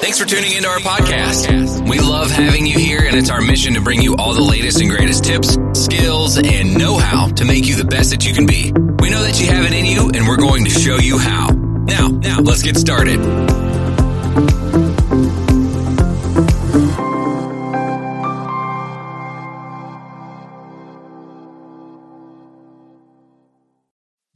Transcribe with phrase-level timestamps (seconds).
[0.00, 1.88] Thanks for tuning into our podcast.
[1.88, 4.80] We love having you here, and it's our mission to bring you all the latest
[4.80, 8.46] and greatest tips, skills, and know how to make you the best that you can
[8.46, 8.72] be.
[8.72, 11.50] We know that you have it in you, and we're going to show you how.
[11.50, 13.18] Now, now, let's get started.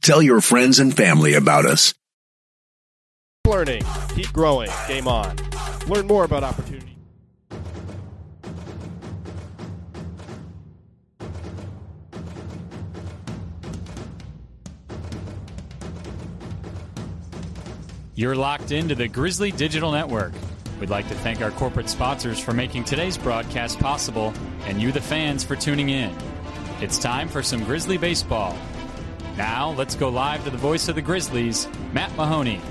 [0.01, 1.93] Tell your friends and family about us.
[3.45, 3.83] Learning,
[4.15, 5.35] keep growing, game on.
[5.87, 6.97] Learn more about opportunity.
[18.15, 20.31] You're locked into the Grizzly Digital Network.
[20.79, 24.33] We'd like to thank our corporate sponsors for making today's broadcast possible
[24.67, 26.15] and you, the fans, for tuning in.
[26.79, 28.57] It's time for some Grizzly baseball.
[29.35, 32.61] Now, let's go live to the voice of the Grizzlies, Matt Mahoney.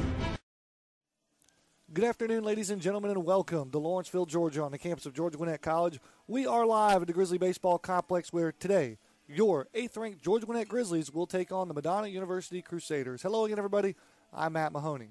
[1.94, 5.36] Good afternoon, ladies and gentlemen, and welcome to Lawrenceville, Georgia, on the campus of Georgia
[5.36, 6.00] Gwinnett College.
[6.26, 8.96] We are live at the Grizzly Baseball Complex where today
[9.28, 13.20] your eighth ranked Georgia Gwinnett Grizzlies will take on the Madonna University Crusaders.
[13.20, 13.94] Hello again, everybody.
[14.32, 15.10] I'm Matt Mahoney.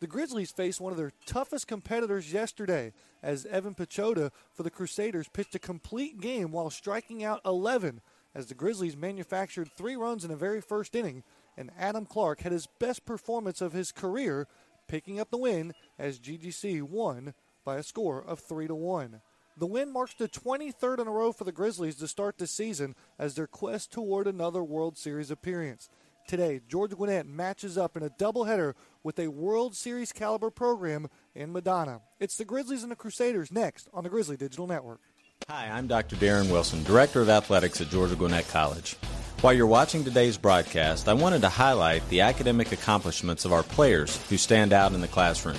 [0.00, 5.28] The Grizzlies faced one of their toughest competitors yesterday as Evan Pichota for the Crusaders
[5.28, 8.00] pitched a complete game while striking out 11
[8.34, 11.22] as the Grizzlies manufactured three runs in the very first inning,
[11.56, 14.48] and Adam Clark had his best performance of his career,
[14.88, 19.20] picking up the win as GGC won by a score of 3 to 1.
[19.56, 22.94] The win marks the 23rd in a row for the Grizzlies to start the season
[23.18, 25.88] as their quest toward another World Series appearance.
[26.28, 31.52] Today, Georgia Gwinnett matches up in a doubleheader with a World Series caliber program in
[31.52, 32.02] Madonna.
[32.20, 35.00] It's the Grizzlies and the Crusaders next on the Grizzly Digital Network.
[35.48, 36.16] Hi, I'm Dr.
[36.16, 38.96] Darren Wilson, Director of Athletics at Georgia Gwinnett College.
[39.40, 44.20] While you're watching today's broadcast, I wanted to highlight the academic accomplishments of our players
[44.28, 45.56] who stand out in the classroom.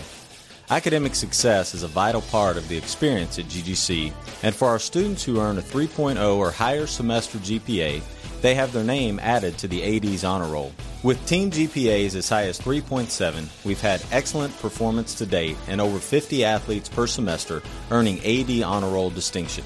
[0.70, 4.12] Academic success is a vital part of the experience at GGC,
[4.44, 8.02] and for our students who earn a 3.0 or higher semester GPA,
[8.42, 10.74] they have their name added to the AD's honor roll.
[11.02, 16.00] With team GPAs as high as 3.7, we've had excellent performance to date and over
[16.00, 19.64] 50 athletes per semester earning AD honor roll distinction.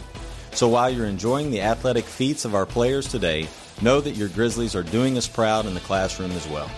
[0.51, 3.47] So while you're enjoying the athletic feats of our players today,
[3.83, 6.71] know that your Grizzlies are doing us proud in the classroom as well.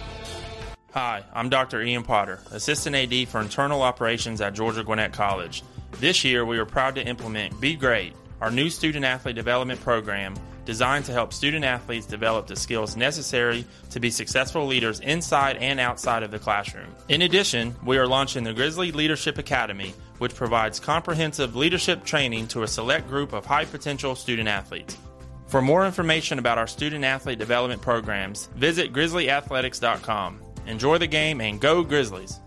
[0.94, 1.82] Hi, I'm Dr.
[1.82, 5.64] Ian Potter, Assistant AD for Internal Operations at Georgia Gwinnett College.
[6.00, 10.36] This year, we are proud to implement Be Great, our new student athlete development program
[10.66, 15.80] designed to help student athletes develop the skills necessary to be successful leaders inside and
[15.80, 16.88] outside of the classroom.
[17.08, 22.64] In addition, we are launching the Grizzly Leadership Academy, which provides comprehensive leadership training to
[22.64, 24.98] a select group of high potential student athletes.
[25.48, 30.42] For more information about our student athlete development programs, visit grizzlyathletics.com.
[30.66, 32.40] Enjoy the game and go Grizzlies!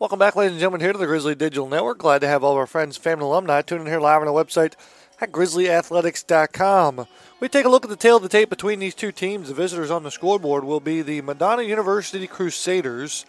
[0.00, 1.98] Welcome back, ladies and gentlemen, here to the Grizzly Digital Network.
[1.98, 4.34] Glad to have all of our friends, family, alumni tuning in here live on our
[4.34, 4.72] website
[5.20, 7.06] at grizzlyathletics.com.
[7.38, 9.48] We take a look at the tail of the tape between these two teams.
[9.48, 13.24] The visitors on the scoreboard will be the Madonna University Crusaders.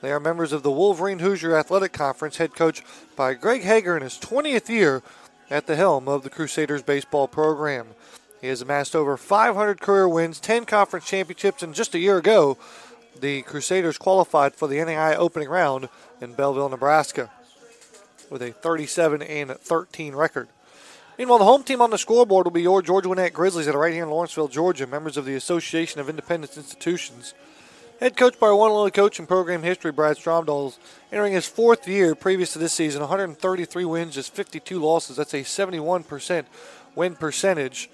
[0.00, 2.82] They are members of the Wolverine Hoosier Athletic Conference, head coach
[3.16, 5.02] by Greg Hager in his 20th year
[5.50, 7.88] at the helm of the Crusaders baseball program.
[8.40, 12.58] He has amassed over 500 career wins, 10 conference championships, and just a year ago,
[13.18, 15.88] the Crusaders qualified for the NAIA opening round
[16.20, 17.30] in Bellevue, Nebraska,
[18.30, 20.48] with a 37 and 13 record.
[21.16, 23.80] Meanwhile, the home team on the scoreboard will be your Georgia Gwinnett Grizzlies that are
[23.80, 27.34] right here in Lawrenceville, Georgia, members of the Association of Independent Institutions.
[28.00, 30.76] Head coach by one only coach in program history, Brad Stromdahl,
[31.12, 35.16] entering his fourth year previous to this season, 133 wins, just 52 losses.
[35.16, 36.44] That's a 71%
[36.96, 37.88] win percentage.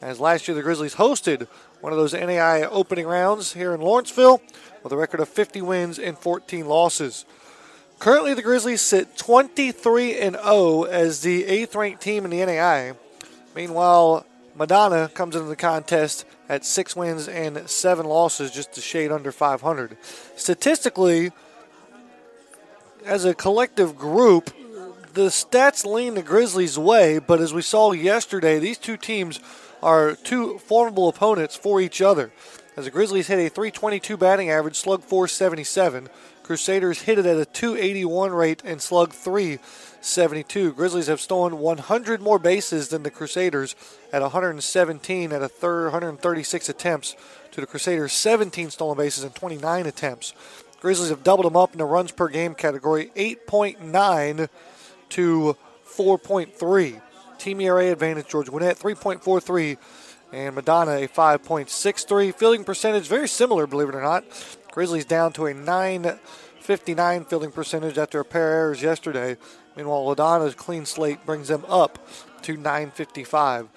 [0.00, 1.48] As last year, the Grizzlies hosted
[1.80, 4.40] one of those NAIA opening rounds here in Lawrenceville
[4.84, 7.24] with a record of 50 wins and 14 losses.
[7.98, 12.96] Currently, the Grizzlies sit 23 and 0 as the eighth ranked team in the NAIA.
[13.56, 19.12] Meanwhile, Madonna comes into the contest at six wins and seven losses, just a shade
[19.12, 19.96] under 500.
[20.34, 21.30] Statistically,
[23.06, 24.50] as a collective group,
[25.14, 29.38] the stats lean the Grizzlies' way, but as we saw yesterday, these two teams
[29.80, 32.32] are two formidable opponents for each other.
[32.76, 36.08] As the Grizzlies hit a 322 batting average, slug 477.
[36.50, 40.72] Crusaders hit it at a 281 rate and slug 372.
[40.72, 43.76] Grizzlies have stolen 100 more bases than the Crusaders
[44.12, 47.14] at 117 at a third 136 attempts
[47.52, 50.34] to the Crusaders 17 stolen bases and 29 attempts.
[50.80, 54.48] Grizzlies have doubled them up in the runs per game category 8.9
[55.10, 55.56] to
[55.86, 57.00] 4.3.
[57.38, 59.78] Team ERA advantage Georgia Gwinnett 3.43
[60.32, 62.34] and Madonna a 5.63.
[62.34, 64.24] Fielding percentage very similar, believe it or not.
[64.70, 69.36] Grizzlies down to a 959 fielding percentage after a pair of errors yesterday.
[69.76, 71.98] Meanwhile, Madonna's clean slate brings them up
[72.42, 73.68] to 955.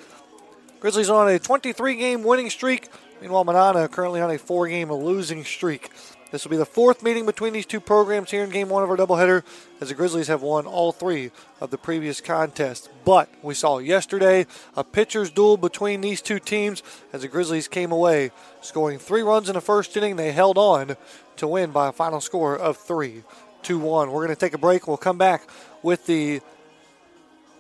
[0.80, 2.90] Grizzlies on a 23 game winning streak.
[3.22, 5.90] Meanwhile, Madonna currently on a four game losing streak.
[6.34, 8.90] This will be the fourth meeting between these two programs here in game one of
[8.90, 9.44] our doubleheader,
[9.80, 11.30] as the Grizzlies have won all three
[11.62, 12.90] of the previous contests.
[13.06, 16.82] But we saw yesterday a pitcher's duel between these two teams
[17.14, 18.32] as the Grizzlies came away
[18.62, 20.16] scoring three runs in the first inning.
[20.16, 20.98] They held on
[21.36, 23.22] to win by a final score of 3
[23.62, 24.12] 2 1.
[24.12, 24.88] We're going to take a break.
[24.88, 25.48] We'll come back
[25.84, 26.42] with the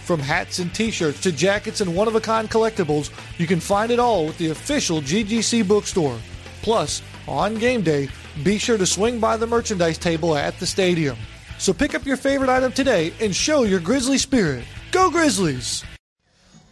[0.04, 3.60] From hats and t shirts to jackets and one of a kind collectibles, you can
[3.60, 6.18] find it all with the official GGC bookstore.
[6.62, 8.08] Plus, on game day,
[8.42, 11.16] be sure to swing by the merchandise table at the stadium.
[11.58, 14.64] So pick up your favorite item today and show your Grizzly spirit.
[14.90, 15.84] Go Grizzlies!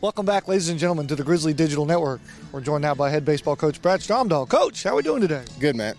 [0.00, 2.20] Welcome back, ladies and gentlemen, to the Grizzly Digital Network.
[2.50, 4.48] We're joined now by head baseball coach Brad Stromdahl.
[4.48, 5.44] Coach, how are we doing today?
[5.60, 5.96] Good, Matt.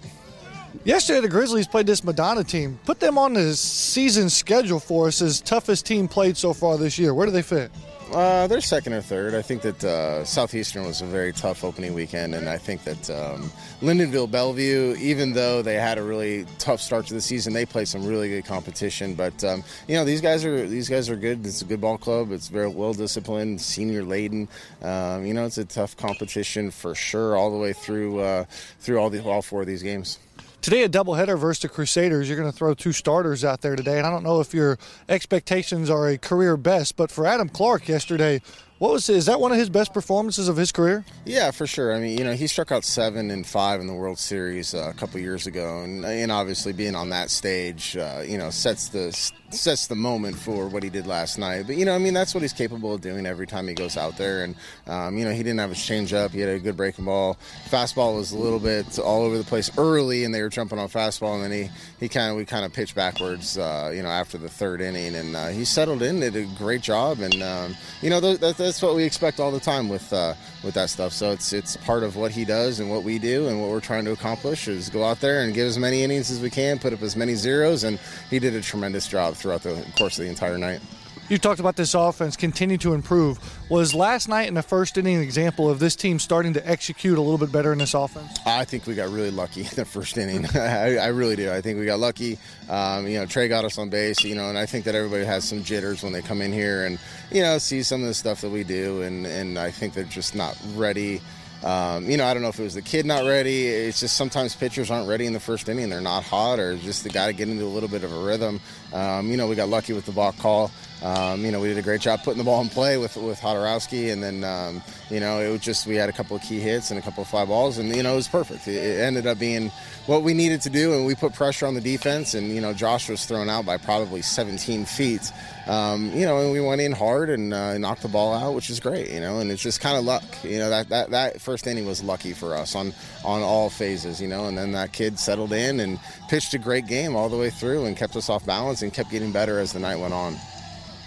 [0.84, 2.78] Yesterday, the Grizzlies played this Madonna team.
[2.84, 7.00] Put them on the season schedule for us as toughest team played so far this
[7.00, 7.14] year.
[7.14, 7.72] Where do they fit?
[8.14, 9.34] Uh, they're second or third.
[9.34, 13.10] I think that uh, Southeastern was a very tough opening weekend, and I think that
[13.10, 13.52] um,
[13.82, 17.88] Lindenwood Belleville, even though they had a really tough start to the season, they played
[17.88, 19.16] some really good competition.
[19.16, 21.44] But um, you know, these guys are these guys are good.
[21.44, 22.32] It's a good ball club.
[22.32, 24.48] It's very well disciplined, senior laden.
[24.84, 28.46] Um, you know, it's a tough competition for sure, all the way through uh,
[28.80, 30.20] through all the all four of these games.
[30.64, 32.30] Today, a doubleheader versus the Crusaders.
[32.30, 34.80] You're going to throw two starters out there today, and I don't know if your
[35.10, 38.42] expectations are a career best, but for Adam Clark yesterday,
[38.80, 41.06] what was is that one of his best performances of his career?
[41.26, 41.94] Yeah, for sure.
[41.94, 44.92] I mean, you know, he struck out seven and five in the World Series uh,
[44.94, 48.90] a couple years ago, and, and obviously being on that stage, uh, you know, sets
[48.90, 49.12] the
[49.52, 51.68] sets the moment for what he did last night.
[51.68, 53.98] But you know, I mean, that's what he's capable of doing every time he goes
[53.98, 54.44] out there.
[54.44, 54.56] And
[54.88, 56.32] um, you know, he didn't have his changeup.
[56.32, 57.38] He had a good breaking ball.
[57.70, 60.90] Fastball was a little bit all over the place early, and they were jumping on
[60.90, 64.10] fastball, and then he he kind of we kind of pitched backwards, uh, you know,
[64.10, 67.76] after the third inning, and uh, he settled in, did a great job, and um,
[68.02, 68.20] you know,
[68.64, 70.34] that's what we expect all the time with uh,
[70.64, 71.14] with that stuff.
[71.14, 73.80] So it's it's part of what he does and what we do, and what we're
[73.80, 76.80] trying to accomplish is go out there and get as many innings as we can,
[76.80, 78.00] put up as many zeros, and
[78.30, 80.82] he did a tremendous job throughout the course of the entire night.
[81.30, 83.40] You talked about this offense continue to improve.
[83.70, 87.18] Was last night in the first inning an example of this team starting to execute
[87.18, 88.38] a little bit better in this offense?
[88.46, 90.46] I think we got really lucky in the first inning.
[90.54, 91.52] I, I, really do.
[91.52, 92.38] I think we got lucky.
[92.70, 94.24] Um, you know, Trey got us on base.
[94.24, 96.86] You know, and I think that everybody has some jitters when they come in here
[96.86, 97.00] and
[97.32, 100.04] you know see some of the stuff that we do, and and I think they're
[100.04, 101.22] just not ready.
[101.64, 103.68] Um, you know, I don't know if it was the kid not ready.
[103.68, 105.90] It's just sometimes pitchers aren't ready in the first inning.
[105.90, 108.24] They're not hot, or just the guy to get into a little bit of a
[108.24, 108.60] rhythm.
[108.92, 110.72] Um, you know, we got lucky with the ball call.
[111.04, 113.40] Um, you know, we did a great job putting the ball in play with with
[113.42, 116.62] Hodorowski, and then um, you know it was just we had a couple of key
[116.62, 118.70] hits and a couple of fly balls, and you know it was perfect.
[118.70, 119.70] It, it, ended up being
[120.06, 122.72] what we needed to do, and we put pressure on the defense, and you know
[122.72, 125.30] Josh was thrown out by probably 17 feet.
[125.68, 128.70] Um, you know, and we went in hard and uh, knocked the ball out, which
[128.70, 129.12] is great.
[129.12, 130.24] You know, and it's just kind of luck.
[130.42, 132.94] You know that that that first inning was lucky for us on
[133.26, 134.22] on all phases.
[134.22, 136.00] You know, and then that kid settled in and
[136.30, 139.12] pitched a great game all the way through and kept us off balance and kept
[139.12, 140.38] getting better as the night went on.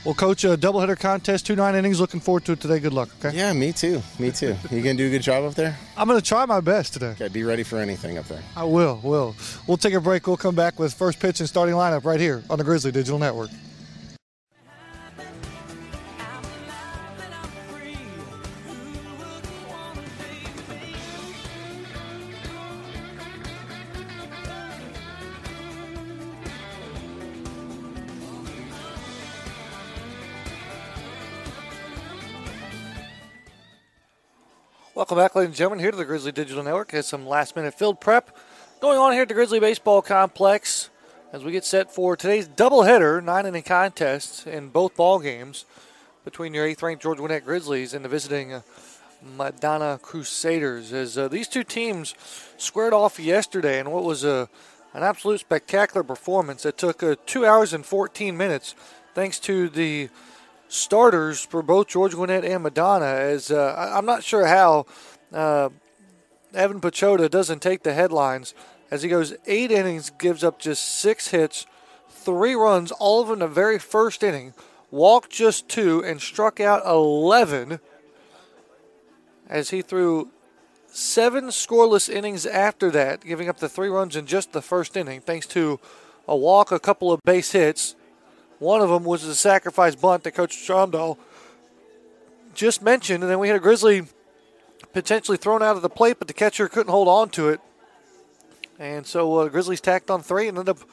[0.06, 1.98] Well, coach, a doubleheader contest, two nine innings.
[1.98, 2.78] Looking forward to it today.
[2.78, 3.08] Good luck.
[3.18, 3.36] Okay.
[3.36, 4.00] Yeah, me too.
[4.20, 4.54] Me too.
[4.70, 5.76] You gonna do a good job up there?
[5.96, 7.08] I'm gonna try my best today.
[7.08, 8.40] Okay, be ready for anything up there.
[8.54, 9.00] I will.
[9.02, 9.34] Will.
[9.66, 10.28] We'll take a break.
[10.28, 13.18] We'll come back with first pitch and starting lineup right here on the Grizzly Digital
[13.18, 13.50] Network.
[34.96, 36.92] Welcome back, ladies and gentlemen, here to the Grizzly Digital Network.
[36.92, 38.34] Has some last minute field prep
[38.80, 40.88] going on here at the Grizzly Baseball Complex
[41.34, 45.66] as we get set for today's doubleheader, nine inning contest in both ball games
[46.24, 48.62] between your eighth ranked Georgia Gwinnett Grizzlies and the visiting uh,
[49.36, 50.94] Madonna Crusaders.
[50.94, 52.14] As uh, these two teams
[52.56, 54.48] squared off yesterday in what was a,
[54.94, 58.74] an absolute spectacular performance that took uh, two hours and 14 minutes
[59.14, 60.08] thanks to the
[60.68, 63.06] starters for both Georgia Gwinnett and Madonna.
[63.06, 64.86] As uh, I'm not sure how
[65.32, 65.68] uh,
[66.54, 68.54] Evan Pachota doesn't take the headlines
[68.90, 71.66] as he goes eight innings, gives up just six hits,
[72.08, 74.54] three runs, all of them in the very first inning.
[74.90, 77.80] walked just two, and struck out 11
[79.48, 80.30] as he threw
[80.86, 85.20] seven scoreless innings after that, giving up the three runs in just the first inning,
[85.20, 85.80] thanks to
[86.28, 87.95] a walk, a couple of base hits.
[88.58, 91.18] One of them was a sacrifice bunt that Coach Stromdahl
[92.54, 94.06] just mentioned, and then we had a Grizzly
[94.92, 97.60] potentially thrown out of the plate, but the catcher couldn't hold on to it.
[98.78, 100.88] And so uh, Grizzlies tacked on three and ended up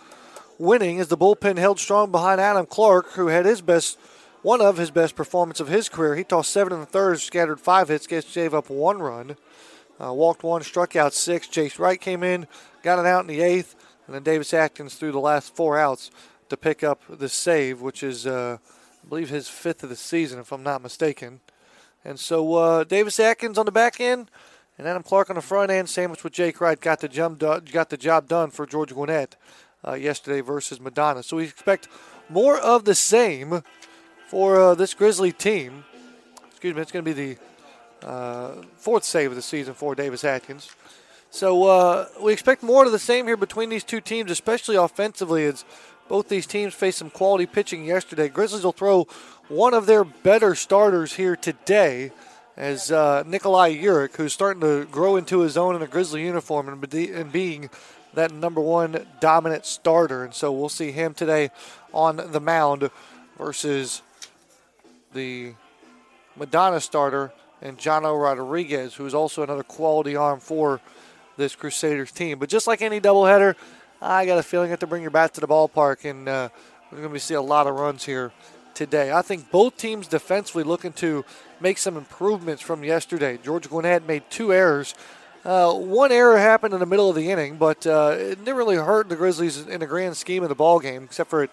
[0.60, 3.98] winning as the bullpen held strong behind Adam Clark, who had his best,
[4.42, 6.16] one of his best performance of his career.
[6.16, 9.38] He tossed seven in the third, scattered five hits, gave up one run,
[10.02, 11.48] uh, walked one, struck out six.
[11.48, 12.48] Chase Wright came in,
[12.84, 16.12] got it out in the eighth, and then Davis Atkins threw the last four outs
[16.54, 18.58] to pick up the save, which is, uh,
[19.04, 21.40] I believe, his fifth of the season, if I'm not mistaken.
[22.06, 24.30] And so uh, Davis Atkins on the back end
[24.78, 27.98] and Adam Clark on the front end, sandwiched with Jake Wright, got the, got the
[27.98, 29.36] job done for Georgia Gwinnett
[29.88, 31.24] uh, yesterday versus Madonna.
[31.24, 31.88] So we expect
[32.30, 33.64] more of the same
[34.28, 35.86] for uh, this Grizzly team.
[36.52, 40.24] Excuse me, it's going to be the uh, fourth save of the season for Davis
[40.24, 40.70] Atkins.
[41.32, 45.46] So uh, we expect more of the same here between these two teams, especially offensively,
[45.46, 45.66] as
[46.14, 48.30] both these teams faced some quality pitching yesterday.
[48.30, 49.08] Grizzlies will throw
[49.48, 52.12] one of their better starters here today
[52.56, 56.70] as uh, Nikolai Urich, who's starting to grow into his own in a Grizzly uniform
[56.70, 57.68] and, be- and being
[58.14, 60.24] that number one dominant starter.
[60.24, 61.50] And so we'll see him today
[61.92, 62.92] on the mound
[63.40, 64.04] versus
[65.16, 65.56] the
[66.36, 70.80] Madonna starter and Jono Rodriguez, who's also another quality arm for
[71.38, 72.38] this Crusaders team.
[72.38, 73.56] But just like any doubleheader,
[74.04, 76.50] I got a feeling have to bring your bat to the ballpark, and uh,
[76.92, 78.34] we're going to see a lot of runs here
[78.74, 79.14] today.
[79.14, 81.24] I think both teams defensively looking to
[81.62, 83.40] make some improvements from yesterday.
[83.42, 84.94] Georgia Gwinnett made two errors.
[85.46, 88.76] Uh, one error happened in the middle of the inning, but uh, it didn't really
[88.76, 91.52] hurt the Grizzlies in the grand scheme of the ball game, except for it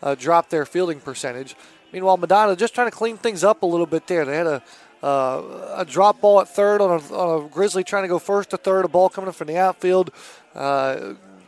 [0.00, 1.56] uh, dropped their fielding percentage.
[1.92, 4.24] Meanwhile, Madonna just trying to clean things up a little bit there.
[4.24, 4.62] They had a
[5.00, 8.50] uh, a drop ball at third on a, on a, Grizzly trying to go first
[8.50, 10.10] to third, a ball coming in from the outfield.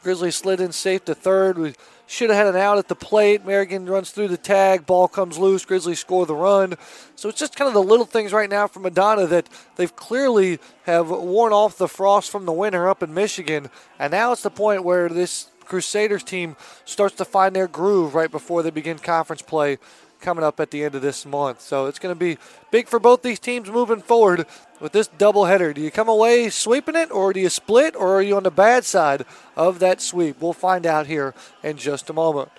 [0.02, 1.58] Grizzly slid in safe to third.
[1.58, 1.74] We
[2.06, 3.44] should have had an out at the plate.
[3.44, 4.86] Merrigan runs through the tag.
[4.86, 5.64] Ball comes loose.
[5.64, 6.74] Grizzlies score the run.
[7.16, 10.58] So it's just kind of the little things right now for Madonna that they've clearly
[10.84, 13.70] have worn off the frost from the winter up in Michigan.
[13.98, 18.30] And now it's the point where this Crusaders team starts to find their groove right
[18.30, 19.78] before they begin conference play
[20.20, 21.60] coming up at the end of this month.
[21.60, 22.38] So it's going to be
[22.70, 24.46] big for both these teams moving forward
[24.80, 25.74] with this doubleheader.
[25.74, 28.50] Do you come away sweeping it, or do you split, or are you on the
[28.50, 29.24] bad side
[29.56, 30.40] of that sweep?
[30.40, 32.50] We'll find out here in just a moment.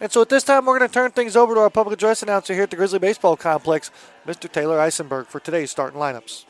[0.00, 2.22] And so at this time, we're going to turn things over to our public address
[2.22, 3.90] announcer here at the Grizzly Baseball Complex,
[4.26, 4.50] Mr.
[4.50, 6.46] Taylor Eisenberg, for today's starting lineups.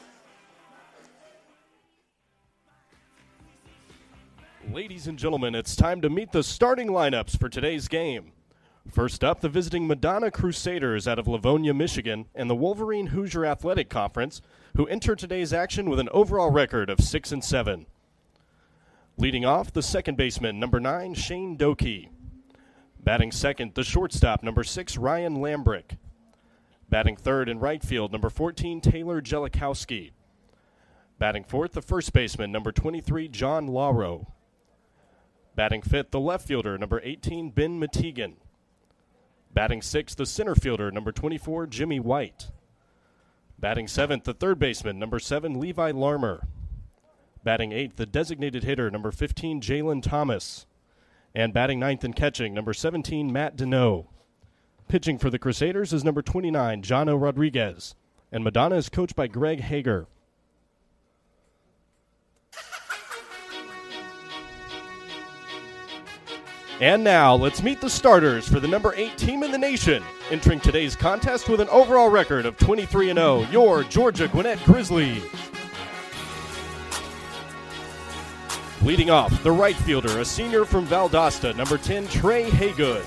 [4.72, 8.30] Ladies and gentlemen, it's time to meet the starting lineups for today's game.
[8.88, 13.88] First up, the visiting Madonna Crusaders out of Livonia, Michigan, and the Wolverine Hoosier Athletic
[13.88, 14.42] Conference,
[14.76, 17.86] who enter today's action with an overall record of 6 and 7.
[19.16, 22.08] Leading off, the second baseman, number 9, Shane Doki.
[23.02, 25.96] Batting second, the shortstop, number 6, Ryan Lambrick.
[26.88, 30.10] Batting third in right field, number 14, Taylor Jelikowski.
[31.18, 34.32] Batting fourth, the first baseman, number 23, John Lauro.
[35.54, 38.36] Batting fifth, the left fielder, number 18, Ben Matigan.
[39.52, 42.50] Batting sixth, the center fielder, number 24, Jimmy White.
[43.60, 46.46] Batting seventh, the third baseman, number seven, Levi Larmer.
[47.44, 50.64] Batting eighth, the designated hitter, number 15, Jalen Thomas.
[51.34, 54.06] And batting ninth and catching, number 17, Matt Deneau.
[54.88, 57.94] Pitching for the Crusaders is number 29, Jono Rodriguez.
[58.32, 60.06] And Madonna is coached by Greg Hager.
[66.80, 70.60] And now, let's meet the starters for the number 8 team in the nation, entering
[70.60, 75.22] today's contest with an overall record of 23 0, your Georgia Gwinnett Grizzlies.
[78.82, 83.04] Leading off, the right fielder, a senior from Valdosta, number 10, Trey Haygood.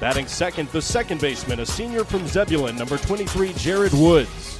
[0.00, 4.58] Batting second, the second baseman, a senior from Zebulon, number 23, Jared Woods.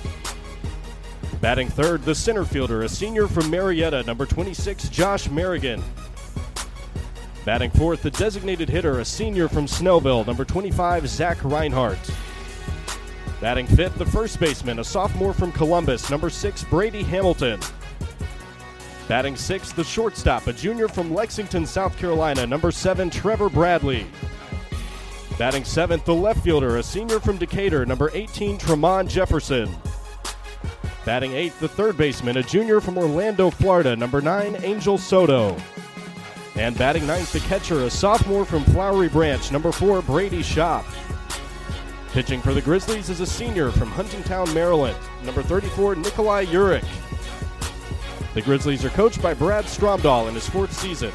[1.40, 5.82] Batting third, the center fielder, a senior from Marietta, number 26, Josh Merrigan.
[7.44, 11.98] Batting fourth, the designated hitter, a senior from Snellville, number 25, Zach Reinhart.
[13.40, 17.58] Batting fifth, the first baseman, a sophomore from Columbus, number six, Brady Hamilton.
[19.08, 24.06] Batting sixth, the shortstop, a junior from Lexington, South Carolina, number seven, Trevor Bradley.
[25.38, 29.74] Batting seventh, the left fielder, a senior from Decatur, number 18, Tremont Jefferson.
[31.06, 35.56] Batting eighth, the third baseman, a junior from Orlando, Florida, number nine, Angel Soto.
[36.56, 40.84] And batting ninth, the catcher, a sophomore from Flowery Branch, number four, Brady Shop.
[42.12, 46.84] Pitching for the Grizzlies is a senior from Huntingtown, Maryland, number 34, Nikolai Urich.
[48.34, 51.12] The Grizzlies are coached by Brad Stromdahl in his fourth season.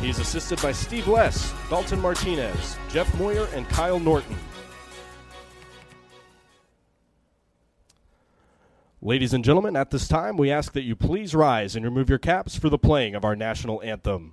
[0.00, 4.36] He is assisted by Steve Less, Dalton Martinez, Jeff Moyer, and Kyle Norton.
[9.00, 12.18] Ladies and gentlemen, at this time, we ask that you please rise and remove your
[12.18, 14.32] caps for the playing of our national anthem.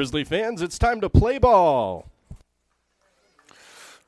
[0.00, 2.06] Grizzly fans, it's time to play ball.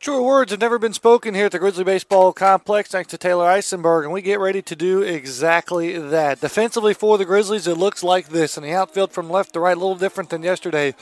[0.00, 3.44] True words have never been spoken here at the Grizzly Baseball Complex, thanks to Taylor
[3.44, 6.40] Eisenberg, and we get ready to do exactly that.
[6.40, 9.76] Defensively for the Grizzlies, it looks like this, and the outfield from left to right,
[9.76, 10.94] a little different than yesterday.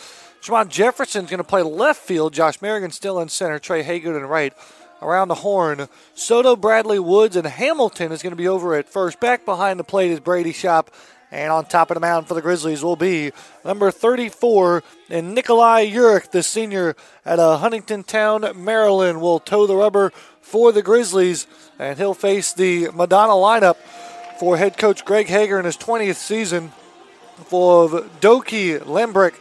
[0.42, 2.32] Jamon Jefferson's going to play left field.
[2.32, 3.60] Josh Merrigan still in center.
[3.60, 4.52] Trey Haygood in right.
[5.00, 9.20] Around the horn, Soto, Bradley, Woods, and Hamilton is going to be over at first.
[9.20, 10.90] Back behind the plate is Brady Shop
[11.30, 13.32] and on top of the mound for the Grizzlies will be
[13.64, 19.76] number 34, and Nikolai Urich, the senior at uh, Huntington Town, Maryland, will toe the
[19.76, 21.46] rubber for the Grizzlies,
[21.78, 23.76] and he'll face the Madonna lineup
[24.38, 26.72] for head coach Greg Hager in his 20th season
[27.44, 27.88] for
[28.20, 29.34] Doki, Lembrick,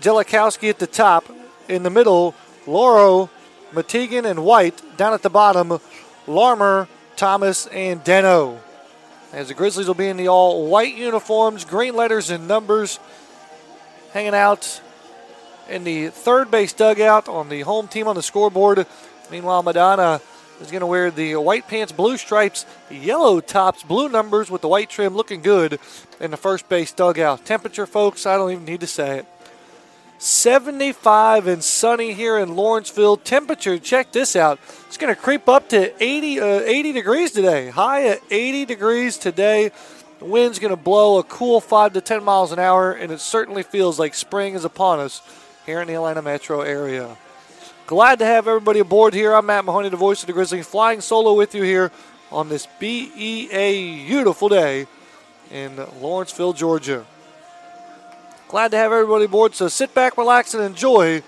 [0.00, 1.24] Jelikowski at the top.
[1.68, 2.34] In the middle,
[2.66, 3.28] Lauro,
[3.72, 4.80] Matigan, and White.
[4.96, 5.78] Down at the bottom,
[6.26, 8.58] Larmer, Thomas, and Deno
[9.32, 12.98] as the Grizzlies will be in the all white uniforms, green letters and numbers,
[14.12, 14.80] hanging out
[15.68, 18.86] in the third base dugout on the home team on the scoreboard.
[19.30, 20.20] Meanwhile, Madonna
[20.60, 24.68] is going to wear the white pants, blue stripes, yellow tops, blue numbers with the
[24.68, 25.78] white trim looking good
[26.20, 27.44] in the first base dugout.
[27.44, 29.26] Temperature, folks, I don't even need to say it.
[30.18, 33.16] 75 and sunny here in Lawrenceville.
[33.16, 34.58] Temperature, check this out.
[34.86, 37.68] It's going to creep up to 80, uh, 80 degrees today.
[37.68, 39.70] High at 80 degrees today.
[40.18, 43.20] The wind's going to blow a cool 5 to 10 miles an hour, and it
[43.20, 45.22] certainly feels like spring is upon us
[45.64, 47.16] here in the Atlanta metro area.
[47.86, 49.32] Glad to have everybody aboard here.
[49.32, 51.92] I'm Matt Mahoney, the voice of the Grizzlies, flying solo with you here
[52.32, 54.88] on this BEA beautiful day
[55.52, 57.06] in Lawrenceville, Georgia.
[58.48, 59.54] Glad to have everybody aboard.
[59.54, 61.22] So sit back, relax, and enjoy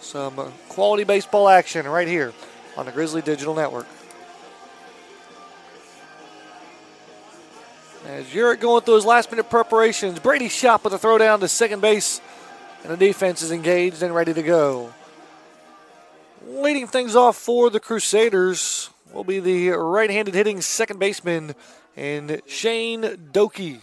[0.00, 0.34] some
[0.68, 2.34] quality baseball action right here
[2.76, 3.86] on the Grizzly Digital Network.
[8.06, 11.48] As Urich going through his last minute preparations, Brady Shop with a throw down to
[11.48, 12.20] second base,
[12.82, 14.92] and the defense is engaged and ready to go.
[16.46, 21.54] Leading things off for the Crusaders will be the right handed hitting second baseman
[21.96, 23.02] and Shane
[23.32, 23.80] Doki.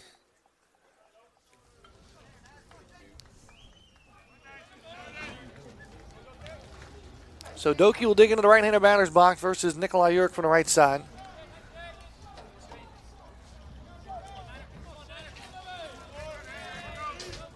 [7.61, 10.67] So Doki will dig into the right-handed batter's box versus Nikolai Urich from the right
[10.67, 11.03] side.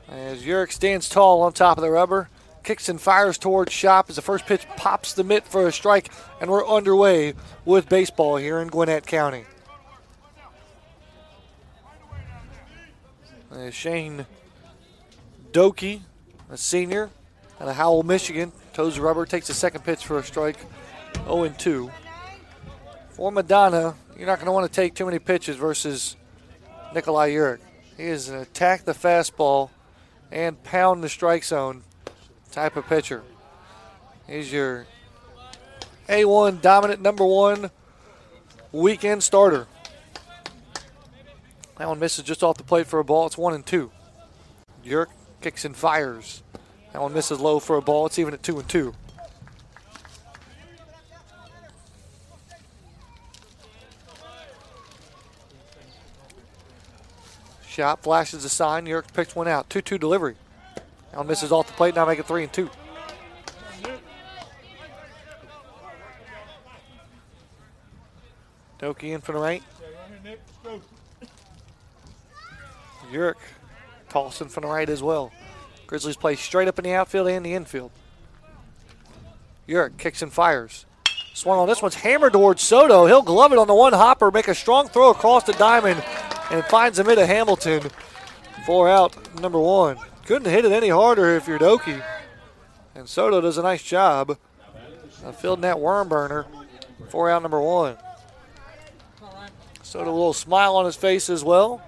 [0.08, 2.30] As Urich stands tall on top of the rubber,
[2.64, 6.12] kicks and fires towards Shop as the first pitch pops the mitt for a strike,
[6.40, 7.34] and we're underway
[7.66, 9.46] with baseball here in Gwinnett County.
[13.52, 14.28] As Shane
[15.52, 16.02] Doki,
[16.52, 17.10] a senior
[17.60, 20.58] out of Howell, Michigan, Toes rubber, takes the second pitch for a strike.
[21.24, 21.90] 0 2.
[23.12, 26.18] For Madonna, you're not going to want to take too many pitches versus
[26.94, 27.62] Nikolai Urich.
[27.96, 29.70] He is an attack the fastball
[30.30, 31.84] and pound the strike zone
[32.52, 33.24] type of pitcher.
[34.28, 34.88] He's your
[36.10, 37.72] A1 dominant number one
[38.74, 39.68] weekend starter.
[41.78, 43.26] That one misses just off the plate for a ball.
[43.28, 43.92] It's one and two.
[44.86, 45.08] Urich
[45.40, 46.44] kicks and fires.
[46.96, 48.06] That one misses low for a ball.
[48.06, 48.94] It's even at two and two.
[57.68, 58.86] Shop flashes a sign.
[58.86, 59.68] New York picks one out.
[59.68, 60.36] 2-2 delivery.
[61.12, 61.96] That one misses off the plate.
[61.96, 62.70] Now make it three and two.
[68.80, 69.64] Doki in for the right.
[73.12, 73.36] Urich
[74.08, 75.34] tossing for the right as well.
[75.88, 77.92] Grizzlies play straight up in the outfield and the infield.
[79.68, 80.86] Urich kicks and fires.
[81.34, 83.08] Swung on this one's hammered towards Soto.
[83.08, 86.04] He'll glove it on the one hopper, make a strong throw across the diamond,
[86.50, 87.90] and finds him into Hamilton
[88.66, 89.98] for out number one.
[90.26, 92.02] Couldn't hit it any harder if you're Doki.
[92.96, 94.38] And Soto does a nice job
[95.24, 96.46] of fielding that worm burner
[97.10, 97.98] for out number one.
[99.84, 101.82] Soto a little smile on his face as well.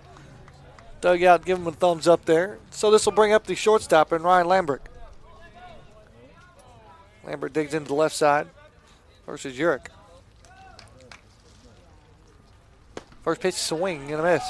[1.02, 2.58] Dugout give him a thumbs up there.
[2.72, 4.82] So this will bring up the shortstop and Ryan Lambert.
[7.24, 8.48] Lambert digs into the left side
[9.26, 9.88] versus Urich.
[13.24, 14.44] First pitch swing and a miss.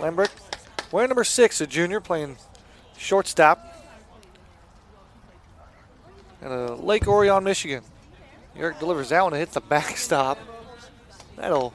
[0.00, 0.30] Lambert,
[0.90, 2.36] wearing number six, a junior, playing
[2.96, 3.60] shortstop
[6.42, 7.82] at uh, Lake Orion, Michigan.
[8.56, 10.38] Urich delivers that one and hits the backstop.
[11.36, 11.72] That'll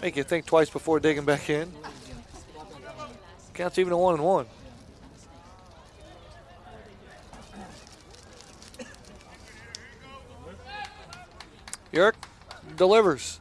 [0.00, 1.72] make you think twice before digging back in.
[3.54, 4.46] Counts even a one and one.
[11.92, 12.14] Urich
[12.76, 13.40] delivers.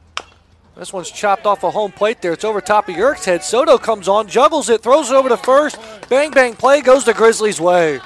[0.76, 2.34] This one's chopped off a home plate there.
[2.34, 3.44] It's over top of Urich's head.
[3.44, 5.78] Soto comes on, juggles it, throws it over to first.
[6.10, 8.02] Bang, bang play goes the Grizzlies' way.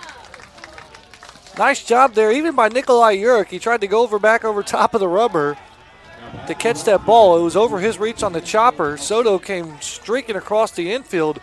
[1.58, 3.48] Nice job there, even by Nikolai Urich.
[3.48, 5.58] He tried to go over back over top of the rubber
[6.48, 7.38] to catch that ball.
[7.38, 8.98] It was over his reach on the chopper.
[8.98, 11.40] Soto came streaking across the infield,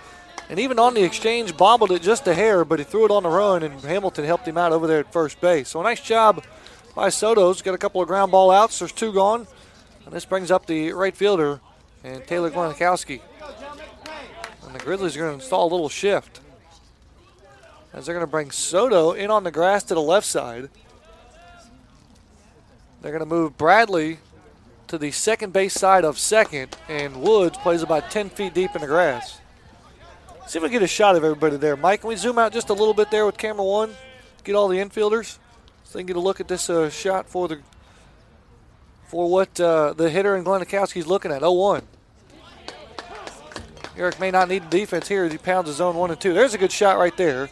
[0.49, 3.22] and even on the exchange, bobbled it just a hair, but he threw it on
[3.22, 5.68] the run, and Hamilton helped him out over there at first base.
[5.68, 6.44] So a nice job
[6.94, 7.62] by Soto's.
[7.62, 8.79] Got a couple of ground ball outs.
[8.79, 9.46] There's two gone.
[10.05, 11.61] And this brings up the right fielder
[12.05, 13.20] and Taylor Glenikowski.
[14.64, 16.40] And the Grizzlies are going to install a little shift.
[17.92, 20.68] As they're going to bring Soto in on the grass to the left side.
[23.03, 24.18] They're going to move Bradley
[24.88, 28.81] to the second base side of second, and Woods plays about 10 feet deep in
[28.81, 29.40] the grass.
[30.46, 31.77] See if we get a shot of everybody there.
[31.77, 33.94] Mike, can we zoom out just a little bit there with camera one?
[34.44, 35.38] Get all the infielders
[35.83, 37.59] so they can get a look at this uh, shot for the
[39.09, 41.42] for what uh, the hitter and Glenikowski's looking at.
[41.42, 41.83] 0-1.
[43.96, 46.35] Urich may not need the defense here as he pounds his zone one and two.
[46.35, 47.49] There's a good shot right there.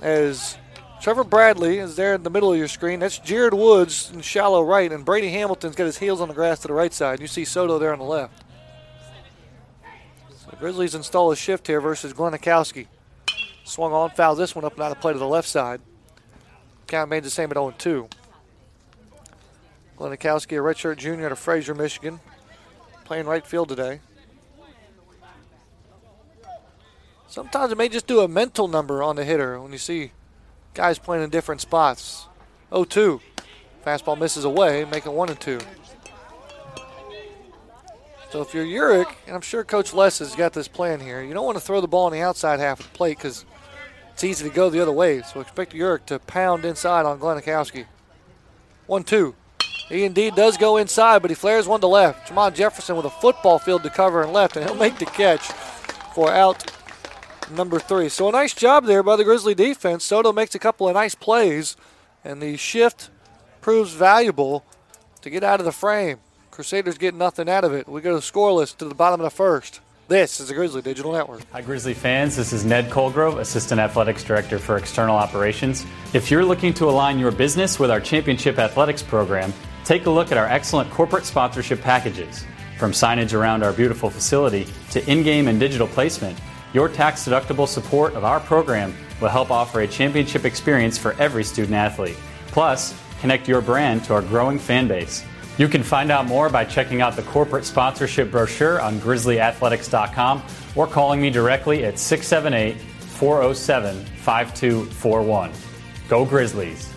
[0.00, 0.56] As
[1.00, 3.00] Trevor Bradley is there in the middle of your screen.
[3.00, 6.60] That's Jared Woods in shallow right, and Brady Hamilton's got his heels on the grass
[6.60, 7.20] to the right side.
[7.20, 8.42] You see Soto there on the left.
[10.30, 12.86] So Grizzlies install a shift here versus Glenikowski.
[13.64, 15.80] Swung on, fouls this one up and out of play to the left side.
[16.86, 18.08] Count made the same at 0 2.
[19.98, 22.20] Glenikowski, a redshirt junior out of Fraser, Michigan,
[23.04, 24.00] playing right field today.
[27.28, 30.12] Sometimes it may just do a mental number on the hitter when you see
[30.76, 32.26] guys playing in different spots.
[32.70, 33.20] 0 2.
[33.84, 35.58] Fastball misses away, making 1 and 2.
[38.30, 41.32] So if you're Urich, and I'm sure Coach Les has got this plan here, you
[41.32, 43.46] don't want to throw the ball on the outside half of the plate because
[44.12, 45.22] it's easy to go the other way.
[45.22, 47.86] So expect Urich to pound inside on Glenikowski.
[48.86, 49.34] 1 2.
[49.88, 52.28] He indeed does go inside, but he flares one to left.
[52.28, 55.42] Jamon Jefferson with a football field to cover and left, and he'll make the catch
[56.12, 56.70] for out
[57.50, 58.08] number three.
[58.08, 60.04] So a nice job there by the Grizzly defense.
[60.04, 61.76] Soto makes a couple of nice plays,
[62.24, 63.10] and the shift
[63.60, 64.64] proves valuable
[65.22, 66.18] to get out of the frame.
[66.50, 67.88] Crusaders get nothing out of it.
[67.88, 69.80] We go to scoreless to the bottom of the first.
[70.08, 71.42] This is the Grizzly Digital Network.
[71.50, 72.36] Hi, Grizzly fans.
[72.36, 75.84] This is Ned Colgrove, Assistant Athletics Director for External Operations.
[76.12, 79.52] If you're looking to align your business with our Championship Athletics program,
[79.84, 82.44] take a look at our excellent corporate sponsorship packages.
[82.78, 86.38] From signage around our beautiful facility to in game and digital placement,
[86.72, 91.44] your tax deductible support of our program will help offer a championship experience for every
[91.44, 92.16] student athlete.
[92.48, 95.24] Plus, connect your brand to our growing fan base.
[95.58, 100.42] You can find out more by checking out the corporate sponsorship brochure on grizzlyathletics.com
[100.74, 105.52] or calling me directly at 678 407 5241.
[106.08, 106.95] Go Grizzlies!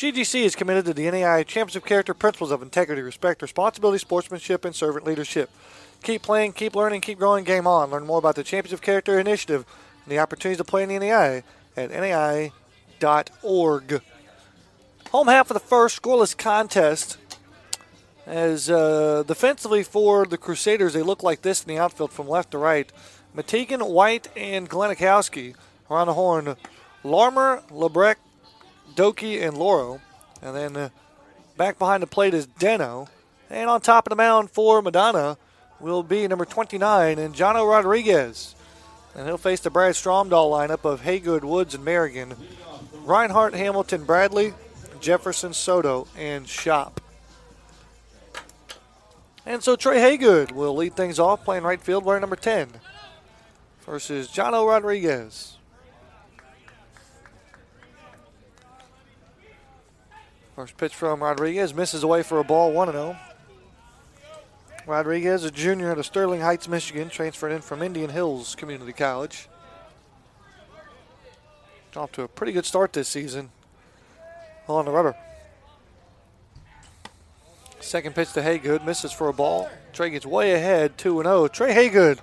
[0.00, 4.74] GGC is committed to the NAIA Championship Character Principles of Integrity, Respect, Responsibility, Sportsmanship, and
[4.74, 5.50] Servant Leadership.
[6.02, 7.90] Keep playing, keep learning, keep growing, game on.
[7.90, 9.66] Learn more about the Championship Character Initiative
[10.04, 11.42] and the opportunities to play in the NAIA
[11.76, 12.52] at NAIA
[13.00, 14.02] grizzlyathletic.org.
[15.10, 17.18] Home half of the first scoreless contest.
[18.26, 22.52] As uh, defensively for the Crusaders, they look like this in the outfield from left
[22.52, 22.92] to right.
[23.34, 25.54] Mategan, White, and Glenikowski
[25.90, 26.56] around the horn.
[27.02, 28.16] Larmer, Lebrecht,
[28.94, 30.00] Doki, and Loro.
[30.42, 30.88] And then uh,
[31.56, 33.08] back behind the plate is Deno.
[33.48, 35.36] And on top of the mound for Madonna
[35.80, 38.54] will be number 29, and Jono Rodriguez.
[39.14, 42.36] And he'll face the Brad Stromdahl lineup of Haygood, Woods, and Merrigan.
[43.04, 44.54] Reinhardt, Hamilton, Bradley,
[45.00, 47.00] Jefferson, Soto, and Shop.
[49.46, 52.68] And so Trey Haygood will lead things off, playing right field, wearing number 10,
[53.84, 55.56] versus Jono Rodriguez.
[60.56, 63.16] First pitch from Rodriguez misses away for a ball, 1 0.
[64.86, 69.48] Rodriguez, a junior out of Sterling Heights, Michigan, transferred in from Indian Hills Community College.
[71.96, 73.50] Off to a pretty good start this season
[74.68, 75.16] on the rubber.
[77.80, 79.68] Second pitch to Haygood, misses for a ball.
[79.92, 81.48] Trey gets way ahead, 2 0.
[81.48, 82.18] Trey Haygood,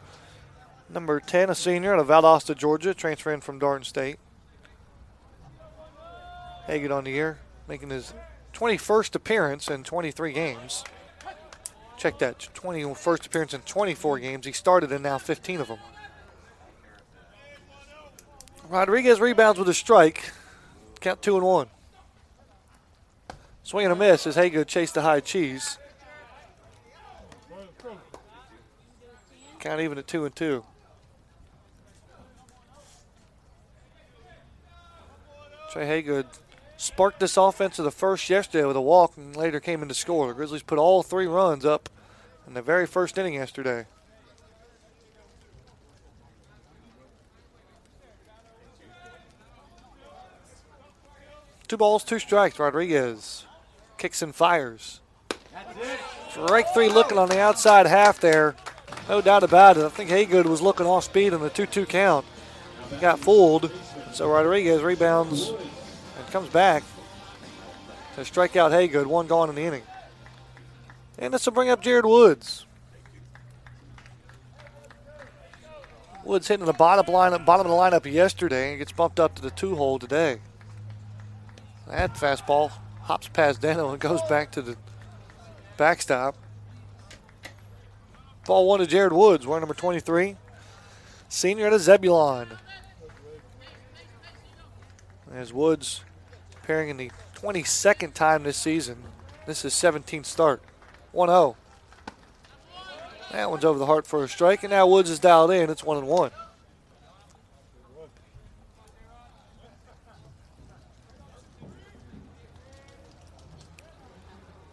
[0.90, 4.18] number 10, a senior out of Valdosta, Georgia, transferring from Darton State.
[6.68, 8.13] Haygood on the year, making his
[8.53, 10.84] 21st appearance in 23 games.
[11.97, 14.45] Check that, 21st appearance in 24 games.
[14.45, 15.80] He started in now 15 of them.
[18.69, 20.32] Rodriguez rebounds with a strike.
[20.99, 21.67] Count two and one.
[23.63, 25.77] Swing and a miss as Haygood chased the high cheese.
[29.60, 30.63] Count even at two and two.
[35.71, 36.25] Trey Haygood
[36.78, 39.96] sparked this offense of the first yesterday with a walk and later came in to
[39.96, 40.28] score.
[40.28, 41.90] The Grizzlies put all three runs up
[42.48, 43.86] in the very first inning yesterday.
[51.68, 52.58] Two balls, two strikes.
[52.60, 53.46] Rodriguez
[53.98, 55.02] kicks and fires.
[56.30, 58.56] Strike three looking on the outside half there.
[59.10, 59.84] No doubt about it.
[59.84, 62.26] I think Haygood was looking off speed in the 2 2 count.
[62.90, 63.72] He got fooled.
[64.13, 65.52] So Rodriguez rebounds
[66.32, 66.84] comes back
[68.16, 69.06] to strike out Haygood.
[69.06, 69.84] One gone in the inning.
[71.20, 72.66] And this will bring up Jared Woods.
[76.24, 79.42] Woods hitting the bottom lineup, bottom of the lineup yesterday and gets bumped up to
[79.42, 80.40] the two hole today.
[81.88, 82.72] That fastball
[83.04, 84.76] hops past Dano and goes back to the
[85.78, 86.36] backstop.
[88.46, 90.36] Ball one to Jared Woods, wearing number 23.
[91.30, 92.58] Senior at a Zebulon.
[95.34, 96.02] As Woods
[96.67, 98.97] appearing in the 22nd time this season.
[99.45, 100.62] This is 17th start.
[101.13, 101.56] 1 0.
[103.32, 105.69] That one's over the heart for a strike, and now Woods is dialed in.
[105.69, 106.32] It's 1 and 1.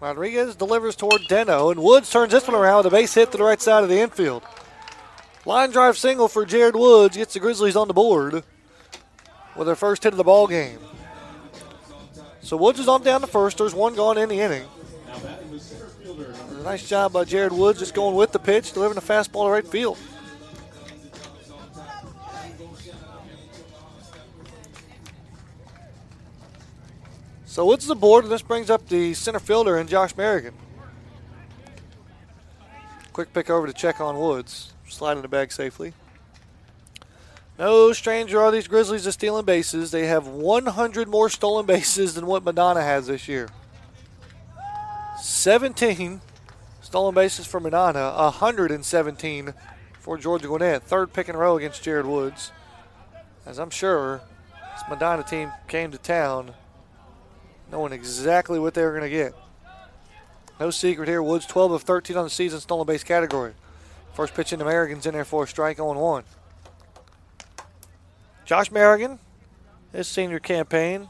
[0.00, 3.38] Rodriguez delivers toward Deno, and Woods turns this one around with a base hit to
[3.38, 4.42] the right side of the infield.
[5.46, 8.42] Line drive single for Jared Woods gets the Grizzlies on the board
[9.54, 10.80] with their first hit of the ball game.
[12.44, 13.56] So Woods is on down to first.
[13.56, 14.64] There's one gone in the inning.
[16.62, 19.66] Nice job by Jared Woods just going with the pitch, delivering a fastball to right
[19.66, 19.96] field.
[27.46, 30.52] So Woods is aboard, and this brings up the center fielder and Josh Merrigan.
[33.14, 35.94] Quick pick over to check on Woods, sliding the bag safely.
[37.58, 39.90] No stranger are these Grizzlies to stealing bases.
[39.90, 43.48] They have 100 more stolen bases than what Madonna has this year.
[45.22, 46.20] 17
[46.82, 49.54] stolen bases for Madonna, 117
[50.00, 50.82] for Georgia Gwinnett.
[50.82, 52.50] Third pick in a row against Jared Woods.
[53.46, 54.20] As I'm sure
[54.72, 56.52] this Madonna team came to town
[57.70, 59.34] knowing exactly what they were going to get.
[60.60, 61.22] No secret here.
[61.22, 63.54] Woods 12 of 13 on the season stolen base category.
[64.12, 66.24] First pitch into Americans in there for a strike oh on one.
[68.44, 69.18] Josh Merrigan,
[69.92, 71.08] his senior campaign,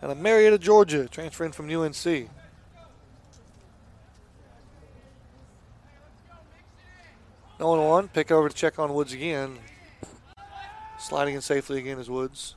[0.00, 1.94] and a Marietta, Georgia, transferring from UNC.
[1.94, 2.28] 0
[7.58, 8.08] 1.
[8.08, 9.58] Pick over to check on Woods again.
[10.98, 12.56] Sliding in safely again is Woods.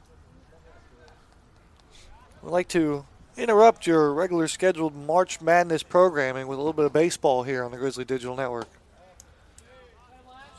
[2.44, 3.06] I'd like to
[3.38, 7.70] interrupt your regular scheduled March Madness programming with a little bit of baseball here on
[7.70, 8.68] the Grizzly Digital Network.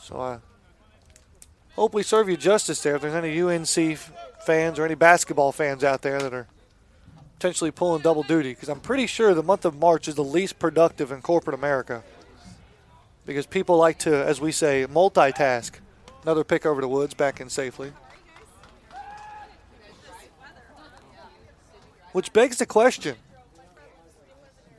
[0.03, 0.39] So I
[1.77, 2.97] hope we serve you justice there.
[2.97, 3.99] If there's any UNC
[4.45, 6.47] fans or any basketball fans out there that are
[7.35, 10.59] potentially pulling double duty, because I'm pretty sure the month of March is the least
[10.59, 12.03] productive in corporate America.
[13.27, 15.73] Because people like to, as we say, multitask.
[16.23, 17.93] Another pick over to Woods, back in safely.
[22.13, 23.17] Which begs the question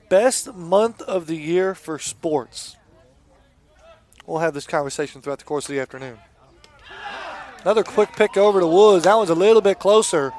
[0.10, 2.76] best month of the year for sports?
[4.26, 6.18] We'll have this conversation throughout the course of the afternoon.
[7.68, 9.04] Another quick pick over to Woods.
[9.04, 10.32] That was a little bit closer.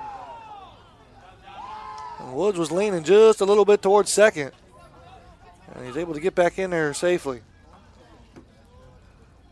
[2.21, 4.53] And Woods was leaning just a little bit towards second.
[5.75, 7.43] And he's able to get back in there safely.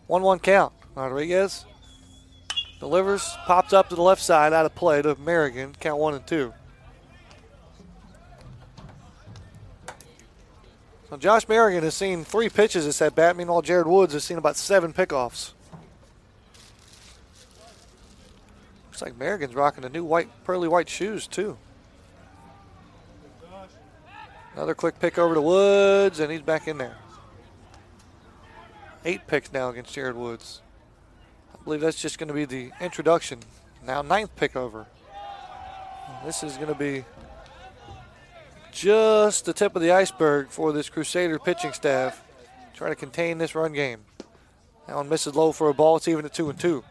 [0.06, 0.72] 1 1 count.
[0.94, 1.66] Rodriguez
[2.80, 5.78] delivers, pops up to the left side out of play to Merrigan.
[5.78, 6.54] Count 1 and 2.
[11.10, 14.38] So Josh Merrigan has seen three pitches this at bat, meanwhile Jared Woods has seen
[14.38, 15.52] about seven pickoffs.
[18.96, 21.58] Looks like Merrigan's rocking the new white, pearly white shoes too.
[24.54, 26.96] Another quick pick over to Woods, and he's back in there.
[29.04, 30.62] Eight picks now against Jared Woods.
[31.52, 33.40] I believe that's just going to be the introduction.
[33.86, 34.86] Now ninth pick over.
[36.24, 37.04] This is going to be
[38.72, 42.24] just the tip of the iceberg for this Crusader pitching staff.
[42.72, 44.06] Trying to contain this run game.
[44.86, 45.96] One misses low for a ball.
[45.96, 46.82] It's even at two and two.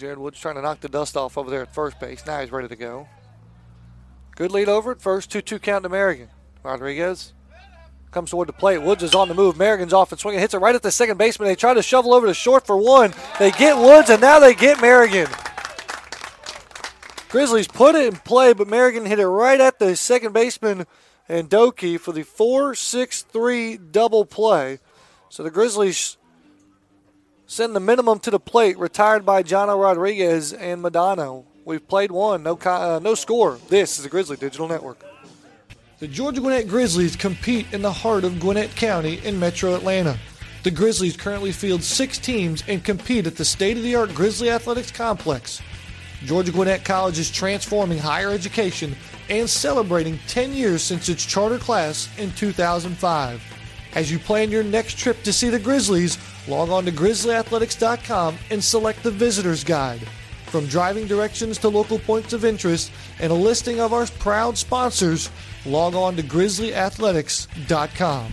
[0.00, 2.24] Jared Woods trying to knock the dust off over there at first base.
[2.24, 3.06] Now he's ready to go.
[4.34, 5.30] Good lead over at first.
[5.30, 6.28] 2 2 count to Merrigan.
[6.62, 7.34] Rodriguez
[8.10, 8.78] comes toward the plate.
[8.78, 9.56] Woods is on the move.
[9.56, 10.40] Merrigan's off and swinging.
[10.40, 11.48] Hits it right at the second baseman.
[11.48, 13.12] They try to shovel over to short for one.
[13.38, 15.28] They get Woods, and now they get Merrigan.
[17.28, 20.86] Grizzlies put it in play, but Merrigan hit it right at the second baseman
[21.28, 24.78] and Doki for the 4 6 3 double play.
[25.28, 26.16] So the Grizzlies
[27.50, 31.42] send the minimum to the plate, retired by Jono Rodriguez and Madonna.
[31.64, 33.58] We've played one, no, uh, no score.
[33.68, 35.02] This is the Grizzly Digital Network.
[35.98, 40.16] The Georgia Gwinnett Grizzlies compete in the heart of Gwinnett County in metro Atlanta.
[40.62, 44.48] The Grizzlies currently field six teams and compete at the state of the art Grizzly
[44.48, 45.60] Athletics Complex.
[46.24, 48.94] Georgia Gwinnett College is transforming higher education
[49.28, 53.42] and celebrating 10 years since its charter class in 2005.
[53.94, 56.16] As you plan your next trip to see the Grizzlies,
[56.50, 60.06] log on to grizzlyathletics.com and select the visitor's guide.
[60.46, 65.30] From driving directions to local points of interest and a listing of our proud sponsors,
[65.64, 68.32] log on to grizzlyathletics.com.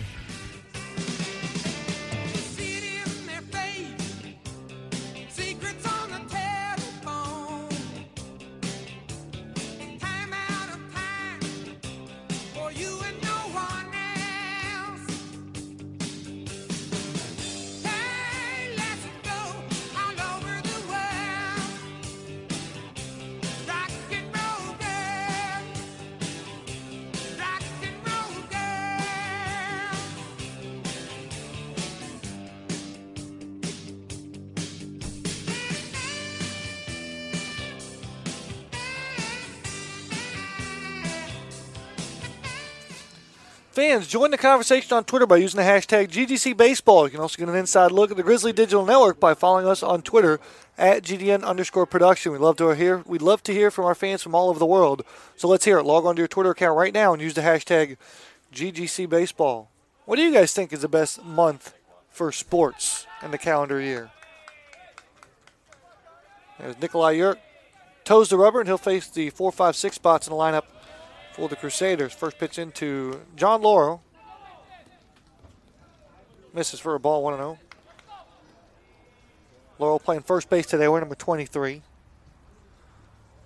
[43.78, 47.04] Fans, join the conversation on Twitter by using the hashtag GGC Baseball.
[47.04, 49.84] You can also get an inside look at the Grizzly Digital Network by following us
[49.84, 50.40] on Twitter
[50.76, 52.32] at GDN underscore production.
[52.32, 54.66] We'd love to hear we'd love to hear from our fans from all over the
[54.66, 55.04] world.
[55.36, 55.84] So let's hear it.
[55.84, 57.98] Log on to your Twitter account right now and use the hashtag
[58.52, 59.70] GGC Baseball.
[60.06, 61.72] What do you guys think is the best month
[62.10, 64.10] for sports in the calendar year?
[66.58, 67.38] There's Nikolai Urich.
[68.02, 70.64] Toes the rubber, and he'll face the four, five, six spots in the lineup
[71.38, 72.12] for the Crusaders.
[72.12, 74.02] First pitch into John Laurel.
[76.52, 77.58] Misses for a ball, 1 0.
[79.78, 81.82] Laurel playing first base today, we're number 23.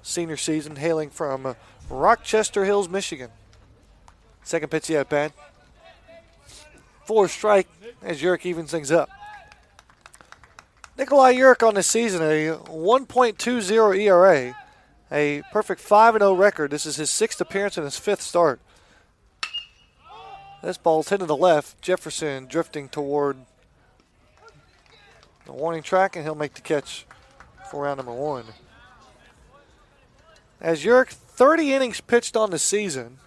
[0.00, 1.54] Senior season, hailing from
[1.90, 3.30] Rochester Hills, Michigan.
[4.42, 5.34] Second pitch yet, bad.
[7.04, 7.68] Four strike
[8.02, 9.10] as Urich evens things up.
[10.96, 14.56] Nikolai Urich on the season, a 1.20 ERA
[15.12, 16.70] a perfect 5 0 record.
[16.70, 18.60] This is his sixth appearance and his fifth start.
[20.62, 21.80] This ball's hit to the left.
[21.82, 23.36] Jefferson drifting toward
[25.44, 27.04] the warning track, and he'll make the catch
[27.70, 28.44] for round number one.
[30.60, 33.18] As Urich, 30 innings pitched on the season,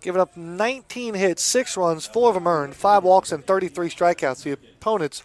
[0.00, 4.42] giving up 19 hits, 6 runs, 4 of them earned, 5 walks, and 33 strikeouts.
[4.42, 5.22] The opponents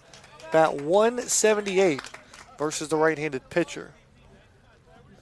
[0.51, 2.01] bat 178
[2.59, 3.93] versus the right handed pitcher.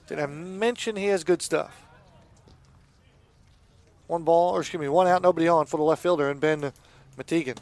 [0.08, 1.82] Did I mention he has good stuff?
[4.06, 6.72] One ball, or excuse me, one out, nobody on for the left fielder, and Ben
[7.18, 7.58] Matigan.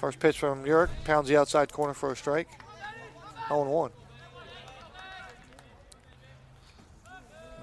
[0.00, 2.48] First pitch from Urich, pounds the outside corner for a strike.
[3.48, 3.90] 0 1.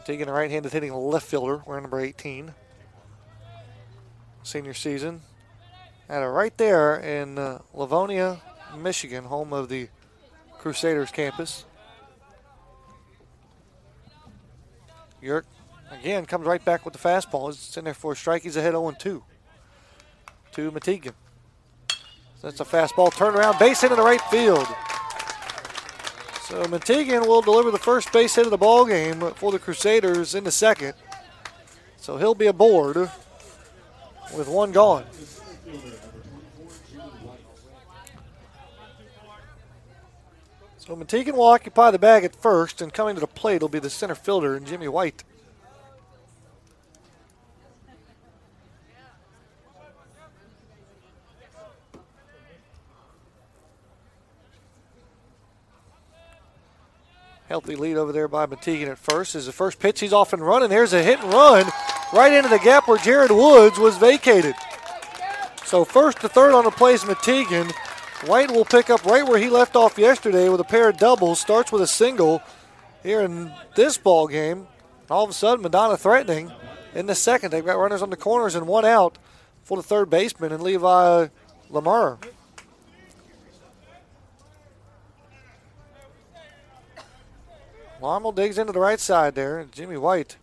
[0.05, 2.53] Taking a right handed hitting left fielder, wearing number 18.
[4.43, 5.21] Senior season.
[6.09, 8.41] At a right there in uh, Livonia,
[8.77, 9.89] Michigan, home of the
[10.57, 11.65] Crusaders campus.
[15.23, 15.43] Urich
[15.91, 17.47] again comes right back with the fastball.
[17.47, 18.43] He's in there for a strike.
[18.43, 19.23] He's ahead 0 2
[20.53, 21.13] to Matigan.
[22.41, 24.65] That's a fastball turnaround, base hit in the right field.
[26.45, 30.33] So Matigan will deliver the first base hit of the ball game for the Crusaders
[30.33, 30.95] in the second.
[31.97, 32.97] So he'll be aboard
[34.35, 35.05] with one gone.
[40.91, 40.97] So
[41.31, 44.13] will occupy the bag at first, and coming to the plate will be the center
[44.13, 45.23] fielder, and Jimmy White.
[57.47, 59.33] Healthy lead over there by Matigan at first.
[59.33, 60.69] Is the first pitch he's off and running.
[60.69, 61.67] There's a hit and run
[62.11, 64.55] right into the gap where Jared Woods was vacated.
[65.63, 67.71] So first to third on the play is Matigan.
[68.25, 71.39] White will pick up right where he left off yesterday with a pair of doubles.
[71.39, 72.41] Starts with a single
[73.01, 74.67] here in this ball game.
[75.09, 76.51] All of a sudden, Madonna threatening
[76.93, 77.51] in the second.
[77.51, 79.17] They've got runners on the corners and one out
[79.63, 81.27] for the third baseman and Levi
[81.69, 82.19] Lamar.
[88.01, 89.65] Larmel digs into the right side there.
[89.71, 90.37] Jimmy White.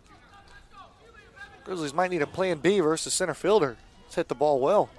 [1.63, 3.77] Grizzlies might need a plan B versus center fielder.
[4.03, 4.89] Let's hit the ball well.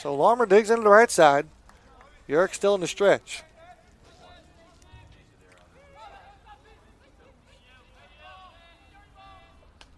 [0.00, 1.46] So Larmer digs into the right side.
[2.28, 3.42] Urich still in the stretch.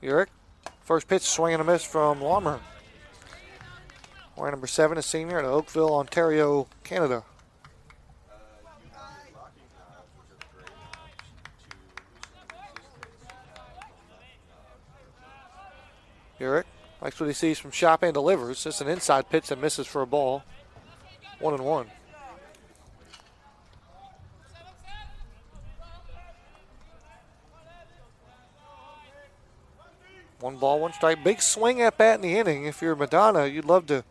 [0.02, 0.28] Urich,
[0.82, 2.60] first pitch swing and a miss from Larmer.
[4.36, 7.24] Wearing number seven, a senior at Oakville, Ontario, Canada.
[16.38, 16.64] Urich
[17.00, 18.64] likes what he sees from Shop and delivers.
[18.64, 20.42] Just an inside pitch that misses for a ball.
[21.38, 21.86] One and one.
[30.40, 31.24] One ball, one strike.
[31.24, 32.66] Big swing at bat in the inning.
[32.66, 34.04] If you're Madonna, you'd love to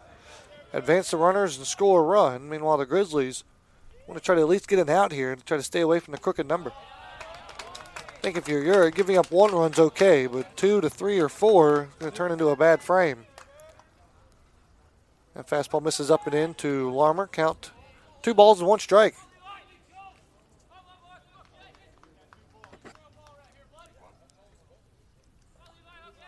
[0.73, 2.49] advance the runners and score a run.
[2.49, 3.45] Meanwhile, the Grizzlies
[4.07, 5.99] want to try to at least get an out here and try to stay away
[5.99, 6.73] from the crooked number.
[8.27, 11.29] I think if you're, you're giving up one run's okay, but two to three or
[11.29, 13.19] four is going to turn into a bad frame.
[15.33, 17.27] That fastball misses up and in to Larmer.
[17.27, 17.71] Count
[18.21, 19.15] two balls and one strike.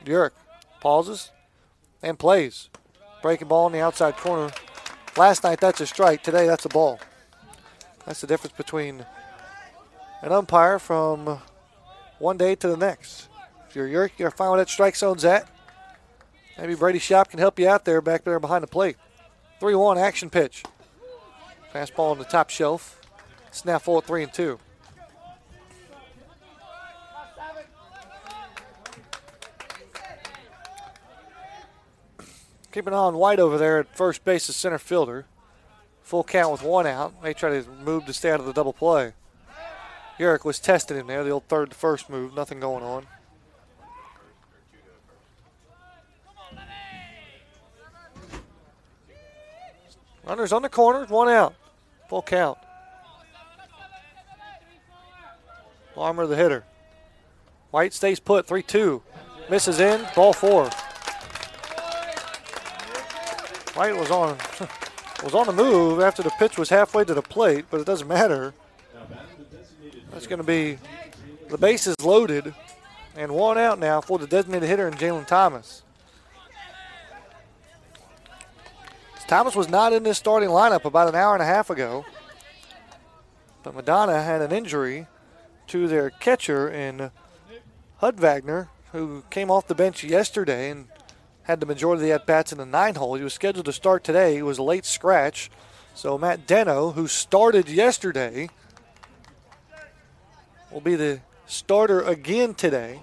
[0.05, 0.31] Urich
[0.79, 1.31] pauses
[2.01, 2.69] and plays.
[3.21, 4.53] Breaking ball in the outside corner.
[5.17, 6.23] Last night that's a strike.
[6.23, 7.01] Today that's a ball.
[8.05, 9.05] That's the difference between
[10.21, 11.41] an umpire from
[12.19, 13.29] one day to the next.
[13.67, 15.49] If you're Urich, you're find where that strike zone's at.
[16.57, 18.97] Maybe Brady Shop can help you out there back there behind the plate.
[19.59, 20.63] 3 1 action pitch.
[21.73, 22.99] Fastball on the top shelf.
[23.51, 24.59] Snap at 3 and 2.
[32.71, 35.25] Keeping on White over there at first base as center fielder.
[36.03, 37.21] Full count with one out.
[37.21, 39.13] They try to move to stay out of the double play.
[40.19, 43.07] Urich was testing him there, the old third to first move, nothing going on.
[50.25, 51.55] Runners on the corner, one out.
[52.09, 52.57] Full count.
[55.95, 56.65] Larmer the hitter.
[57.71, 59.01] White stays put, 3 2.
[59.49, 60.69] Misses in, ball four.
[63.73, 64.37] White was on
[65.23, 68.07] was on the move after the pitch was halfway to the plate, but it doesn't
[68.07, 68.53] matter.
[70.19, 70.77] That's going to be
[71.47, 72.53] the bases loaded
[73.15, 75.81] and one out now for the designated hitter and Jalen Thomas.
[79.29, 82.03] Thomas was not in this starting lineup about an hour and a half ago,
[83.63, 85.07] but Madonna had an injury
[85.67, 87.11] to their catcher in
[87.99, 90.87] Hud Wagner, who came off the bench yesterday and
[91.43, 93.15] had the majority of the at bats in the nine hole.
[93.15, 94.35] He was scheduled to start today.
[94.35, 95.49] He was a late scratch.
[95.95, 98.49] So Matt Deno, who started yesterday,
[100.71, 102.99] will be the starter again today.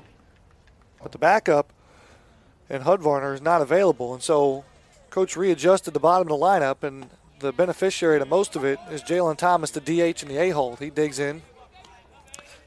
[1.03, 1.73] But the backup
[2.69, 4.15] and Hud Wagner is not available.
[4.15, 4.65] And so
[5.11, 7.09] coach readjusted the bottom of the lineup, and
[7.39, 10.77] the beneficiary to most of it is Jalen Thomas, the DH in the A hole.
[10.77, 11.43] He digs in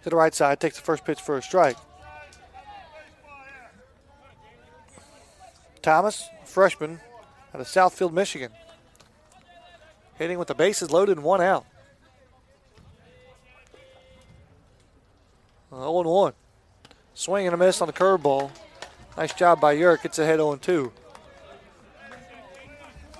[0.03, 1.77] to the right side, takes the first pitch for a strike.
[5.81, 6.99] Thomas, freshman
[7.53, 8.51] out of Southfield, Michigan.
[10.17, 11.65] hitting with the bases loaded and one out.
[15.71, 16.33] Uh, 0 1.
[17.13, 18.49] Swing and a miss on the curveball.
[19.15, 20.03] Nice job by Urich.
[20.03, 20.91] It's ahead 0 2.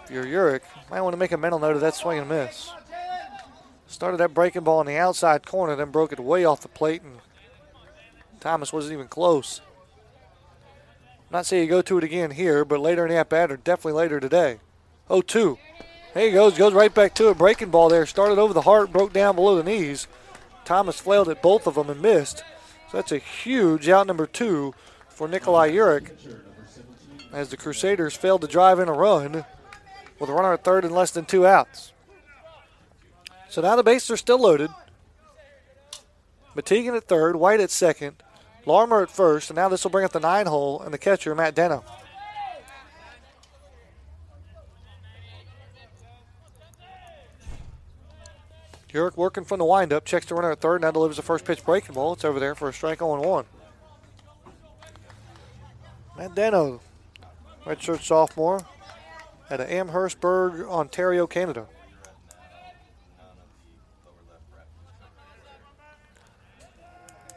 [0.05, 2.71] If you're Urich, might want to make a mental note of that swing and miss.
[3.85, 7.01] Started that breaking ball in the outside corner, then broke it way off the plate,
[7.03, 7.19] and
[8.39, 9.61] Thomas wasn't even close.
[11.31, 13.57] Not saying you go to it again here, but later in the at bat, or
[13.57, 14.59] definitely later today.
[15.07, 15.57] 0 2.
[16.15, 17.37] There he goes, goes right back to it.
[17.37, 18.07] Breaking ball there.
[18.07, 20.07] Started over the heart, broke down below the knees.
[20.69, 22.43] Thomas flailed at both of them and missed.
[22.91, 24.75] So that's a huge out number two
[25.07, 26.11] for Nikolai Urich
[27.33, 29.45] as the Crusaders failed to drive in a run
[30.19, 31.91] with a runner at third and less than two outs.
[33.49, 34.69] So now the bases are still loaded.
[36.55, 38.21] Matigan at third, White at second,
[38.67, 41.33] Larmer at first, and now this will bring up the nine hole and the catcher,
[41.33, 41.83] Matt Deno.
[48.93, 51.63] Urich working from the windup, checks the runner at third, now delivers the first pitch
[51.63, 52.13] breaking ball.
[52.13, 53.45] It's over there for a strike 0 1.
[56.17, 56.79] Matt Deno,
[57.65, 58.65] redshirt sophomore,
[59.49, 61.67] at Amherstburg, Ontario, Canada.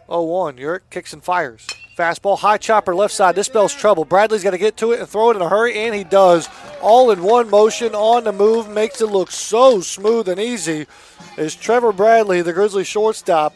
[0.09, 1.66] Oh one, Urich kicks and fires.
[1.96, 3.34] Fastball, high chopper, left side.
[3.34, 4.05] This spells trouble.
[4.05, 6.48] Bradley's got to get to it and throw it in a hurry, and he does.
[6.83, 10.87] All in one motion on the move makes it look so smooth and easy.
[11.39, 13.55] Is Trevor Bradley, the Grizzly shortstop,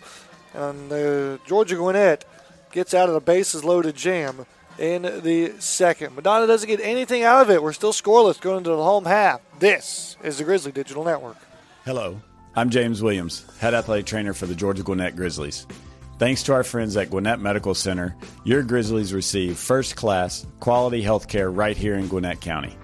[0.55, 2.25] and the Georgia Gwinnett
[2.71, 4.47] gets out of the bases loaded jam
[4.79, 6.15] in the second.
[6.15, 7.61] Madonna doesn't get anything out of it.
[7.61, 9.41] We're still scoreless going into the home half.
[9.59, 11.37] This is the Grizzly Digital Network.
[11.85, 12.21] Hello,
[12.55, 15.67] I'm James Williams, head athletic trainer for the Georgia Gwinnett Grizzlies.
[16.21, 18.15] Thanks to our friends at Gwinnett Medical Center,
[18.45, 22.77] your Grizzlies receive first class, quality health care right here in Gwinnett County.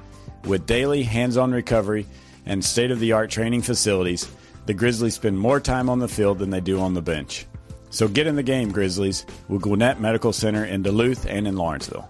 [0.44, 2.06] With daily hands on recovery
[2.46, 4.28] and state of the art training facilities,
[4.66, 7.46] the Grizzlies spend more time on the field than they do on the bench.
[7.90, 12.08] So get in the game, Grizzlies, with Gwinnett Medical Center in Duluth and in Lawrenceville.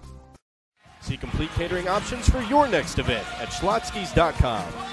[1.01, 4.92] See complete catering options for your next event at schlotzkys.com.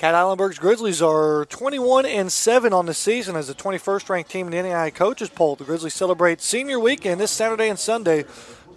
[0.00, 4.46] Cat Islandburg's Grizzlies are 21 and 7 on the season as the 21st ranked team
[4.46, 5.56] in the NAIA coaches poll.
[5.56, 8.24] The Grizzlies celebrate senior weekend this Saturday and Sunday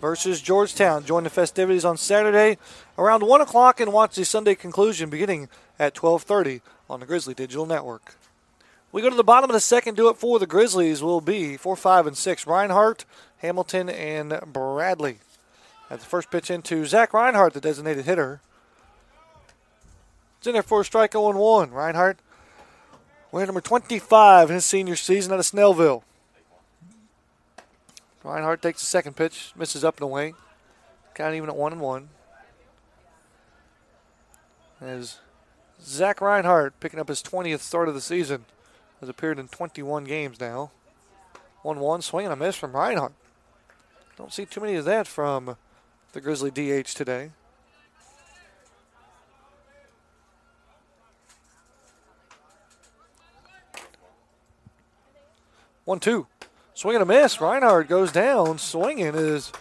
[0.02, 1.06] versus Georgetown.
[1.06, 2.58] Join the festivities on Saturday
[2.98, 5.48] around 1 o'clock and watch the Sunday conclusion beginning
[5.80, 6.60] at 12:30
[6.90, 8.16] on the Grizzly Digital Network.
[8.92, 9.96] We go to the bottom of the second.
[9.96, 12.46] Do it for the Grizzlies will be 4, 5, and 6.
[12.46, 13.06] Reinhardt,
[13.38, 15.20] Hamilton, and Bradley.
[15.90, 18.42] At the first pitch into Zach Reinhardt, the designated hitter.
[20.44, 21.72] It's in there for a strike 0 1.
[21.72, 22.20] Reinhardt,
[23.32, 26.04] winner number 25 in his senior season out of Snellville.
[28.26, 30.34] Reinhardt takes the second pitch, misses up and away.
[31.18, 32.10] Of even at 1 and 1.
[34.82, 35.20] As
[35.82, 38.44] Zach Reinhardt picking up his 20th start of the season,
[39.00, 40.72] has appeared in 21 games now.
[41.62, 43.14] 1 1, swing and a miss from Reinhardt.
[44.18, 45.56] Don't see too many of that from
[46.12, 47.32] the Grizzly DH today.
[55.86, 56.28] One, two.
[56.74, 57.42] Swing and a miss.
[57.42, 58.58] Reinhardt goes down.
[58.58, 59.52] Swinging is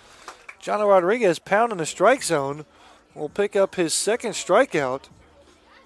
[0.61, 2.65] Johnny Rodriguez pounding the strike zone.
[3.15, 5.09] Will pick up his second strikeout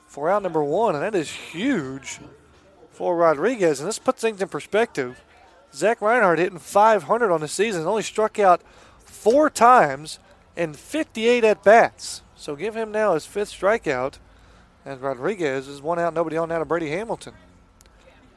[0.07, 2.21] for out number one, and that is huge
[2.93, 3.81] for Rodriguez.
[3.81, 5.25] And this puts things in perspective.
[5.75, 8.61] Zach Reinhardt hitting 500 on the season, only struck out
[9.05, 10.19] four times
[10.55, 12.23] in 58 at bats.
[12.35, 14.19] So give him now his fifth strikeout.
[14.85, 17.35] And Rodriguez is one out, nobody on now to Brady Hamilton.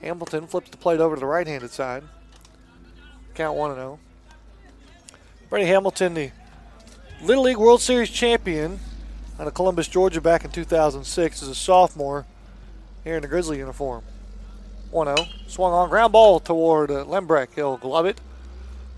[0.01, 2.03] Hamilton flips the plate over to the right handed side.
[3.33, 3.99] Count 1 0.
[5.49, 6.31] Brady Hamilton, the
[7.21, 8.79] Little League World Series champion
[9.39, 12.25] out of Columbus, Georgia back in 2006 as a sophomore
[13.03, 14.03] here in the Grizzly uniform.
[14.91, 15.27] 1 0.
[15.47, 17.55] Swung on ground ball toward uh, Lembrecht.
[17.55, 18.19] He'll glove it,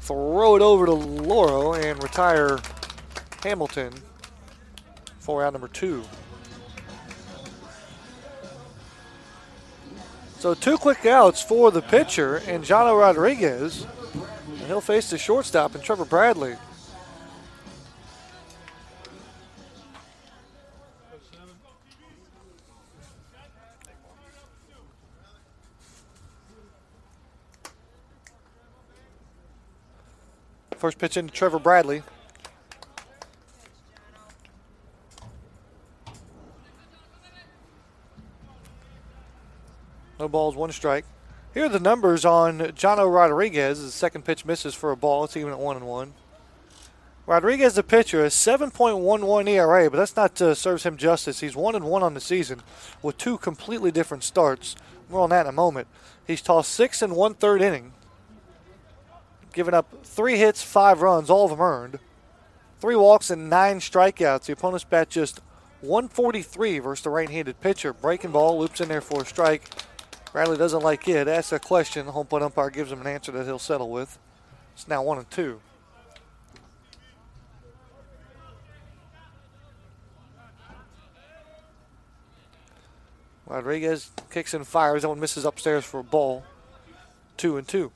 [0.01, 2.59] throw it over to Loro, and retire
[3.43, 3.93] Hamilton
[5.19, 6.03] for round number two.
[10.41, 13.85] So two quick outs for the pitcher and Jono Rodriguez.
[14.47, 16.55] And he'll face the shortstop and Trevor Bradley.
[30.75, 32.01] First pitch into Trevor Bradley.
[40.21, 41.05] No balls, one strike.
[41.51, 43.81] Here are the numbers on Jono Rodriguez.
[43.81, 45.23] The second pitch misses for a ball.
[45.23, 46.13] It's even at one and one.
[47.25, 51.39] Rodriguez, the pitcher, has 7.11 ERA, but that's not uh, serves him justice.
[51.39, 52.61] He's one and one on the season
[53.01, 54.75] with two completely different starts.
[55.09, 55.87] More on that in a moment.
[56.27, 57.93] He's tossed six and one third inning,
[59.53, 61.97] giving up three hits, five runs, all of them earned,
[62.79, 64.45] three walks and nine strikeouts.
[64.45, 65.41] The opponent's bat just
[65.81, 67.91] 143 versus the right-handed pitcher.
[67.91, 69.63] Breaking ball loops in there for a strike.
[70.31, 71.27] Bradley doesn't like it.
[71.27, 72.05] Asks a question.
[72.05, 74.17] The home plate umpire gives him an answer that he'll settle with.
[74.73, 75.59] It's now one and two.
[83.45, 85.01] Rodriguez kicks and fires.
[85.01, 86.45] That one misses upstairs for a ball.
[87.35, 87.91] Two and two.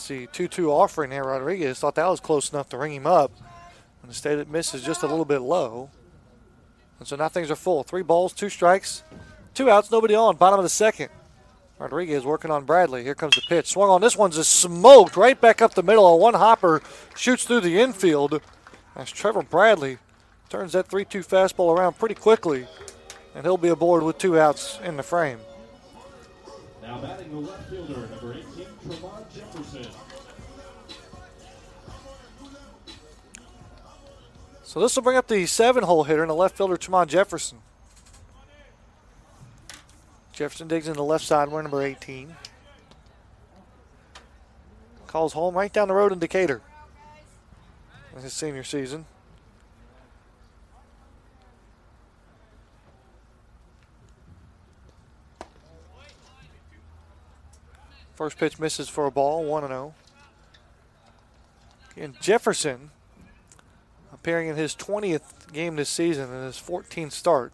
[0.00, 1.24] That's the 2 2 offering there.
[1.24, 3.32] Rodriguez thought that was close enough to ring him up.
[4.00, 5.90] And instead, it misses just a little bit low.
[6.98, 7.82] And so now things are full.
[7.82, 9.02] Three balls, two strikes,
[9.52, 10.36] two outs, nobody on.
[10.36, 11.10] Bottom of the second.
[11.78, 13.02] Rodriguez working on Bradley.
[13.02, 13.66] Here comes the pitch.
[13.66, 14.00] Swung on.
[14.00, 16.06] This one's just smoked right back up the middle.
[16.06, 16.80] A one hopper
[17.14, 18.40] shoots through the infield.
[18.96, 19.98] As Trevor Bradley
[20.48, 22.66] turns that 3 2 fastball around pretty quickly.
[23.34, 25.40] And he'll be aboard with two outs in the frame.
[26.82, 29.29] Now batting the left fielder, number 18, Tremont
[34.62, 37.58] So this will bring up the seven hole hitter and the left fielder, Tremont Jefferson.
[40.32, 42.36] Jefferson digs in the left side, wearing number 18.
[45.06, 46.60] Calls home right down the road in Decatur.
[48.22, 49.06] His senior season.
[58.20, 59.94] First pitch misses for a ball, 1 0.
[61.96, 62.90] And Jefferson
[64.12, 67.50] appearing in his 20th game this season and his 14th start.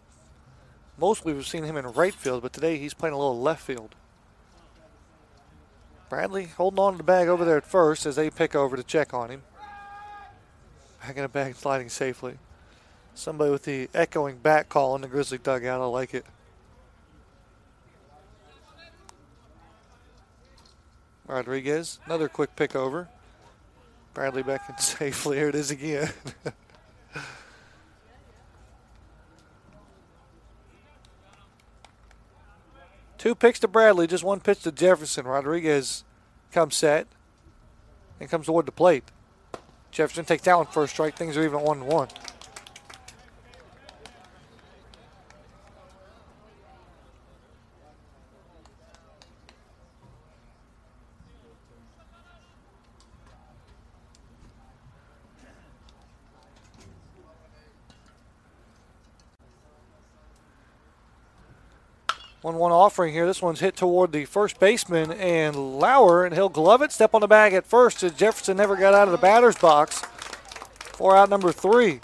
[0.97, 3.95] Mostly we've seen him in right field, but today he's playing a little left field.
[6.09, 8.83] Bradley holding on to the bag over there at first as they pick over to
[8.83, 9.43] check on him.
[10.99, 12.39] Back in the bag, sliding safely.
[13.15, 15.79] Somebody with the echoing back call in the Grizzly dugout.
[15.79, 16.25] I like it.
[21.27, 23.09] Rodriguez, another quick pick over.
[24.13, 25.37] Bradley back in safely.
[25.37, 26.09] Here it is again.
[33.17, 35.25] Two picks to Bradley, just one pitch to Jefferson.
[35.25, 36.03] Rodriguez
[36.51, 37.07] comes set
[38.19, 39.03] and comes toward the plate.
[39.91, 41.15] Jefferson takes that one first strike.
[41.15, 42.07] Things are even one one.
[62.41, 63.25] One one offering here.
[63.25, 66.91] This one's hit toward the first baseman and Lauer, and he'll glove it.
[66.91, 70.01] Step on the bag at first as Jefferson never got out of the batter's box
[70.93, 71.99] for out number three.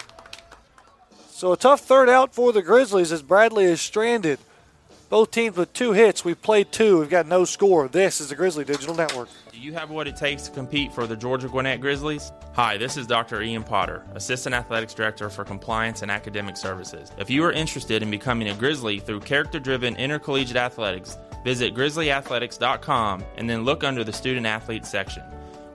[1.29, 4.39] So a tough third out for the Grizzlies as Bradley is stranded.
[5.09, 6.25] Both teams with two hits.
[6.25, 6.99] We've played two.
[6.99, 7.87] We've got no score.
[7.87, 9.29] This is the Grizzly Digital Network.
[9.53, 12.31] Do you have what it takes to compete for the Georgia Gwinnett Grizzlies?
[12.53, 13.43] Hi, this is Dr.
[13.43, 17.11] Ian Potter, Assistant Athletics Director for Compliance and Academic Services.
[17.19, 23.23] If you are interested in becoming a Grizzly through character driven intercollegiate athletics, visit grizzlyathletics.com
[23.37, 25.21] and then look under the Student Athlete section.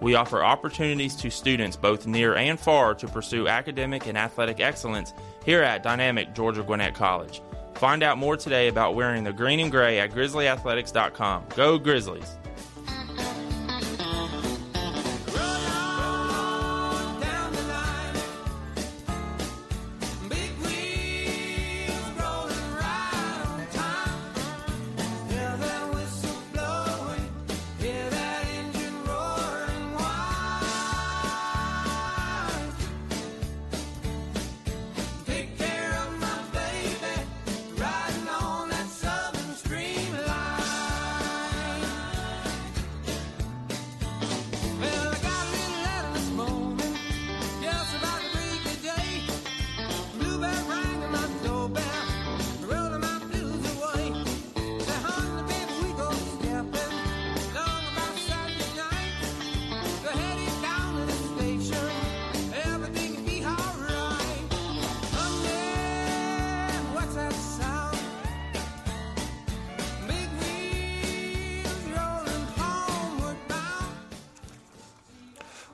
[0.00, 5.14] We offer opportunities to students both near and far to pursue academic and athletic excellence
[5.44, 7.42] here at Dynamic Georgia Gwinnett College.
[7.74, 11.44] Find out more today about wearing the green and gray at grizzlyathletics.com.
[11.54, 12.38] Go Grizzlies!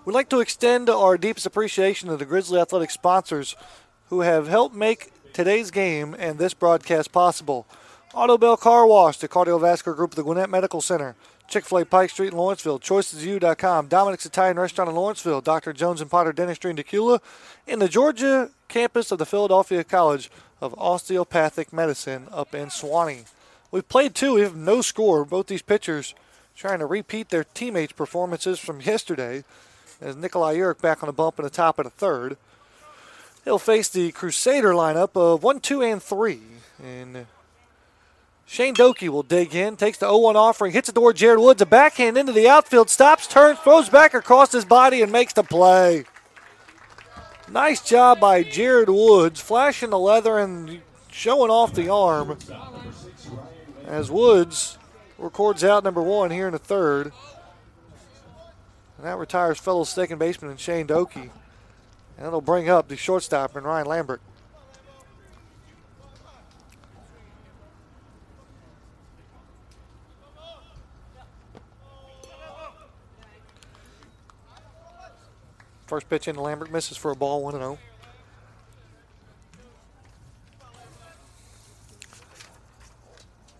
[0.04, 3.56] We'd like to extend our deepest appreciation to the Grizzly Athletic sponsors
[4.10, 7.66] who have helped make today's game and this broadcast possible.
[8.12, 11.16] Auto Bell Car Wash, the cardiovascular group of the Gwinnett Medical Center,
[11.48, 15.72] Chick fil A Pike Street in Lawrenceville, ChoicesU.com, Dominic's Italian Restaurant in Lawrenceville, Dr.
[15.72, 17.20] Jones and Potter Dentistry in Dacula,
[17.66, 20.30] and the Georgia campus of the Philadelphia College
[20.60, 23.24] of Osteopathic Medicine up in Suwanee.
[23.70, 25.24] We've played two, we have no score.
[25.24, 26.14] Both these pitchers
[26.54, 29.44] trying to repeat their teammates' performances from yesterday
[30.00, 32.36] as Nikolai Urich back on the bump in the top of the third.
[33.44, 36.40] He'll face the Crusader lineup of 1, 2, and 3.
[36.82, 37.26] And
[38.46, 41.62] Shane Doki will dig in, takes the 0 1 offering, hits it toward Jared Woods,
[41.62, 45.42] a backhand into the outfield, stops, turns, throws back across his body, and makes the
[45.42, 46.04] play.
[47.50, 50.80] Nice job by Jared Woods, flashing the leather and
[51.10, 52.38] showing off the arm.
[53.86, 54.78] As Woods
[55.18, 57.12] records out number one here in the third.
[59.04, 61.28] And that retires fellow second baseman Shane Doki.
[62.16, 64.22] And it'll bring up the shortstop and Ryan Lambert.
[75.86, 77.78] First pitch in, Lambert misses for a ball, 1 0.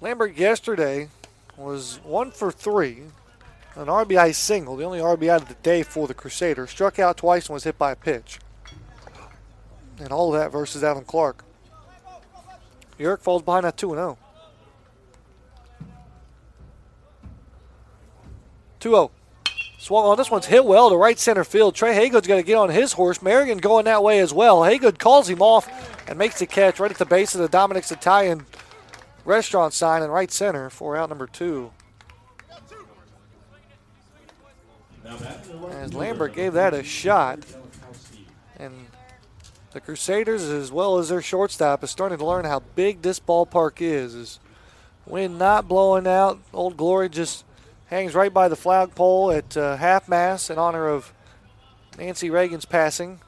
[0.01, 1.11] Lambert yesterday
[1.59, 3.03] was 1 for 3,
[3.77, 6.71] an RBI single, the only RBI of the day for the Crusaders.
[6.71, 8.39] Struck out twice and was hit by a pitch.
[9.99, 11.45] And all that versus Alan Clark.
[12.99, 14.19] Urich falls behind at 2 0.
[18.81, 19.11] 2 0.
[19.79, 20.17] Swung on.
[20.17, 21.75] This one's hit well to right center field.
[21.75, 23.19] Trey Haygood's got to get on his horse.
[23.19, 24.61] Merrigan going that way as well.
[24.61, 25.69] Haygood calls him off
[26.09, 28.47] and makes the catch right at the base of the Dominic's Italian
[29.25, 31.71] restaurant sign in right center for out number two.
[35.05, 37.41] As Lambert gave that a shot.
[38.59, 38.87] And
[39.73, 43.81] the Crusaders, as well as their shortstop, is starting to learn how big this ballpark
[43.81, 44.15] is.
[44.15, 44.41] Is
[45.07, 46.39] wind not blowing out.
[46.53, 47.45] Old Glory just
[47.87, 51.13] hangs right by the flagpole at uh, half mast in honor of
[51.99, 53.21] Nancy Reagan's passing.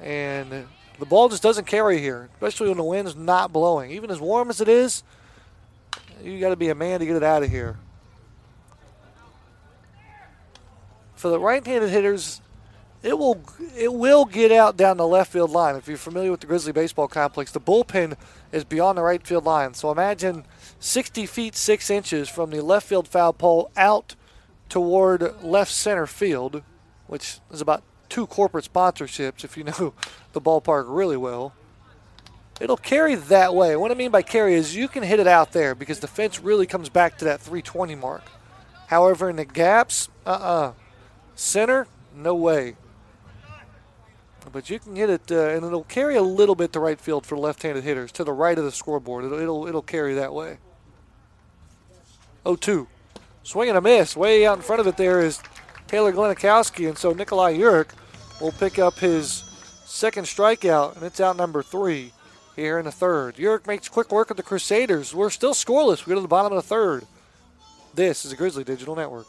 [0.00, 0.66] And
[0.98, 3.90] the ball just doesn't carry here, especially when the wind's not blowing.
[3.92, 5.02] Even as warm as it is,
[6.22, 7.76] you got to be a man to get it out of here.
[11.20, 12.40] For the right-handed hitters,
[13.02, 13.42] it will
[13.76, 15.76] it will get out down the left field line.
[15.76, 18.16] If you're familiar with the Grizzly baseball complex, the bullpen
[18.52, 19.74] is beyond the right field line.
[19.74, 20.46] So imagine
[20.78, 24.14] 60 feet 6 inches from the left field foul pole out
[24.70, 26.62] toward left center field,
[27.06, 29.92] which is about two corporate sponsorships if you know
[30.32, 31.52] the ballpark really well.
[32.62, 33.76] It'll carry that way.
[33.76, 36.40] What I mean by carry is you can hit it out there because the fence
[36.40, 38.22] really comes back to that 320 mark.
[38.86, 40.68] However, in the gaps, uh uh-uh.
[40.68, 40.72] uh
[41.40, 42.76] Center, no way.
[44.52, 47.24] But you can hit it, uh, and it'll carry a little bit to right field
[47.24, 49.24] for left-handed hitters, to the right of the scoreboard.
[49.24, 50.58] It'll, it'll, it'll carry that way.
[52.44, 52.86] 0-2.
[53.42, 54.14] Swing and a miss.
[54.14, 55.40] Way out in front of it there is
[55.86, 57.88] Taylor Glenikowski, and so Nikolai Urich
[58.38, 59.42] will pick up his
[59.86, 62.12] second strikeout, and it's out number three
[62.54, 63.36] here in the third.
[63.36, 65.14] Urich makes quick work of the Crusaders.
[65.14, 66.04] We're still scoreless.
[66.04, 67.06] We go to the bottom of the third.
[67.94, 69.26] This is a Grizzly Digital Network.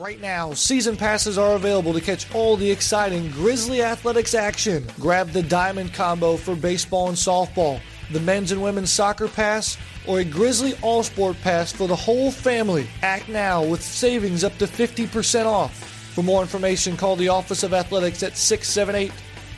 [0.00, 4.86] Right now, season passes are available to catch all the exciting Grizzly Athletics action.
[4.98, 9.76] Grab the Diamond Combo for baseball and softball, the men's and women's soccer pass,
[10.06, 12.88] or a Grizzly All Sport Pass for the whole family.
[13.02, 15.74] Act now with savings up to 50% off.
[16.14, 19.12] For more information, call the Office of Athletics at 678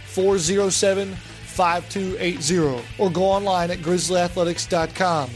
[0.07, 5.31] 407 5280 or go online at grizzlyathletics.com.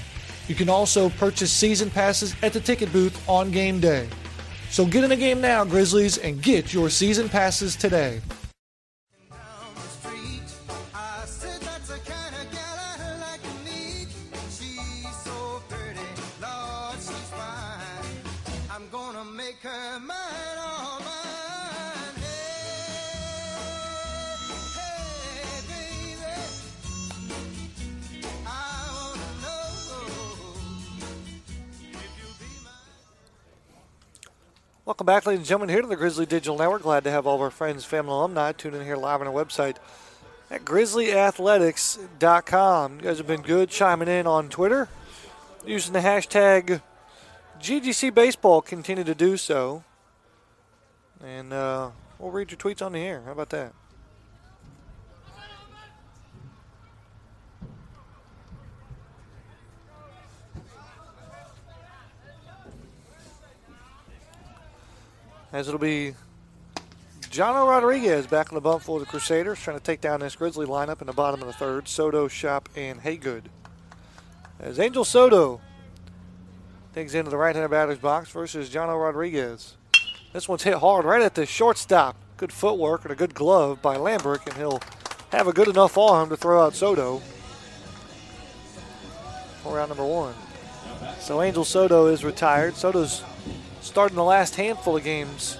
[0.49, 4.09] You can also purchase season passes at the ticket booth on game day.
[4.77, 8.21] So get in the game now, Grizzlies, and get your season passes today.
[34.87, 36.83] Welcome back, ladies and gentlemen, here to the Grizzly Digital Network.
[36.83, 39.33] Glad to have all of our friends, family, alumni tune in here live on our
[39.33, 39.79] website
[40.49, 42.99] at grizzlyathletics.com.
[42.99, 44.89] You guys have been good chiming in on Twitter
[45.67, 46.81] using the hashtag
[47.59, 48.63] GGC Baseball.
[48.63, 49.83] Continue to do so.
[51.21, 53.23] And uh, we'll read your tweets on the air.
[53.27, 53.73] How about that?
[65.53, 66.15] As it'll be
[67.23, 70.67] Jono Rodriguez back on the bump for the Crusaders, trying to take down this Grizzly
[70.67, 71.89] lineup in the bottom of the third.
[71.89, 73.43] Soto, Shop, and Haygood.
[74.59, 75.61] As Angel Soto
[76.95, 79.77] digs into the right-handed batter's box versus Jono Rodriguez.
[80.33, 82.17] This one's hit hard right at the shortstop.
[82.39, 84.81] Good footwork and a good glove by Lambrick, and he'll
[85.31, 87.19] have a good enough arm to throw out Soto
[89.63, 90.35] for round number one.
[91.21, 92.77] So Angel Soto is retired.
[92.77, 93.23] Soto's
[93.87, 95.57] starting the last handful of games,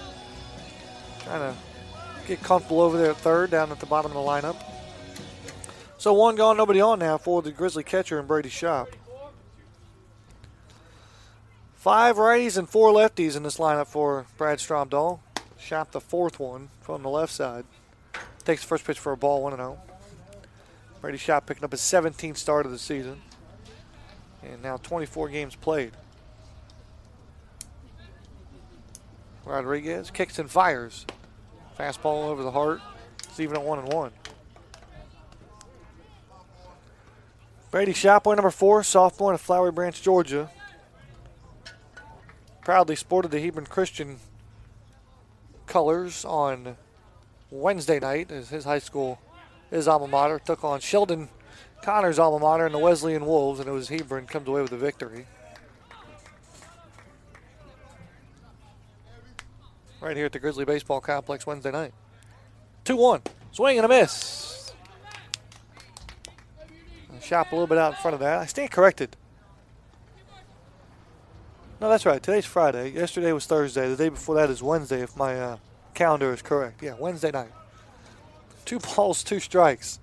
[1.23, 1.57] trying to
[2.27, 4.61] get comfortable over there at third, down at the bottom of the lineup.
[5.97, 8.89] So one gone, nobody on now for the Grizzly catcher and Brady Shop.
[11.75, 15.19] Five righties and four lefties in this lineup for Brad Stromdahl.
[15.57, 17.65] Shop the fourth one from the left side.
[18.43, 19.79] Takes the first pitch for a ball, 1 0.
[21.01, 23.21] Brady Shop picking up his 17th start of the season.
[24.43, 25.93] And now 24 games played.
[29.47, 31.05] Rodriguez kicks and fires.
[31.79, 32.81] Fastball over the heart.
[33.23, 34.11] It's even at 1 and 1.
[37.71, 40.49] Brady Shopway, number four, sophomore of Flowery Branch, Georgia.
[42.63, 44.19] Proudly sported the Hebron Christian
[45.65, 46.77] colors on
[47.51, 49.19] Wednesday night as his high school,
[49.69, 51.29] his alma mater, took on Sheldon
[51.81, 54.77] Connor's alma mater and the Wesleyan Wolves, and it was Hebron comes away with the
[54.77, 55.25] victory.
[60.07, 61.93] Right here at the Grizzly Baseball Complex Wednesday night.
[62.85, 63.23] 2 1.
[63.51, 64.71] Swing and a miss.
[67.21, 68.39] Shop a little bit out in front of that.
[68.39, 69.17] I stand corrected.
[71.81, 72.23] No, that's right.
[72.23, 72.91] Today's Friday.
[72.91, 73.89] Yesterday was Thursday.
[73.89, 75.57] The day before that is Wednesday, if my uh,
[75.93, 76.81] calendar is correct.
[76.81, 77.51] Yeah, Wednesday night.
[78.63, 79.99] Two balls, two strikes.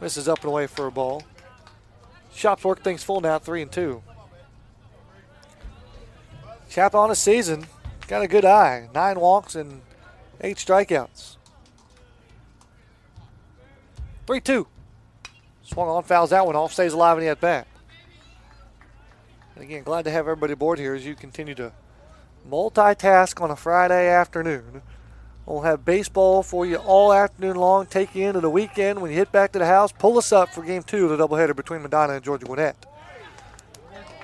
[0.00, 1.24] Misses up and away for a ball.
[2.32, 4.02] Shop's work things full now, three and two.
[6.70, 7.66] Shop on a season.
[8.10, 8.88] Got a good eye.
[8.92, 9.82] Nine walks and
[10.40, 11.36] eight strikeouts.
[14.26, 14.66] 3 2.
[15.62, 17.68] Swung on, fouls that one off, stays alive in the at bat.
[19.54, 21.70] And again, glad to have everybody aboard here as you continue to
[22.50, 24.82] multitask on a Friday afternoon.
[25.46, 29.00] We'll have baseball for you all afternoon long, take you into the weekend.
[29.00, 31.28] When you hit back to the house, pull us up for game two of the
[31.28, 32.74] doubleheader between Madonna and Georgia Gwinnett.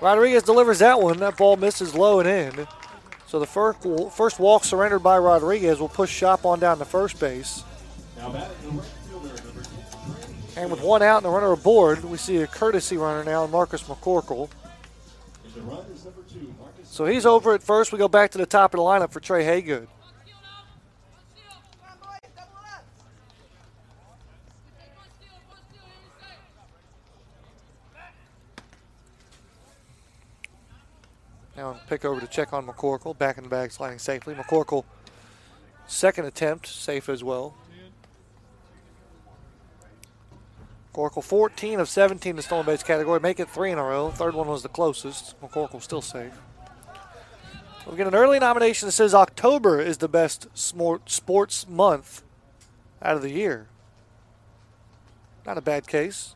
[0.02, 1.18] Rodriguez delivers that one.
[1.18, 2.66] That ball misses low and in.
[3.26, 7.18] So the first, first walk surrendered by Rodriguez will push Shop on down to first
[7.18, 7.64] base.
[10.56, 13.82] And with one out and a runner aboard, we see a courtesy runner now, Marcus
[13.82, 14.48] McCorkle.
[16.84, 17.92] So he's over at first.
[17.92, 19.88] We go back to the top of the lineup for Trey Haygood.
[31.56, 33.16] Now pick over to check on McCorkle.
[33.16, 34.34] Back in the bag, sliding safely.
[34.34, 34.84] McCorkle,
[35.86, 37.54] second attempt, safe as well.
[40.92, 43.20] McCorkle 14 of 17 in the stolen base category.
[43.20, 44.10] Make it three in a row.
[44.10, 45.40] Third one was the closest.
[45.40, 46.32] McCorkle still safe.
[47.86, 52.22] We get an early nomination that says October is the best sports month
[53.00, 53.68] out of the year.
[55.46, 56.34] Not a bad case.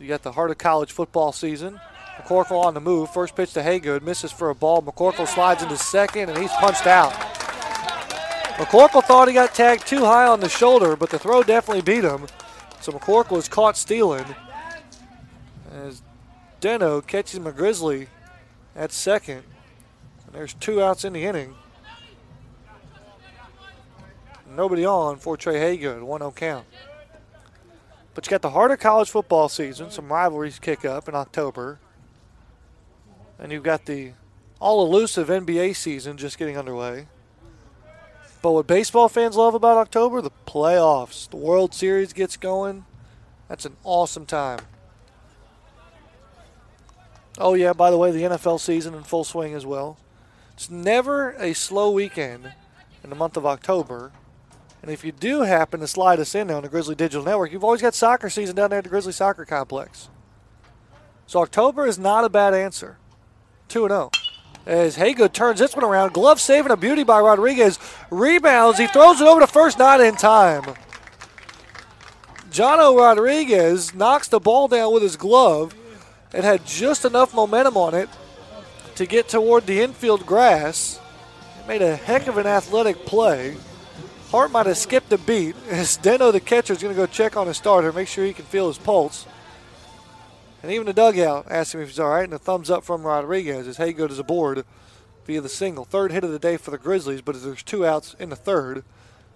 [0.00, 1.80] You got the heart of college football season.
[2.18, 3.10] McCorkle on the move.
[3.10, 4.02] First pitch to Haygood.
[4.02, 4.82] Misses for a ball.
[4.82, 7.12] McCorkle slides into second, and he's punched out.
[8.56, 12.04] McCorkle thought he got tagged too high on the shoulder, but the throw definitely beat
[12.04, 12.26] him.
[12.80, 14.24] So McCorkle was caught stealing.
[15.72, 16.02] As
[16.60, 18.06] Deno catches McGrizzly
[18.74, 19.42] at second.
[20.26, 21.54] And there's two outs in the inning.
[24.48, 26.02] Nobody on for Trey Haygood.
[26.02, 26.66] 1 0 count.
[28.14, 31.78] But you got the harder college football season, some rivalries kick up in October.
[33.38, 34.12] And you've got the
[34.60, 37.06] all elusive NBA season just getting underway.
[38.42, 41.28] But what baseball fans love about October, the playoffs.
[41.28, 42.84] The World Series gets going.
[43.48, 44.60] That's an awesome time.
[47.38, 49.98] Oh, yeah, by the way, the NFL season in full swing as well.
[50.54, 52.54] It's never a slow weekend
[53.04, 54.12] in the month of October.
[54.80, 57.64] And if you do happen to slide us in on the Grizzly Digital Network, you've
[57.64, 60.08] always got soccer season down there at the Grizzly Soccer Complex.
[61.26, 62.96] So October is not a bad answer.
[63.68, 64.10] 2 0.
[64.66, 67.78] As Haygood turns this one around, glove saving a beauty by Rodriguez.
[68.10, 70.64] Rebounds, he throws it over to first, not in time.
[72.50, 75.74] Jono Rodriguez knocks the ball down with his glove.
[76.32, 78.08] It had just enough momentum on it
[78.96, 80.98] to get toward the infield grass.
[81.68, 83.56] Made a heck of an athletic play.
[84.30, 87.36] Heart might have skipped a beat as Deno, the catcher, is going to go check
[87.36, 89.26] on his starter, make sure he can feel his pulse.
[90.62, 93.04] And even the dugout asked him if he's all right, and a thumbs up from
[93.04, 94.64] Rodriguez as Haygood is aboard
[95.26, 95.84] via the single.
[95.84, 98.84] Third hit of the day for the Grizzlies, but there's two outs in the third.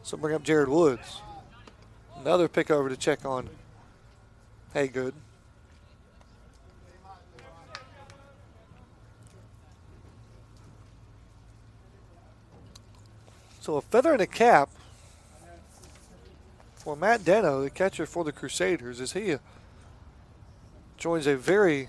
[0.02, 1.20] So bring up Jared Woods.
[2.18, 3.48] Another pick over to check on
[4.74, 5.12] Haygood.
[13.60, 14.70] So a feather in a cap
[16.74, 19.36] for Matt Deno, the catcher for the Crusaders, is he
[21.00, 21.88] joins a very,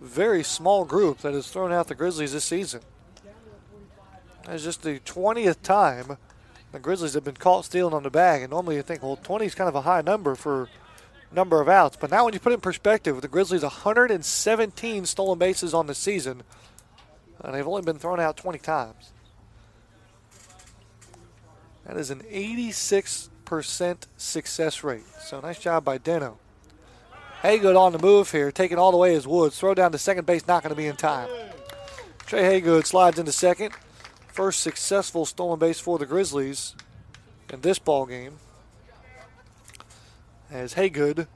[0.00, 2.80] very small group that has thrown out the Grizzlies this season.
[4.48, 6.16] It's just the 20th time
[6.70, 8.42] the Grizzlies have been caught stealing on the bag.
[8.42, 10.68] And normally you think, well, 20 is kind of a high number for
[11.32, 11.96] number of outs.
[12.00, 15.94] But now when you put it in perspective, the Grizzlies 117 stolen bases on the
[15.94, 16.42] season,
[17.42, 19.10] and they've only been thrown out 20 times.
[21.84, 25.04] That is an 86% success rate.
[25.20, 26.36] So nice job by Deno.
[27.46, 29.56] Haygood on the move here, taking all the way as Woods.
[29.56, 31.28] Throw down to second base, not going to be in time.
[32.26, 33.72] Trey Haygood slides into second.
[34.26, 36.74] First successful stolen base for the Grizzlies
[37.52, 38.38] in this ball game.
[40.50, 41.28] As Haygood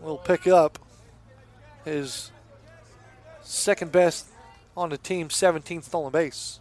[0.00, 0.80] will pick up
[1.84, 2.32] his
[3.42, 4.26] second best
[4.76, 6.58] on the team, 17th stolen base.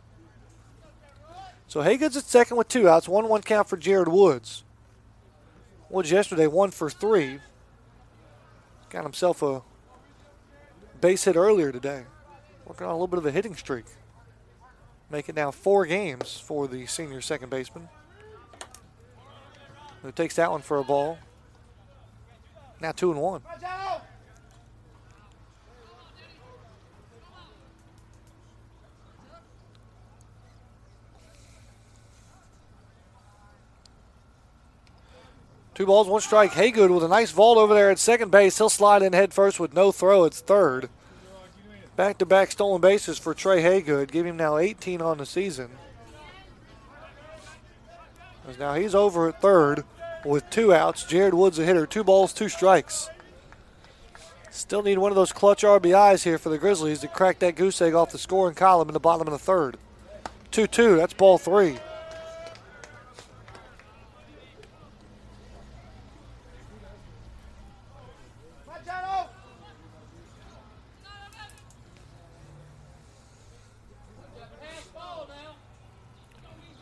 [1.68, 3.08] So Haygood's at second with two outs.
[3.08, 4.64] 1 1 count for Jared Woods.
[5.90, 7.40] Woods yesterday, one for three.
[8.94, 9.64] Got himself a
[11.02, 12.04] base hit earlier today.
[12.68, 13.86] Working on a little bit of a hitting streak.
[15.10, 17.90] Make it now four games for the senior second baseman.
[20.04, 21.18] Who takes that one for a ball.
[22.80, 23.42] Now two and one.
[35.76, 36.52] Two balls, one strike.
[36.52, 38.58] Haygood with a nice vault over there at second base.
[38.58, 40.24] He'll slide in head first with no throw.
[40.24, 40.90] It's third.
[41.96, 44.12] Back to back stolen bases for Trey Haygood.
[44.12, 45.70] Give him now 18 on the season.
[48.48, 49.84] As now he's over at third
[50.26, 51.04] with two outs.
[51.04, 51.88] Jared Woods a hitter.
[51.88, 53.10] Two balls, two strikes.
[54.52, 57.82] Still need one of those clutch RBIs here for the Grizzlies to crack that goose
[57.82, 59.78] egg off the scoring column in the bottom of the third.
[60.52, 60.98] 2 2.
[60.98, 61.80] That's ball three.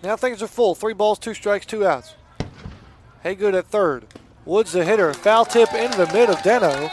[0.04, 0.76] Now things are full.
[0.76, 2.16] Three balls, two strikes, two outs.
[3.24, 4.08] Haygood at third.
[4.46, 5.14] Woods the hitter.
[5.14, 6.90] Foul tip into the mid of Deno.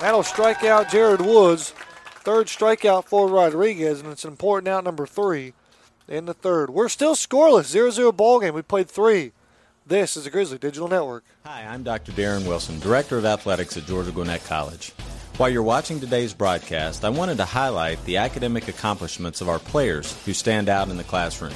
[0.00, 1.74] That'll strike out Jared Woods.
[2.24, 5.54] Third strikeout for Rodriguez, and it's an important out number three
[6.06, 6.70] in the third.
[6.70, 7.64] We're still scoreless.
[7.64, 8.54] 0 0 ball game.
[8.54, 9.32] We played three.
[9.84, 11.24] This is the Grizzly Digital Network.
[11.44, 12.12] Hi, I'm Dr.
[12.12, 14.90] Darren Wilson, Director of Athletics at Georgia Gwinnett College.
[15.38, 20.16] While you're watching today's broadcast, I wanted to highlight the academic accomplishments of our players
[20.24, 21.54] who stand out in the classroom.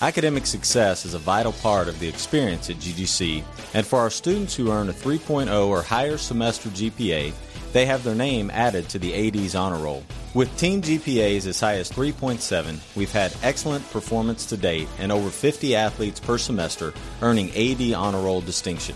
[0.00, 3.42] Academic success is a vital part of the experience at GGC,
[3.74, 7.32] and for our students who earn a 3.0 or higher semester GPA,
[7.72, 10.04] they have their name added to the AD's honor roll.
[10.34, 15.30] With team GPAs as high as 3.7, we've had excellent performance to date and over
[15.30, 18.94] 50 athletes per semester earning AD honor roll distinction.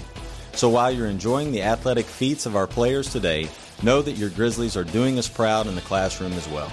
[0.52, 3.48] So while you're enjoying the athletic feats of our players today,
[3.82, 6.70] know that your Grizzlies are doing us proud in the classroom as well.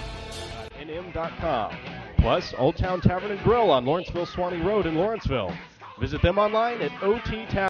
[0.80, 1.99] NM.com.
[2.20, 5.56] Plus, Old Town Tavern and Grill on Lawrenceville Suwanee Road in Lawrenceville.
[5.98, 7.69] Visit them online at OT Tavern.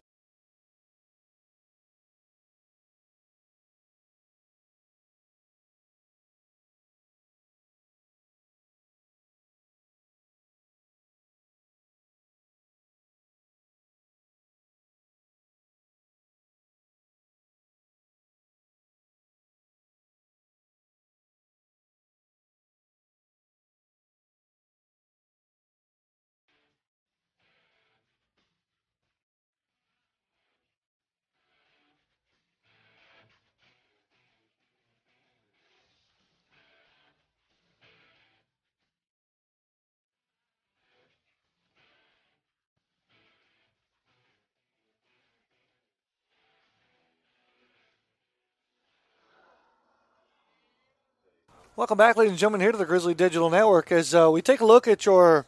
[51.80, 54.60] Welcome back, ladies and gentlemen, here to the Grizzly Digital Network as uh, we take
[54.60, 55.46] a look at your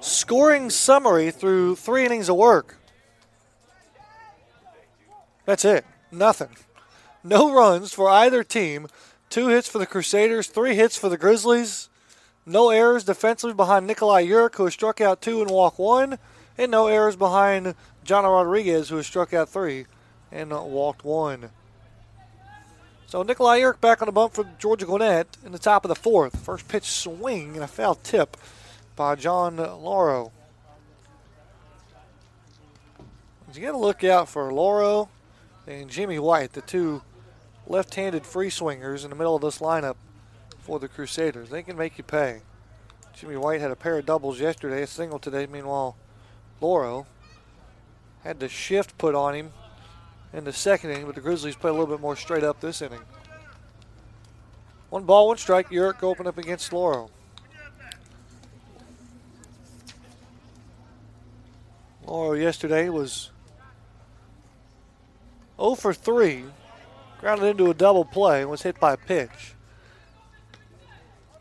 [0.00, 2.78] scoring summary through three innings of work.
[5.44, 5.84] That's it.
[6.10, 6.56] Nothing.
[7.22, 8.86] No runs for either team.
[9.28, 11.90] Two hits for the Crusaders, three hits for the Grizzlies.
[12.46, 16.18] No errors defensively behind Nikolai Urich, who struck out two and walked one.
[16.56, 17.74] And no errors behind
[18.04, 19.84] John Rodriguez, who struck out three
[20.32, 21.50] and walked one.
[23.14, 25.94] So Nikolai Urich back on the bump for Georgia Gwinnett in the top of the
[25.94, 26.36] fourth.
[26.40, 28.36] First pitch swing and a foul tip
[28.96, 30.32] by John Lauro.
[33.54, 35.10] You got to look out for Lauro
[35.64, 37.02] and Jimmy White, the two
[37.68, 39.94] left-handed free swingers in the middle of this lineup
[40.58, 41.50] for the Crusaders.
[41.50, 42.40] They can make you pay.
[43.14, 45.46] Jimmy White had a pair of doubles yesterday, a single today.
[45.46, 45.96] Meanwhile,
[46.60, 47.06] Lauro
[48.24, 49.52] had the shift put on him
[50.34, 52.82] in the second inning, but the Grizzlies play a little bit more straight up this
[52.82, 53.00] inning.
[54.90, 55.70] One ball, one strike.
[55.70, 57.10] Urich open up against Lauro.
[62.04, 63.30] Lauro yesterday was
[65.56, 66.44] 0 for 3,
[67.20, 69.54] grounded into a double play, and was hit by a pitch.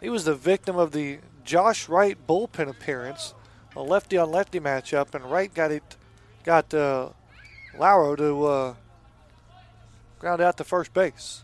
[0.01, 3.33] He was the victim of the Josh Wright bullpen appearance,
[3.75, 5.97] a lefty on lefty matchup, and Wright got it,
[6.43, 7.09] got uh,
[7.77, 8.75] Lauro to uh,
[10.24, 11.43] ground out to first base.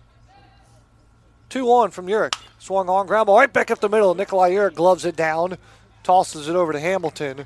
[1.50, 2.36] 2 1 from Urich.
[2.60, 4.16] Swung on, ground ball right back up the middle.
[4.16, 5.58] Nikolai Urich gloves it down,
[6.02, 7.44] tosses it over to Hamilton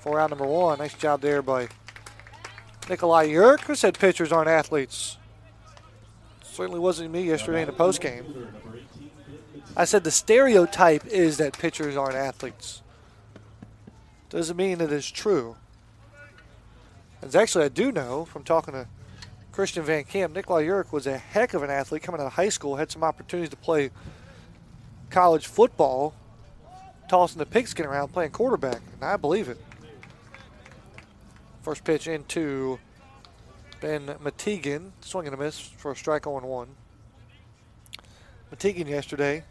[0.00, 0.78] for out number one.
[0.78, 1.68] Nice job there by
[2.86, 5.16] Nikolai Urich, who said pitchers aren't athletes.
[6.42, 8.46] Certainly wasn't me yesterday in the postgame.
[9.74, 12.82] I said the stereotype is that pitchers aren't athletes.
[14.28, 15.56] Doesn't mean it is true.
[17.22, 18.86] As actually, I do know from talking to
[19.54, 22.48] Christian Van Camp, Nikolai Urich was a heck of an athlete coming out of high
[22.48, 23.92] school, had some opportunities to play
[25.10, 26.12] college football,
[27.08, 29.56] tossing the pigskin around, playing quarterback, and I believe it.
[31.62, 32.80] First pitch into
[33.80, 36.70] Ben Matigan, swinging a miss for a strike on one.
[38.52, 39.44] Matigan yesterday,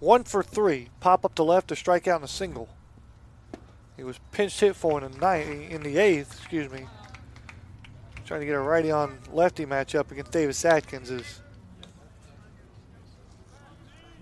[0.00, 2.70] one for three, pop up to left to strike out in a single.
[3.98, 6.86] He was pinch hit for in the ninth, in the eighth, excuse me.
[8.26, 11.40] Trying to get a righty on lefty matchup against Davis Atkins as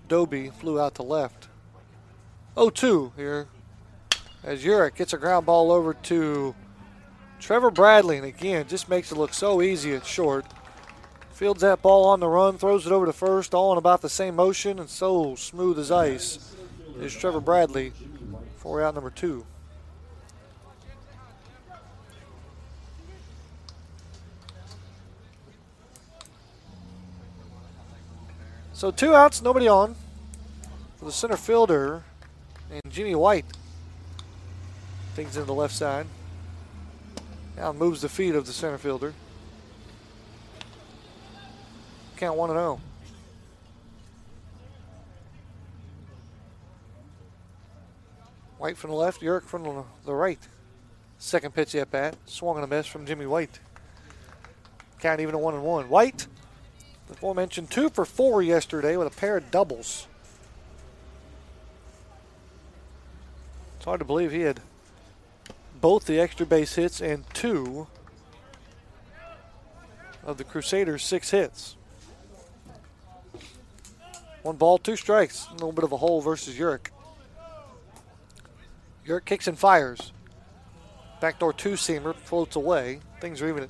[0.07, 1.47] Doby flew out to left.
[2.55, 3.47] 0-2 here
[4.43, 6.53] as Urich gets a ground ball over to
[7.39, 10.45] Trevor Bradley, and again, just makes it look so easy at short.
[11.31, 14.09] Fields that ball on the run, throws it over to first, all in about the
[14.09, 16.55] same motion, and so smooth as ice
[16.99, 17.91] is Trevor Bradley
[18.57, 19.47] for out number two.
[28.75, 29.95] So two outs, nobody on
[30.97, 32.03] for the center fielder
[32.69, 33.45] and Jimmy White.
[35.13, 36.07] Things in the left side.
[37.55, 39.13] Now moves the feet of the center fielder.
[42.17, 42.81] Count 1 0.
[48.57, 50.39] White from the left, Urich from the right.
[51.17, 52.17] Second pitch at bat.
[52.25, 53.57] Swung on a miss from Jimmy White.
[54.99, 55.87] Count even a 1 and 1.
[55.87, 56.27] White,
[57.07, 60.07] the aforementioned, 2 for 4 yesterday with a pair of doubles.
[63.77, 64.61] It's hard to believe he had
[65.79, 67.87] both the extra base hits and two
[70.23, 71.75] of the Crusaders' six hits.
[74.41, 75.47] One ball, two strikes.
[75.49, 76.87] A little bit of a hole versus Urich.
[79.07, 80.11] Urich kicks and fires.
[81.19, 82.99] Backdoor two seamer floats away.
[83.21, 83.69] Things are even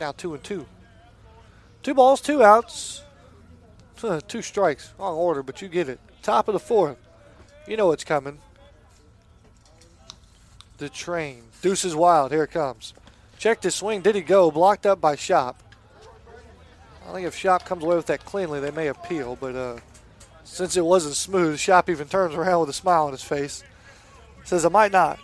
[0.00, 0.66] now two and two.
[1.86, 3.04] Two balls, two outs,
[4.26, 4.92] two strikes.
[4.98, 6.00] Wrong order, but you get it.
[6.20, 6.96] Top of the fourth.
[7.68, 8.40] You know what's coming.
[10.78, 11.44] The train.
[11.62, 12.32] Deuces wild.
[12.32, 12.92] Here it comes.
[13.38, 14.00] Checked his swing.
[14.00, 14.50] Did he go?
[14.50, 15.62] Blocked up by Shop.
[17.08, 19.38] I think if Shop comes away with that cleanly, they may appeal.
[19.40, 19.76] But uh,
[20.42, 23.62] since it wasn't smooth, Shop even turns around with a smile on his face.
[24.42, 25.20] Says, I might not.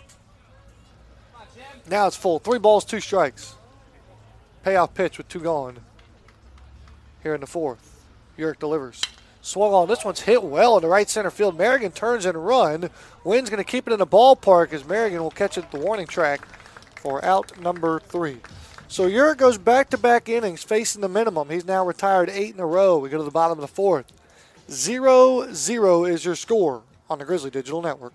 [1.89, 2.39] Now it's full.
[2.39, 3.55] Three balls, two strikes.
[4.63, 5.79] Payoff pitch with two gone.
[7.23, 8.03] Here in the fourth.
[8.37, 9.01] Urich delivers.
[9.41, 9.87] Swung on.
[9.87, 11.57] This one's hit well in the right center field.
[11.57, 12.89] Merrigan turns and run.
[13.23, 15.79] Wynn's going to keep it in the ballpark as Merrigan will catch it at the
[15.79, 16.45] warning track
[16.95, 18.37] for out number three.
[18.87, 21.49] So Urich goes back to back innings facing the minimum.
[21.49, 22.97] He's now retired eight in a row.
[22.97, 24.05] We go to the bottom of the fourth.
[24.69, 28.13] Zero zero is your score on the Grizzly Digital Network.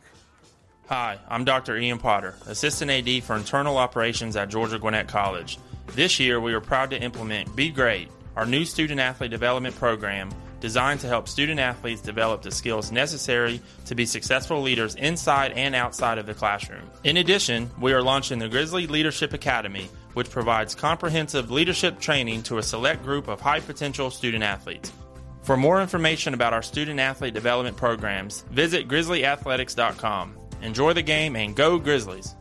[0.89, 1.77] Hi, I'm Dr.
[1.77, 5.59] Ian Potter, Assistant AD for Internal Operations at Georgia Gwinnett College.
[5.89, 10.31] This year, we are proud to implement Be Great, our new student athlete development program
[10.61, 15.75] designed to help student athletes develop the skills necessary to be successful leaders inside and
[15.75, 16.89] outside of the classroom.
[17.03, 22.59] In addition, we are launching the Grizzly Leadership Academy, which provides comprehensive leadership training to
[22.59, 24.93] a select group of high potential student athletes.
[25.43, 30.37] For more information about our student athlete development programs, visit grizzlyathletics.com.
[30.63, 32.37] Enjoy the game and go Grizzlies!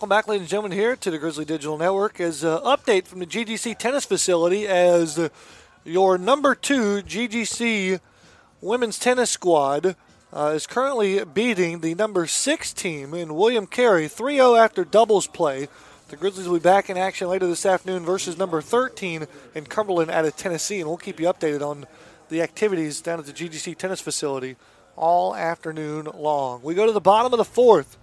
[0.00, 2.20] Welcome back, ladies and gentlemen, here to the Grizzly Digital Network.
[2.20, 5.28] As an update from the GGC tennis facility, as
[5.84, 8.00] your number two GGC
[8.62, 9.96] women's tennis squad
[10.32, 15.26] uh, is currently beating the number six team in William Carey 3 0 after doubles
[15.26, 15.68] play.
[16.08, 20.10] The Grizzlies will be back in action later this afternoon versus number 13 in Cumberland
[20.10, 21.84] out of Tennessee, and we'll keep you updated on
[22.30, 24.56] the activities down at the GGC tennis facility
[24.96, 26.62] all afternoon long.
[26.62, 27.98] We go to the bottom of the fourth.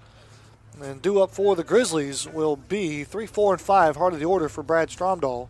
[0.82, 4.26] And due up for the Grizzlies will be 3, 4, and 5, heart of the
[4.26, 5.50] order for Brad Stromdahl.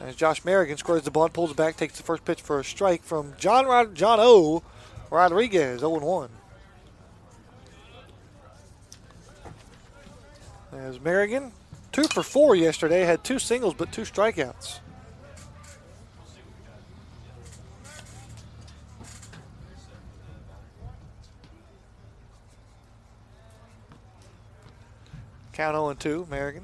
[0.00, 3.02] As Josh Merrigan squares the bunt, pulls back, takes the first pitch for a strike
[3.02, 4.62] from John Rod- John O.
[5.10, 6.28] Rodriguez, 0 1.
[10.72, 11.52] As Merrigan,
[11.92, 14.78] two for four yesterday, had two singles but two strikeouts.
[25.52, 26.62] Count 0 and 2, Merrigan.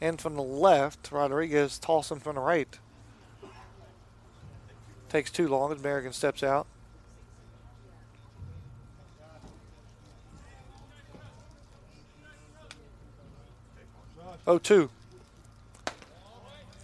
[0.00, 2.78] And from the left, Rodriguez tossing from the right.
[5.08, 6.66] Takes too long as Merrigan steps out.
[14.46, 14.90] Oh two.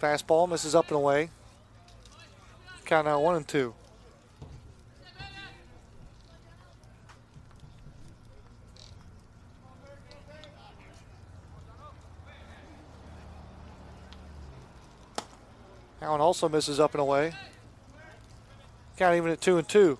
[0.01, 1.29] Fastball misses up and away.
[2.85, 3.75] Count now one and two.
[16.19, 17.33] Also misses up and away.
[18.97, 19.97] Count even at two and two.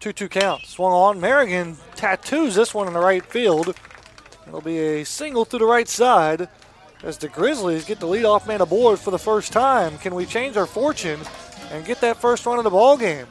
[0.00, 0.66] Two-two count.
[0.66, 1.18] Swung on.
[1.18, 3.74] Merrigan tattoos this one in the right field.
[4.46, 6.48] It'll be a single to the right side
[7.02, 9.98] as the Grizzlies get the leadoff man aboard for the first time.
[9.98, 11.20] Can we change our fortune
[11.70, 13.26] and get that first run of the ball game?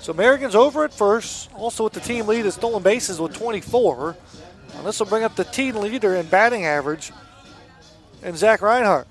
[0.00, 4.16] So Merrigan's over at first, also with the team lead at stolen bases with 24.
[4.76, 7.12] And this will bring up the team leader in batting average
[8.22, 9.08] and Zach Reinhart.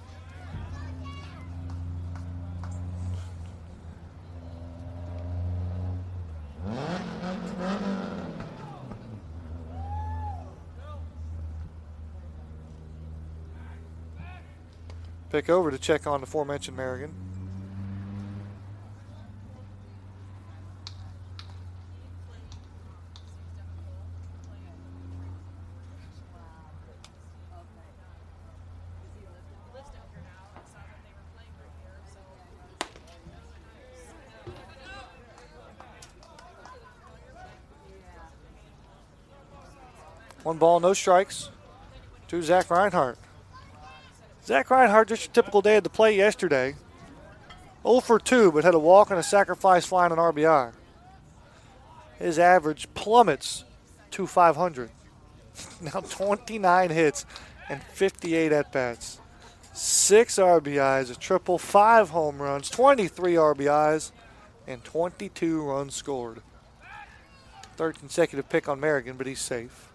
[15.35, 17.09] Pick over to check on the aforementioned Merrigan.
[40.43, 41.49] One ball, no strikes
[42.29, 43.17] to Zach Reinhart.
[44.45, 46.75] Zach Reinhart, just a typical day at the plate yesterday.
[47.81, 50.71] 0 for 2, but had a walk and a sacrifice flying an RBI.
[52.19, 53.63] His average plummets
[54.11, 54.91] to 500.
[55.81, 57.25] now 29 hits
[57.69, 59.19] and 58 at bats.
[59.73, 64.11] Six RBIs, a triple, five home runs, 23 RBIs,
[64.67, 66.41] and 22 runs scored.
[67.75, 69.91] Third consecutive pick on Merrigan, but he's safe.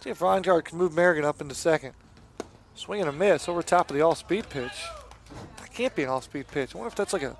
[0.00, 1.92] See if Reinhart can move Merrigan up into second.
[2.74, 4.84] Swing and a miss over top of the off-speed pitch.
[5.58, 6.74] That can't be an off-speed pitch.
[6.74, 7.36] I wonder if that's like a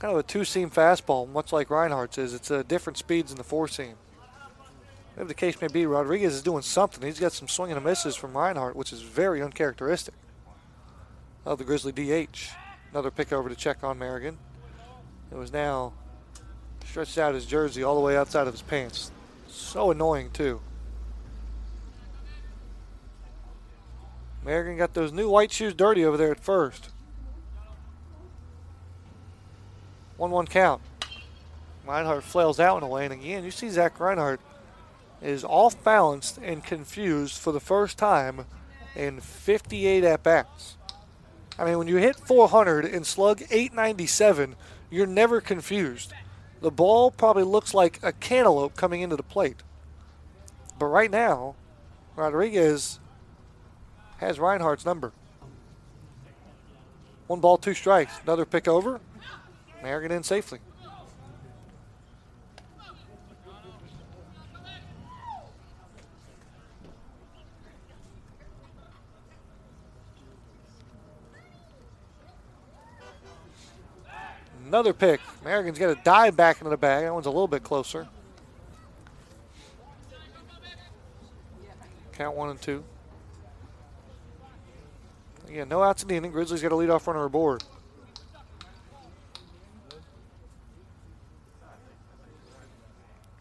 [0.00, 2.34] kind of a two-seam fastball, much like Reinhardt's is.
[2.34, 3.94] It's a uh, different speeds than the four-seam.
[5.14, 7.02] Whatever the case may be, Rodriguez is doing something.
[7.06, 10.14] He's got some swing and misses from Reinhardt, which is very uncharacteristic
[11.44, 12.50] of the Grizzly DH.
[12.90, 14.36] Another pick over to check on Merrigan.
[15.30, 15.92] It was now
[16.84, 19.10] stretched out his jersey all the way outside of his pants.
[19.48, 20.60] So annoying, too.
[24.46, 26.90] Merrigan got those new white shoes dirty over there at first.
[30.16, 30.80] 1 1 count.
[31.84, 34.40] Reinhardt flails out in way, and again, you see Zach Reinhardt
[35.20, 38.46] is off balanced and confused for the first time
[38.94, 40.76] in 58 at bats.
[41.58, 44.54] I mean, when you hit 400 and slug 897,
[44.90, 46.12] you're never confused.
[46.60, 49.62] The ball probably looks like a cantaloupe coming into the plate.
[50.78, 51.56] But right now,
[52.14, 53.00] Rodriguez
[54.18, 55.12] has Reinhardt's number.
[57.26, 58.12] One ball, two strikes.
[58.22, 59.00] Another pick over.
[59.82, 60.60] Merrigan in safely.
[74.66, 75.20] Another pick.
[75.44, 77.04] Merrigan's got a dive back into the bag.
[77.04, 78.08] That one's a little bit closer.
[82.12, 82.82] Count one and two.
[85.48, 86.32] Again, no outs in the inning.
[86.32, 87.62] Grizzlies got a lead off runner aboard.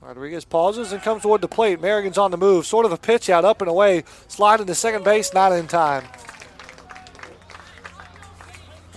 [0.02, 1.82] Rodriguez pauses and comes toward the plate.
[1.82, 2.68] Merrigan's on the move.
[2.68, 4.04] Sort of a pitch out, up and away.
[4.28, 6.04] Sliding to second base, not in time.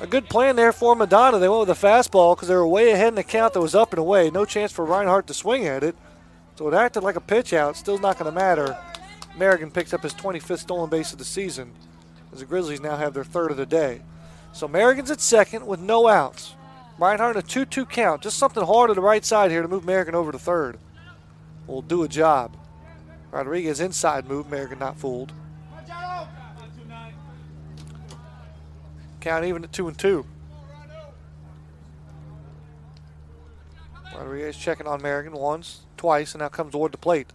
[0.02, 1.39] A good plan there for Madonna.
[1.39, 3.74] They went with a fastball because they were way ahead in the count that was
[3.74, 4.30] up and away.
[4.30, 5.97] No chance for Reinhardt to swing at it.
[6.56, 7.76] So it acted like a pitch out.
[7.76, 8.76] Still not going to matter.
[9.39, 11.72] Merrigan picks up his 25th stolen base of the season
[12.32, 14.02] as the Grizzlies now have their third of the day.
[14.52, 16.55] So Merrigan's at second with no outs.
[16.98, 18.22] Reinhardt in a 2 2 count.
[18.22, 20.78] Just something hard to the right side here to move Merrigan over to third
[21.68, 22.56] will do a job.
[23.30, 25.32] Rodriguez inside move, Merrigan not fooled.
[29.20, 30.24] Count even at two and two.
[34.16, 37.30] Rodriguez checking on Merrigan once, twice, and now comes toward the plate.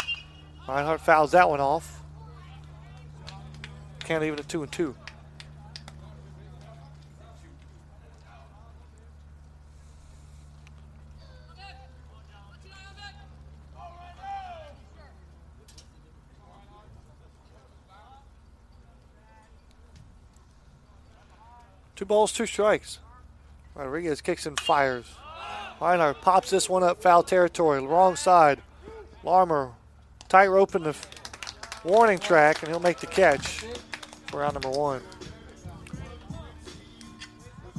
[0.68, 2.03] Reinhardt fouls that one off.
[4.06, 4.96] Count even at two and two.
[21.96, 23.00] Two balls, two strikes.
[23.76, 25.06] Rodriguez kicks and fires.
[25.80, 28.62] Reinhardt pops this one up, foul territory, wrong side.
[29.24, 29.72] Larmer
[30.28, 30.96] tight rope in the
[31.86, 33.64] warning track, and he'll make the catch
[34.34, 35.00] for round number one.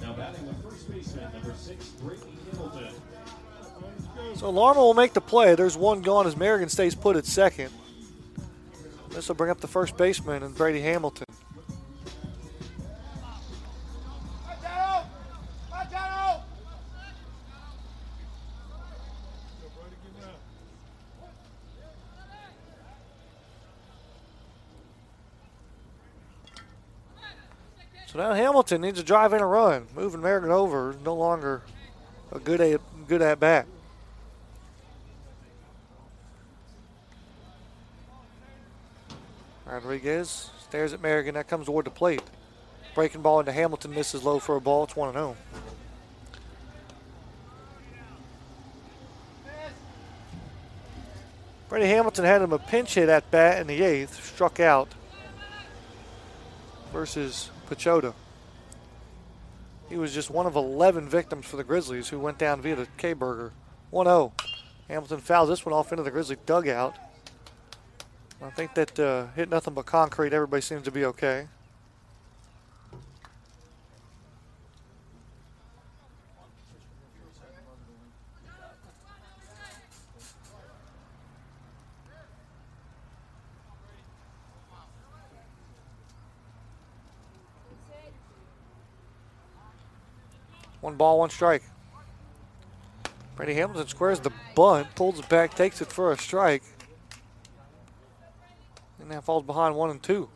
[0.00, 2.20] Now batting the first baseman, number six, Brady
[2.52, 2.94] Hamilton.
[4.36, 5.56] So Larmer will make the play.
[5.56, 7.72] There's one gone as Merrigan stays put at second.
[9.10, 11.26] This will bring up the first baseman and Brady Hamilton.
[28.14, 29.88] So now Hamilton needs to drive in a run.
[29.96, 31.62] Moving Merrigan over no longer
[32.30, 33.66] a good at, good at bat.
[39.66, 41.34] Rodriguez stares at Merrigan.
[41.34, 42.22] That comes toward the plate.
[42.94, 44.84] Breaking ball into Hamilton misses low for a ball.
[44.84, 45.36] It's 1 0.
[51.68, 54.88] Brady Hamilton had him a pinch hit at bat in the eighth, struck out
[56.92, 58.14] versus Pachota.
[59.88, 62.88] He was just one of 11 victims for the Grizzlies who went down via the
[62.96, 63.52] K-Burger.
[63.92, 64.32] 1-0.
[64.88, 66.96] Hamilton fouls this one off into the Grizzly dugout.
[68.42, 70.32] I think that uh, hit nothing but concrete.
[70.32, 71.46] Everybody seems to be okay.
[90.84, 91.62] One ball, one strike.
[93.36, 96.62] Brady Hamilton squares the bunt, pulls it back, takes it for a strike.
[99.00, 100.28] And now falls behind one and two.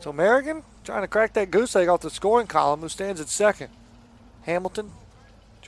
[0.00, 3.28] So Merrigan trying to crack that goose egg off the scoring column, who stands at
[3.28, 3.68] second.
[4.44, 4.92] Hamilton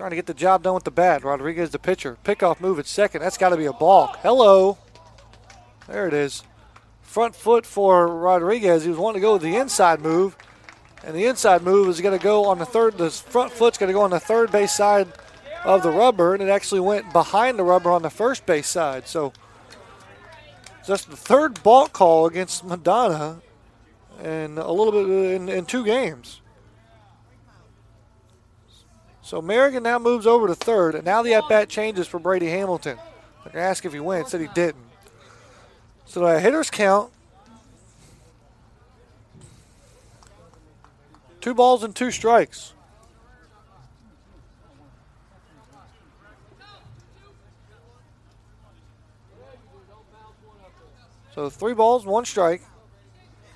[0.01, 1.25] Trying to get the job done with the bat.
[1.25, 2.17] Rodriguez, the pitcher.
[2.25, 3.21] Pickoff move at second.
[3.21, 4.17] That's got to be a balk.
[4.23, 4.79] Hello.
[5.87, 6.43] There it is.
[7.03, 8.85] Front foot for Rodriguez.
[8.85, 10.39] He was wanting to go with the inside move.
[11.05, 12.97] And the inside move is going to go on the third.
[12.97, 15.07] The front foot's going to go on the third base side
[15.65, 19.07] of the rubber, and it actually went behind the rubber on the first base side.
[19.07, 19.35] So
[20.87, 23.43] just the third balk call against Madonna,
[24.23, 26.41] and a little bit in, in two games.
[29.31, 32.49] So Merrigan now moves over to third, and now the at bat changes for Brady
[32.49, 32.97] Hamilton.
[32.97, 34.85] They're going to ask if he went, said he didn't.
[36.05, 37.13] So the hitters count.
[41.41, 42.73] Two balls and two strikes.
[51.37, 52.63] So three balls, one strike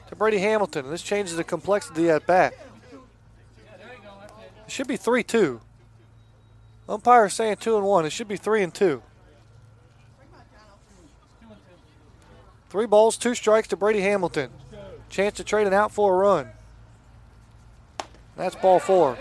[0.07, 0.89] to Brady Hamilton.
[0.89, 2.64] This changes the complexity of the at bat.
[4.67, 5.61] It should be 3 2.
[6.89, 8.07] Umpire saying 2 and 1.
[8.07, 9.03] It should be 3 and 2.
[12.75, 14.51] Three balls, two strikes to Brady Hamilton.
[15.09, 16.49] Chance to trade an out for a run.
[18.37, 19.17] That's ball four.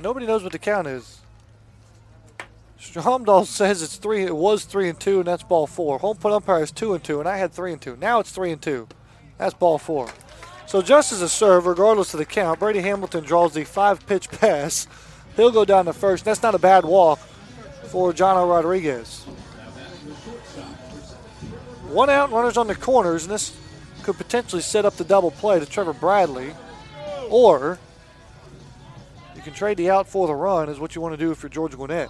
[0.00, 1.19] Nobody knows what the count is.
[2.80, 4.22] Stromdahl says it's three.
[4.22, 5.98] It was three and two, and that's ball four.
[5.98, 7.96] Home plate umpire is two and two, and I had three and two.
[7.96, 8.88] Now it's three and two.
[9.36, 10.08] That's ball four.
[10.66, 14.86] So just as a serve, regardless of the count, Brady Hamilton draws the five-pitch pass.
[15.36, 16.24] He'll go down to first.
[16.24, 17.18] That's not a bad walk
[17.88, 19.24] for Jono Rodriguez.
[21.88, 23.56] One out, runners on the corners, and this
[24.04, 26.54] could potentially set up the double play to Trevor Bradley.
[27.28, 27.78] Or
[29.36, 31.42] you can trade the out for the run, is what you want to do if
[31.42, 32.08] you're Georgia Gwinnett.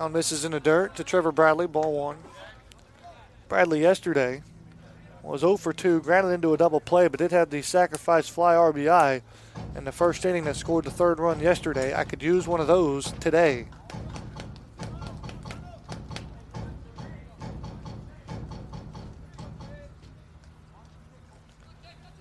[0.00, 2.16] Now misses in the dirt to Trevor Bradley, ball one.
[3.50, 4.42] Bradley yesterday
[5.22, 8.54] was 0 for 2, grounded into a double play, but did have the sacrifice fly
[8.54, 9.20] RBI
[9.76, 11.94] in the first inning that scored the third run yesterday.
[11.94, 13.66] I could use one of those today.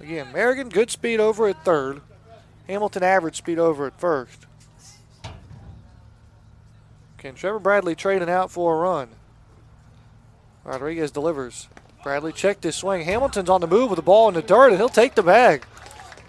[0.01, 2.01] Again, Merrigan, good speed over at third.
[2.67, 4.47] Hamilton, average speed over at first.
[7.19, 9.09] Can Trevor Bradley trade out for a run?
[10.63, 11.67] Rodriguez delivers.
[12.01, 13.03] Bradley checked his swing.
[13.03, 15.65] Hamilton's on the move with the ball in the dirt, and he'll take the bag.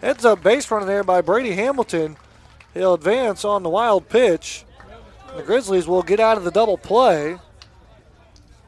[0.01, 2.17] Heads up base running there by Brady Hamilton.
[2.75, 4.65] He'll advance on the wild pitch.
[5.37, 7.39] The Grizzlies will get out of the double play.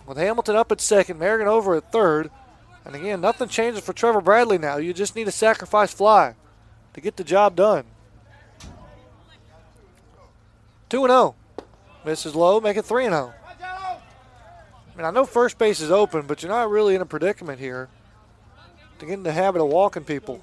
[0.07, 2.31] With Hamilton up at second, Merrigan over at third.
[2.85, 4.77] And again, nothing changes for Trevor Bradley now.
[4.77, 6.37] You just need a sacrifice fly
[6.95, 7.87] to get the job done.
[10.89, 11.35] 2 0.
[12.05, 13.35] Misses low, make it 3 0.
[13.61, 17.59] I mean, I know first base is open, but you're not really in a predicament
[17.59, 17.89] here
[18.99, 20.43] to get in the habit of walking people.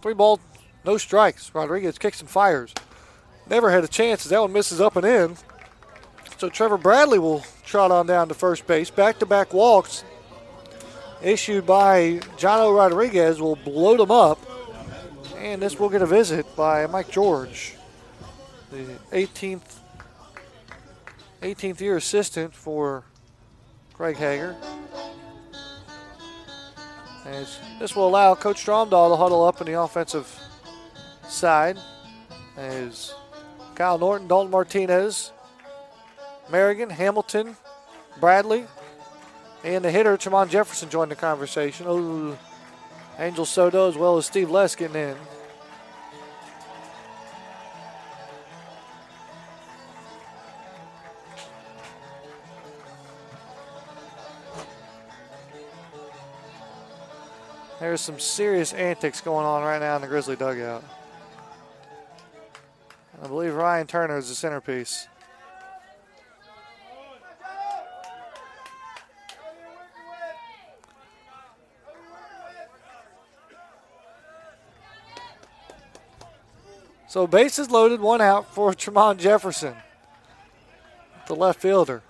[0.00, 0.40] Three ball,
[0.84, 1.54] no strikes.
[1.54, 2.72] Rodriguez kicks and fires.
[3.48, 5.36] Never had a chance as that one misses up and in.
[6.38, 8.90] So Trevor Bradley will trot on down to first base.
[8.90, 10.04] Back to back walks
[11.22, 14.38] issued by Jono Rodriguez will load them up.
[15.42, 17.74] And this will get a visit by Mike George,
[18.70, 19.80] the 18th
[21.40, 23.02] 18th year assistant for
[23.94, 24.54] Craig Hager.
[27.26, 27.44] And
[27.80, 30.32] this will allow Coach Stromdahl to huddle up in the offensive
[31.26, 31.76] side
[32.56, 33.12] as
[33.74, 35.32] Kyle Norton, Dalton Martinez,
[36.50, 37.56] Merrigan, Hamilton,
[38.20, 38.64] Bradley,
[39.64, 41.86] and the hitter, Tremont Jefferson, joined the conversation.
[41.88, 42.38] Oh,
[43.22, 45.16] Angel Soto as well as Steve Les getting in.
[57.78, 60.82] There's some serious antics going on right now in the Grizzly dugout.
[63.22, 65.06] I believe Ryan Turner is the centerpiece.
[77.12, 79.74] So bases loaded, one out for Tremont Jefferson,
[81.26, 82.00] the left fielder.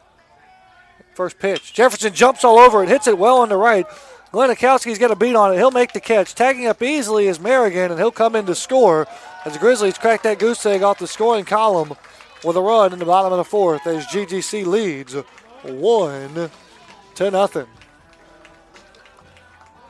[1.15, 1.73] First pitch.
[1.73, 3.85] Jefferson jumps all over it, hits it well on the right.
[4.33, 5.57] Glenikowski's got a beat on it.
[5.57, 6.37] He'll make the catch.
[6.37, 9.09] Tagging up easily is Merrigan, and he'll come in to score
[9.45, 11.95] as the Grizzlies crack that goose egg off the scoring column
[12.45, 15.15] with a run in the bottom of the fourth as GGC leads
[15.65, 16.49] one
[17.17, 17.67] to nothing.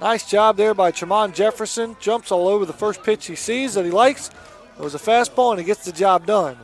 [0.01, 1.99] Nice job there by Tremont Jefferson.
[2.01, 4.31] Jumps all over the first pitch he sees that he likes.
[4.79, 6.57] It was a fastball, and he gets the job done.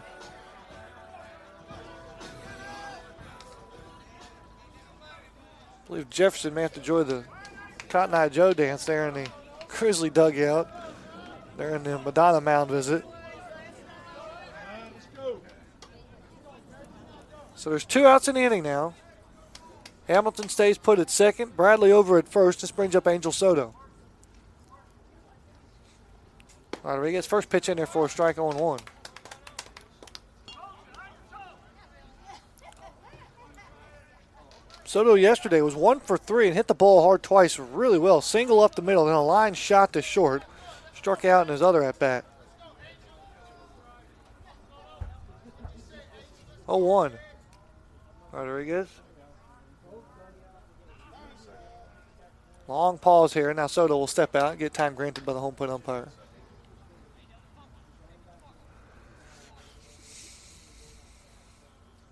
[5.84, 7.24] I believe Jefferson may have to enjoy the
[7.88, 9.30] Cotton Eye Joe dance there in the
[9.68, 10.68] Grizzly dugout.
[11.56, 13.04] during the Madonna Mound visit.
[17.56, 18.94] So there's two outs in the inning now.
[20.06, 21.56] Hamilton stays put at second.
[21.56, 22.60] Bradley over at first.
[22.60, 23.74] This brings up Angel Soto.
[26.82, 28.80] Rodriguez, first pitch in there for a strike 0 1.
[34.84, 38.22] Soto yesterday was one for three and hit the ball hard twice really well.
[38.22, 40.44] Single up the middle, then a line shot to short.
[40.94, 42.24] Struck out in his other at bat.
[46.66, 47.12] 0 1.
[48.32, 48.88] Rodriguez.
[52.66, 53.50] Long pause here.
[53.50, 56.08] And now Soto will step out and get time granted by the home plate umpire.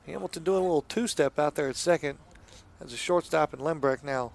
[0.07, 2.19] Hamilton doing a little two step out there at second.
[2.81, 4.33] As a shortstop in Lembrecht now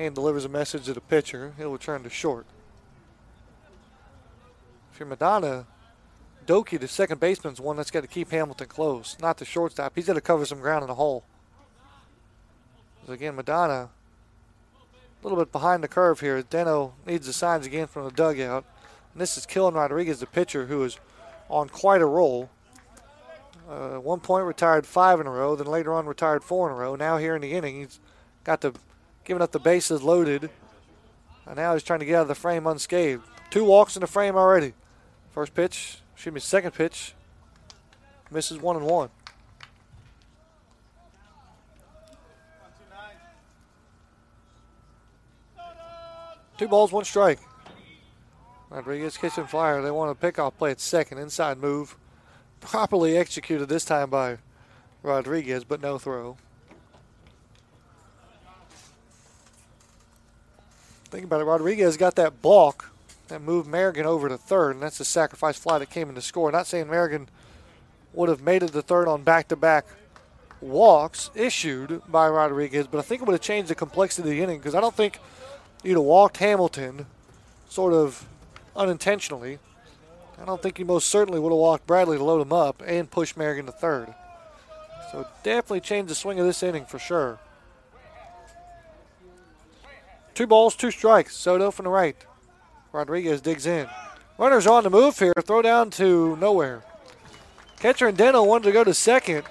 [0.00, 1.52] Hand delivers a message to the pitcher.
[1.58, 2.46] He'll return to short.
[4.94, 5.66] If you're Madonna,
[6.46, 9.92] Doki, the second baseman's one that's got to keep Hamilton close, not the shortstop.
[9.94, 11.24] He's got to cover some ground in the hole.
[13.06, 16.42] Again, Madonna, a little bit behind the curve here.
[16.42, 18.64] Deno needs the signs again from the dugout.
[19.12, 20.98] And this is Killen Rodriguez, the pitcher, who is
[21.50, 22.48] on quite a roll.
[23.70, 26.76] Uh, one point retired five in a row, then later on retired four in a
[26.76, 26.96] row.
[26.96, 28.00] Now here in the inning, he's
[28.42, 28.74] got to
[29.22, 30.50] giving up the bases loaded,
[31.46, 33.22] and now he's trying to get out of the frame unscathed.
[33.48, 34.72] Two walks in the frame already.
[35.30, 37.14] First pitch, excuse me, second pitch,
[38.28, 39.08] misses one and one.
[46.58, 47.38] Two balls, one strike.
[48.68, 49.80] Rodriguez kitchen flyer.
[49.80, 51.18] They want a pickoff play at second.
[51.18, 51.96] Inside move.
[52.60, 54.38] Properly executed this time by
[55.02, 56.36] Rodriguez, but no throw.
[61.04, 61.44] Think about it.
[61.44, 62.90] Rodriguez got that balk
[63.28, 66.20] that moved Merrigan over to third, and that's the sacrifice fly that came in to
[66.20, 66.52] score.
[66.52, 67.26] Not saying Merrigan
[68.12, 69.86] would have made it to third on back to back
[70.60, 74.42] walks issued by Rodriguez, but I think it would have changed the complexity of the
[74.42, 75.18] inning because I don't think
[75.82, 77.06] you'd have walked Hamilton
[77.68, 78.26] sort of
[78.76, 79.58] unintentionally.
[80.40, 83.10] I don't think he most certainly would have walked Bradley to load him up and
[83.10, 84.14] push Merrigan to third.
[85.12, 87.38] So definitely changed the swing of this inning for sure.
[90.34, 91.36] Two balls, two strikes.
[91.36, 92.16] Soto from the right.
[92.92, 93.86] Rodriguez digs in.
[94.38, 95.34] Runners on the move here.
[95.44, 96.82] Throw down to nowhere.
[97.78, 99.44] Catcher and Deno wanted to go to second,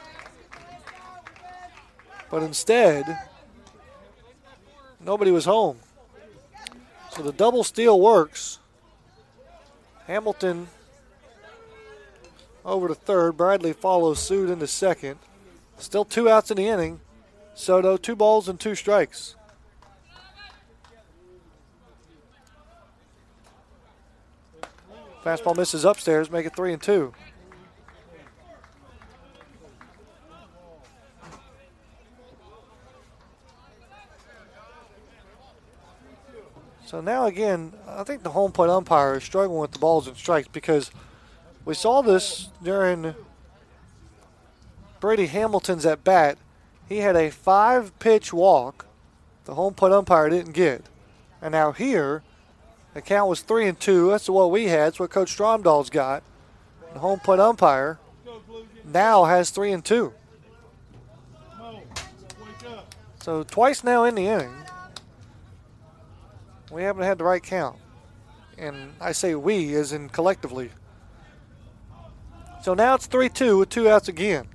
[2.30, 3.18] but instead,
[5.00, 5.80] nobody was home.
[7.12, 8.60] So the double steal works.
[10.06, 10.68] Hamilton
[12.66, 13.38] over to third.
[13.38, 15.20] Bradley follows suit into second.
[15.78, 17.00] Still two outs in the inning.
[17.56, 19.36] Soto, two balls and two strikes.
[25.24, 27.14] Fastball misses upstairs, make it three and two.
[36.86, 40.18] So now again, I think the home plate umpire is struggling with the balls and
[40.18, 40.90] strikes because
[41.70, 43.14] we saw this during
[45.00, 46.40] Brady Hamilton's at bat.
[46.88, 48.88] He had a five pitch walk.
[49.46, 50.86] The home plate umpire didn't get.
[51.44, 52.24] And now here,
[52.96, 54.10] the count was three and two.
[54.10, 54.88] That's what we had.
[54.88, 56.24] That's what Coach Stromdahl's got.
[56.94, 58.00] The home plate umpire
[58.84, 60.12] now has three and two.
[63.20, 64.56] So twice now in the inning,
[66.72, 67.78] we haven't had the right count.
[68.58, 70.72] And I say we as in collectively.
[72.62, 74.48] So now it's 3 2 with two outs again.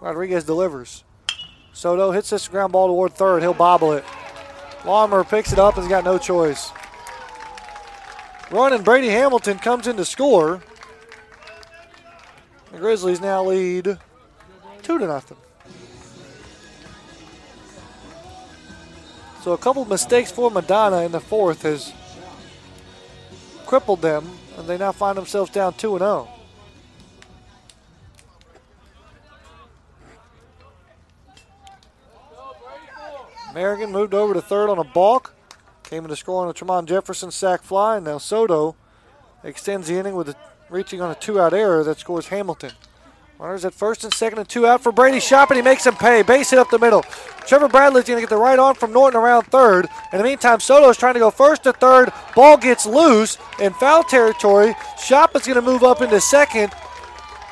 [0.00, 1.04] Rodriguez delivers.
[1.72, 3.42] Soto hits this ground ball toward third.
[3.42, 4.04] He'll bobble it.
[4.84, 6.72] Lawmer picks it up and has got no choice.
[8.50, 10.62] Running Brady Hamilton comes in to score.
[12.72, 13.98] The Grizzlies now lead
[14.82, 15.36] two to nothing.
[19.42, 21.92] So a couple mistakes for Madonna in the fourth has
[23.66, 26.28] crippled them, and they now find themselves down 2 0.
[33.54, 35.34] Merrigan moved over to third on a balk.
[35.82, 38.76] Came in to score on a Tremont Jefferson sac fly, and now Soto
[39.44, 40.36] extends the inning with a,
[40.70, 42.72] reaching on a two out error that scores Hamilton.
[43.38, 45.94] Runners at first and second and two out for Brady Shop, and he makes him
[45.94, 46.22] pay.
[46.22, 47.02] Base hit up the middle.
[47.46, 49.88] Trevor Bradley's going to get the right arm from Norton around third.
[50.12, 52.12] In the meantime, Soto's trying to go first to third.
[52.36, 54.76] Ball gets loose in foul territory.
[55.02, 56.72] Shop is going to move up into second.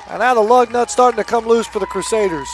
[0.09, 2.49] And now the lug nut's starting to come loose for the Crusaders.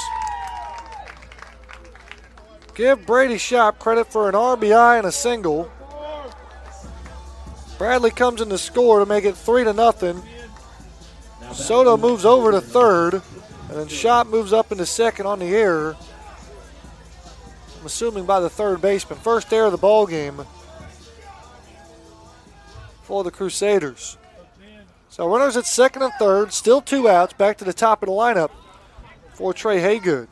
[2.74, 5.70] Give Brady Shop credit for an RBI and a single.
[7.78, 10.22] Bradley comes in to score to make it three to nothing.
[11.54, 15.96] Soto moves over to third, and then Shop moves up into second on the error.
[17.78, 19.18] I'm assuming by the third baseman.
[19.18, 20.44] First error of the ball game
[23.02, 24.18] for the Crusaders.
[25.08, 28.12] So runners at second and third, still two outs, back to the top of the
[28.12, 28.50] lineup
[29.34, 30.28] for Trey Haygood.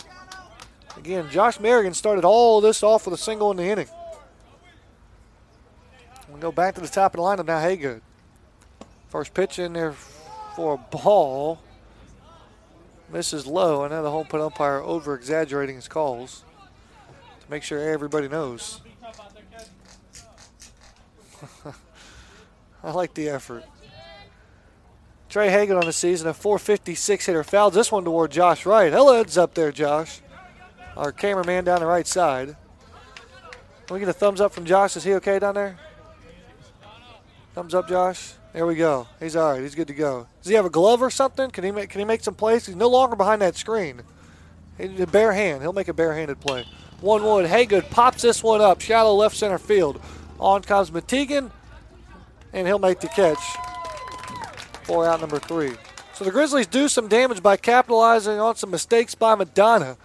[0.97, 3.89] Again, Josh Merrigan started all this off with a single in the inning.
[6.33, 7.61] We go back to the top of the lineup now.
[7.61, 8.01] Haygood.
[9.09, 9.95] First pitch in there
[10.55, 11.61] for a ball.
[13.13, 13.85] Misses low.
[13.85, 16.45] I know the home plate umpire over exaggerating his calls
[17.41, 18.81] to make sure everybody knows.
[22.83, 23.65] I like the effort.
[25.29, 27.43] Trey Hagan on the season, a 456 hitter.
[27.43, 28.93] Fouls this one toward Josh Wright.
[28.93, 30.21] Hello, it's up there, Josh.
[30.97, 32.57] Our cameraman down the right side.
[33.87, 34.97] Can we get a thumbs up from Josh?
[34.97, 35.77] Is he okay down there?
[37.55, 38.35] Thumbs up, Josh.
[38.55, 39.09] There we go.
[39.19, 39.61] He's all right.
[39.61, 40.29] He's good to go.
[40.41, 41.51] Does he have a glove or something?
[41.51, 42.65] Can he make Can he make some plays?
[42.65, 44.03] He's no longer behind that screen.
[44.79, 45.61] He bare hand.
[45.61, 46.65] He'll make a barehanded play.
[47.01, 47.47] One wood.
[47.47, 48.81] Haygood pops this one up.
[48.81, 50.01] Shallow left center field.
[50.39, 51.51] On comes Matigan,
[52.53, 53.43] and he'll make the catch
[54.85, 55.73] for out number three.
[56.13, 59.97] So the Grizzlies do some damage by capitalizing on some mistakes by Madonna.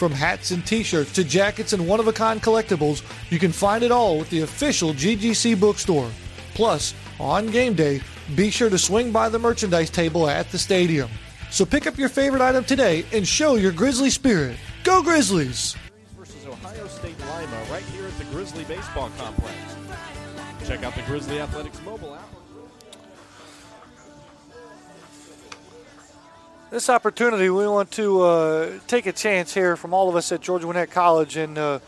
[0.00, 3.52] From hats and t shirts to jackets and one of a kind collectibles, you can
[3.52, 6.10] find it all with the official GGC bookstore.
[6.54, 8.00] Plus, on game day,
[8.34, 11.10] be sure to swing by the merchandise table at the stadium.
[11.50, 14.56] So pick up your favorite item today and show your Grizzly spirit.
[14.84, 15.76] Go Grizzlies!
[16.16, 19.54] Versus Ohio State Lima right here at the Grizzly Baseball Complex.
[20.66, 22.29] Check out the Grizzly Athletics mobile app.
[26.70, 30.40] This opportunity, we want to uh, take a chance here from all of us at
[30.40, 31.80] Georgia Gwinnett College and uh,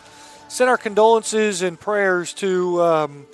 [0.48, 3.26] send our condolences and prayers to um,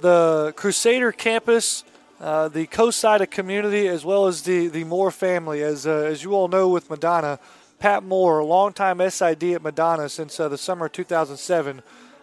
[0.00, 1.84] the Crusader campus,
[2.22, 5.62] uh, the Coast-Side community, as well as the, the Moore family.
[5.62, 7.38] As, uh, as you all know with Madonna,
[7.78, 11.82] Pat Moore, a longtime SID at Madonna since uh, the summer of 2007,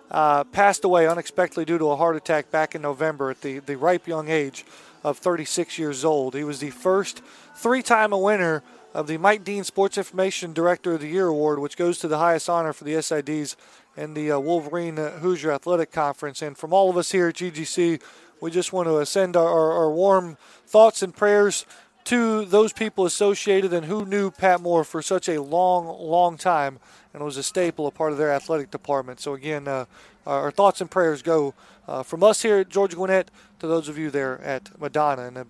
[0.09, 3.77] uh, passed away unexpectedly due to a heart attack back in November at the, the
[3.77, 4.65] ripe young age
[5.03, 6.33] of 36 years old.
[6.33, 7.21] He was the first–
[7.55, 8.63] three time a winner
[8.93, 12.17] of the Mike Dean Sports Information Director of the Year Award, which goes to the
[12.17, 13.55] highest honor for the SIDs
[13.97, 16.41] and the uh, Wolverine uh, Hoosier Athletic Conference.
[16.41, 18.01] And from all of us here at GGC,
[18.41, 21.65] we just want to send our, our, our warm thoughts and prayers
[22.05, 26.79] to those people associated and who knew Pat Moore for such a long, long time
[27.13, 29.19] and was a staple, a part of their athletic department.
[29.19, 29.85] So, again, uh,
[30.27, 31.53] our thoughts and prayers go
[31.87, 35.23] uh, from us here at Georgia Gwinnett to those of you there at Madonna.
[35.23, 35.45] And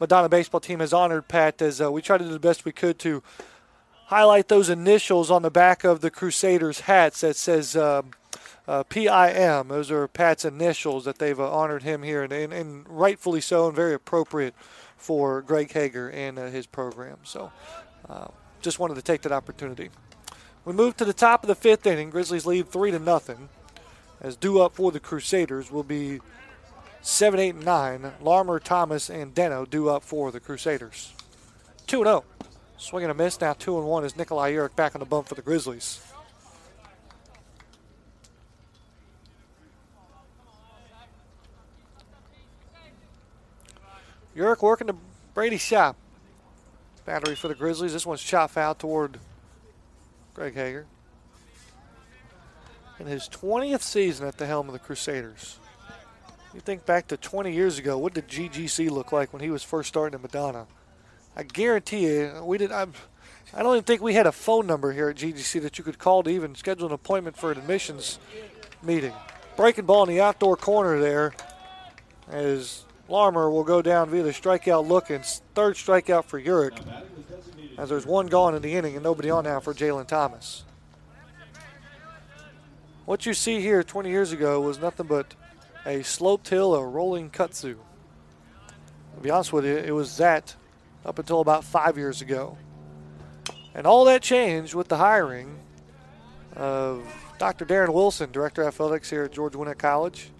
[0.00, 2.72] Madonna baseball team has honored Pat as uh, we try to do the best we
[2.72, 3.22] could to
[4.06, 8.10] highlight those initials on the back of the Crusaders hats that says um,
[8.66, 9.68] uh, PIM.
[9.68, 13.66] Those are Pat's initials that they've uh, honored him here, and, and, and, rightfully so,
[13.66, 14.54] and very appropriate
[14.96, 17.18] for Greg Haeger and uh, his program.
[17.22, 17.52] So,
[18.08, 18.28] uh,
[18.62, 19.90] just wanted to take that opportunity.
[20.64, 22.10] We move to the top of the fifth inning.
[22.10, 23.48] Grizzlies lead three to nothing.
[24.20, 26.20] As due up for the Crusaders will be
[27.04, 28.12] 7, 8, and 9.
[28.22, 31.12] Larmer, Thomas, and Deno do up for the Crusaders.
[31.86, 32.24] 2 0.
[32.78, 33.38] Swinging a miss.
[33.38, 36.00] Now 2 and 1 is Nikolai Urich back on the bump for the Grizzlies.
[44.34, 44.96] Urich working to
[45.34, 45.96] Brady Shop.
[47.04, 47.92] Battery for the Grizzlies.
[47.92, 49.18] This one's shot foul toward
[50.32, 50.86] Greg Haeger.
[52.98, 55.58] In his 20th season at the helm of the Crusaders.
[56.54, 59.64] You think back to 20 years ago, what did GGC look like when he was
[59.64, 60.66] first starting at Madonna?
[61.34, 62.70] I guarantee you, we did.
[62.70, 62.92] I'm,
[63.52, 65.98] I don't even think we had a phone number here at GGC that you could
[65.98, 68.20] call to even schedule an appointment for an admissions
[68.84, 69.12] meeting.
[69.56, 71.34] Breaking ball in the outdoor corner there,
[72.30, 75.24] as Larmer will go down via the strikeout look and
[75.56, 76.78] third strikeout for Urich.
[77.76, 80.62] As there's one gone in the inning and nobody on now for Jalen Thomas.
[83.06, 85.34] What you see here 20 years ago was nothing but
[85.86, 87.76] a sloped hill, a rolling kudzu.
[89.16, 90.56] To be honest with you, it was that
[91.04, 92.56] up until about five years ago.
[93.74, 95.58] And all that changed with the hiring
[96.56, 97.04] of
[97.38, 97.66] Dr.
[97.66, 100.30] Darren Wilson, Director of Athletics here at Georgia Gwinnett College.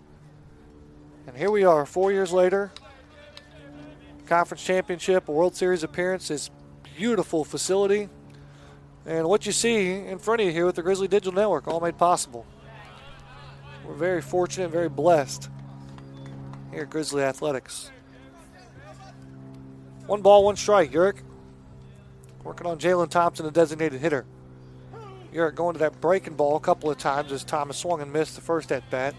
[1.27, 2.71] And here we are, four years later.
[4.27, 6.51] Conference championship, World Series appearance, this
[6.97, 8.09] beautiful facility.
[9.05, 11.81] And what you see in front of you here with the Grizzly Digital Network, all
[11.81, 12.47] made possible.
[13.87, 15.51] We're very fortunate, very blessed
[16.73, 17.91] here at Grizzly Athletics.
[20.07, 20.93] One ball, one strike.
[20.93, 21.19] Urich
[22.43, 24.25] working on Jalen Thomas, the designated hitter.
[25.33, 28.37] Urich going to that breaking ball a couple of times as Thomas swung and missed
[28.37, 29.15] the first at bat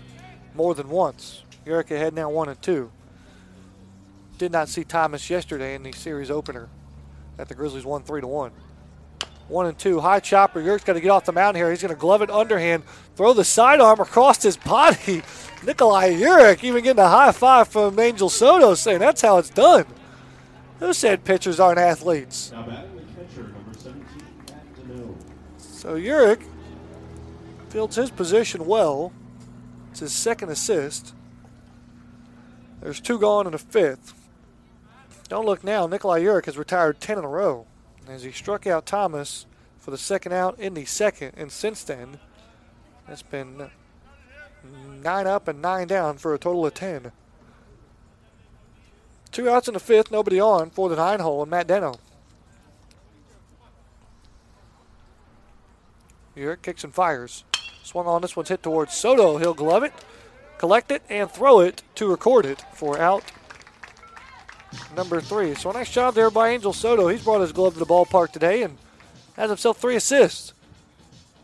[0.53, 1.43] more than once.
[1.65, 2.91] Urich ahead now one and two.
[4.37, 6.69] Did not see Thomas yesterday in the series opener
[7.37, 8.51] that the Grizzlies won three to one.
[9.47, 9.99] One and two.
[9.99, 10.59] High chopper.
[10.59, 11.69] Urich's got to get off the mound here.
[11.69, 12.83] He's going to glove it underhand,
[13.15, 15.21] throw the sidearm across his body.
[15.63, 19.85] Nikolai Urich even getting a high five from Angel Soto saying that's how it's done.
[20.79, 22.51] Who said pitchers aren't athletes?
[25.57, 26.43] So Urich
[27.69, 29.13] fields his position well.
[29.91, 31.13] It's his second assist.
[32.81, 34.13] There's two gone in the fifth.
[35.29, 35.87] Don't look now.
[35.87, 37.65] Nikolai Urich has retired 10 in a row
[38.07, 39.45] as he struck out Thomas
[39.79, 41.33] for the second out in the second.
[41.37, 42.19] And since then,
[43.07, 43.69] it's been
[45.03, 47.11] nine up and nine down for a total of 10.
[49.31, 51.99] Two outs in the fifth, nobody on for the nine hole, and Matt Deno.
[56.37, 57.43] Urich kicks and fires.
[57.83, 59.37] Swung on this one's hit towards Soto.
[59.37, 59.93] He'll glove it,
[60.57, 63.31] collect it, and throw it to record it for out
[64.95, 65.55] number three.
[65.55, 67.07] So a nice job there by Angel Soto.
[67.07, 68.77] He's brought his glove to the ballpark today and
[69.35, 70.53] has himself three assists.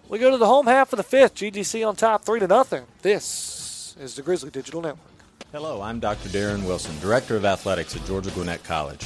[0.07, 1.35] We go to the home half of the fifth.
[1.35, 2.84] GGC on top, three to nothing.
[3.02, 5.07] This is the Grizzly Digital Network.
[5.52, 6.30] Hello, I'm Dr.
[6.30, 9.06] Darren Wilson, Director of Athletics at Georgia Gwinnett College.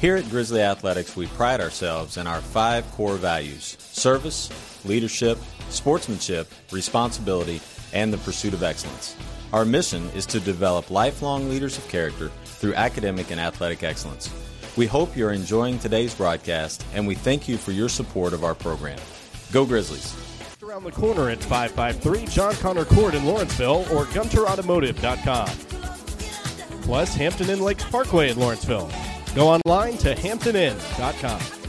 [0.00, 4.50] Here at Grizzly Athletics, we pride ourselves in our five core values service,
[4.84, 5.38] leadership,
[5.70, 7.60] sportsmanship, responsibility,
[7.92, 9.16] and the pursuit of excellence.
[9.52, 14.30] Our mission is to develop lifelong leaders of character through academic and athletic excellence.
[14.76, 18.54] We hope you're enjoying today's broadcast, and we thank you for your support of our
[18.54, 18.98] program.
[19.52, 20.16] Go Grizzlies!
[20.62, 25.48] Around the corner at 553 John Connor Court in Lawrenceville or GunterAutomotive.com.
[26.82, 28.90] Plus, Hampton Inn Lakes Parkway in Lawrenceville.
[29.34, 31.63] Go online to HamptonInn.com.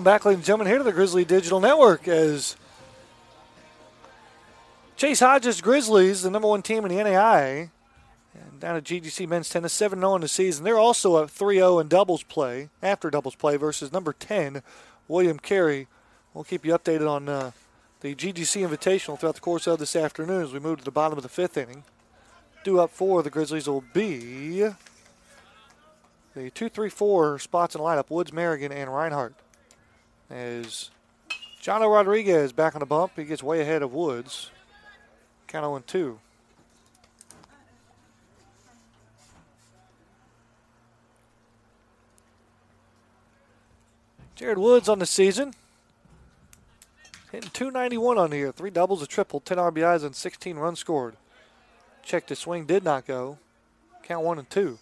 [0.00, 2.56] Welcome back, ladies and gentlemen, here to the Grizzly Digital Network as
[4.96, 7.68] Chase Hodges Grizzlies, the number one team in the NAIA,
[8.32, 10.64] and down at GGC men's tennis, 7 0 in the season.
[10.64, 14.62] They're also at 3 0 in doubles play, after doubles play, versus number 10,
[15.06, 15.86] William Carey.
[16.32, 17.50] We'll keep you updated on uh,
[18.00, 21.18] the GGC Invitational throughout the course of this afternoon as we move to the bottom
[21.18, 21.84] of the fifth inning.
[22.64, 24.66] Due up for the Grizzlies will be
[26.34, 29.34] the 2 3 4 spots in the lineup Woods, Merrigan, and Reinhardt
[30.30, 30.90] as
[31.62, 33.12] Jono Rodriguez back on the bump.
[33.16, 34.50] He gets way ahead of Woods.
[35.46, 36.18] Count 0 2.
[44.36, 45.52] Jared Woods on the season.
[47.30, 48.52] Hitting 291 on here.
[48.52, 51.16] Three doubles, a triple, 10 RBIs, and 16 runs scored.
[52.02, 53.38] Check the swing did not go.
[54.02, 54.78] Count one and two.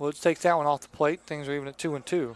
[0.00, 1.20] Woods takes that one off the plate.
[1.20, 2.34] Things are even at two and two.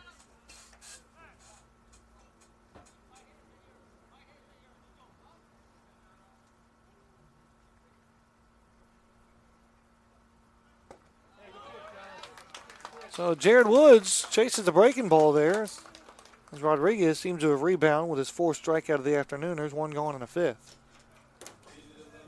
[13.11, 15.63] So Jared Woods chases the breaking ball there.
[15.63, 19.57] As Rodriguez seems to have rebounded with his fourth strikeout of the afternoon.
[19.57, 20.77] There's one going in the fifth.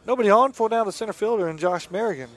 [0.07, 2.29] Nobody on for down the center fielder and Josh Merrigan.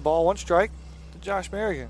[0.00, 0.70] One ball, one strike
[1.12, 1.88] to Josh Merrigan.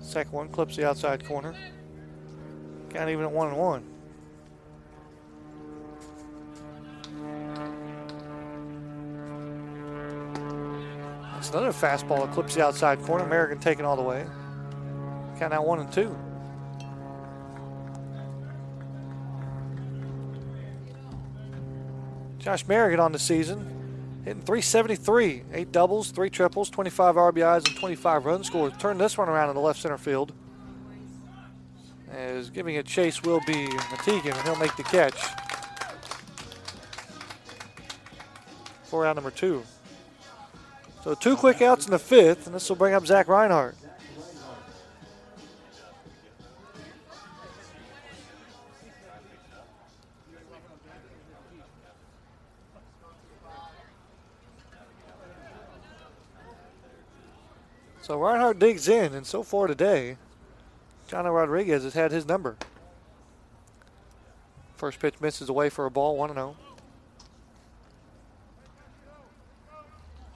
[0.00, 1.54] Second one clips the outside corner.
[2.90, 3.82] Count even at one and one.
[11.32, 13.24] That's another fastball that clips the outside corner.
[13.24, 14.26] Merrigan taking all the way.
[15.38, 16.14] Count out one and two.
[22.50, 23.60] Josh Merrigan on the season,
[24.24, 28.72] hitting 373, eight doubles, three triples, 25 RBIs, and 25 run scores.
[28.76, 30.32] Turn this one around in the left center field.
[32.10, 35.14] As giving a chase will be Matigan, and he'll make the catch.
[38.82, 39.62] For out number two.
[41.04, 43.76] So two quick outs in the fifth, and this will bring up Zach Reinhardt.
[58.10, 60.16] So Reinhardt digs in, and so far today,
[61.06, 62.56] Johnny Rodriguez has had his number.
[64.76, 66.56] First pitch misses away for a ball, 1 0.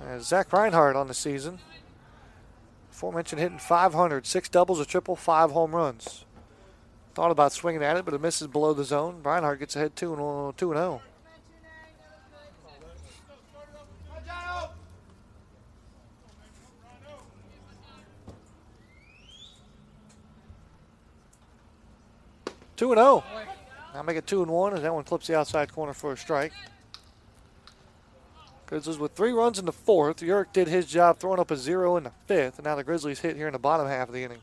[0.01, 1.59] As Zach Reinhardt on the season.
[2.93, 6.25] Aforementioned hitting 500, six doubles, a triple, five home runs.
[7.15, 9.21] Thought about swinging at it, but it misses below the zone.
[9.25, 11.03] Reinhardt gets ahead 2 and 0.
[22.77, 23.25] Two and zero.
[23.27, 23.43] Oh.
[23.95, 26.17] Now make it two and one as that one clips the outside corner for a
[26.17, 26.53] strike.
[28.67, 30.17] Grizzlies with three runs in the fourth.
[30.17, 33.21] Urich did his job throwing up a zero in the fifth, and now the Grizzlies
[33.21, 34.41] hit here in the bottom half of the inning.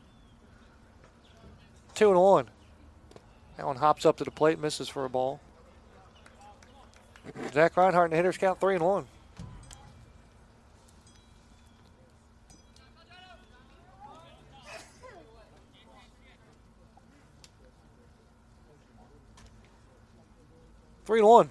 [1.94, 2.48] Two and one.
[3.56, 5.40] That one hops up to the plate, misses for a ball.
[7.52, 9.06] Zach Reinhardt and the hitters count three and one.
[21.12, 21.50] Three one.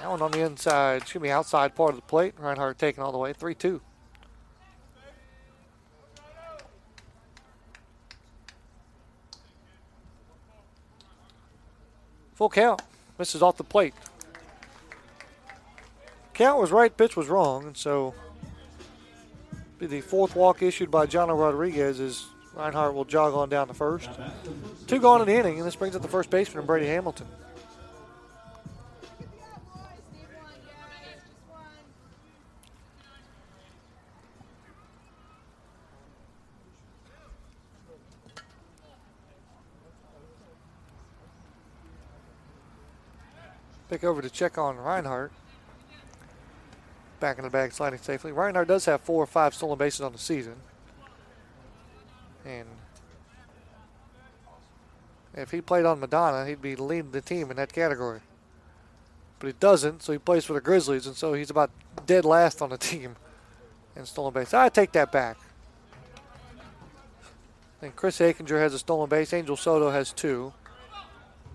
[0.00, 2.34] That one on the inside, excuse me, outside part of the plate.
[2.36, 3.32] Reinhardt taking all the way.
[3.32, 3.80] 3 2.
[12.32, 12.82] Full count.
[13.20, 13.94] Misses off the plate.
[16.32, 18.14] Count was right, pitch was wrong, and so
[19.78, 24.10] the fourth walk issued by Jono Rodriguez as Reinhardt will jog on down to first.
[24.88, 27.28] Two gone in the inning, and this brings up the first baseman, Brady Hamilton.
[43.88, 45.32] Pick over to check on Reinhardt.
[47.20, 48.32] Back in the bag, sliding safely.
[48.32, 50.56] Reinhardt does have four or five stolen bases on the season.
[52.44, 52.66] And
[55.34, 58.20] if he played on Madonna, he'd be leading the team in that category.
[59.38, 61.70] But he doesn't, so he plays for the Grizzlies, and so he's about
[62.06, 63.16] dead last on the team
[63.96, 64.54] in stolen base.
[64.54, 65.36] I take that back.
[67.82, 69.32] And Chris Akinger has a stolen base.
[69.32, 70.52] Angel Soto has two.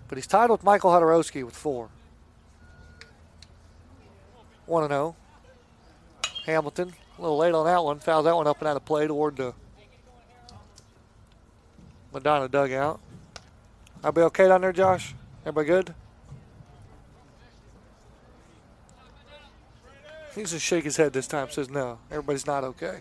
[0.08, 1.90] But he's tied with Michael Hodorowski with four.
[4.70, 5.16] 1 0.
[6.46, 8.00] Hamilton, a little late on that one.
[8.00, 9.54] Fouls that one up and out of play toward the
[12.14, 13.00] Madonna dugout.
[14.04, 15.14] I'll be okay down there, Josh?
[15.46, 15.96] Everybody good?
[20.36, 22.00] He's just shake his head this time, says no.
[22.10, 23.00] Everybody's not okay.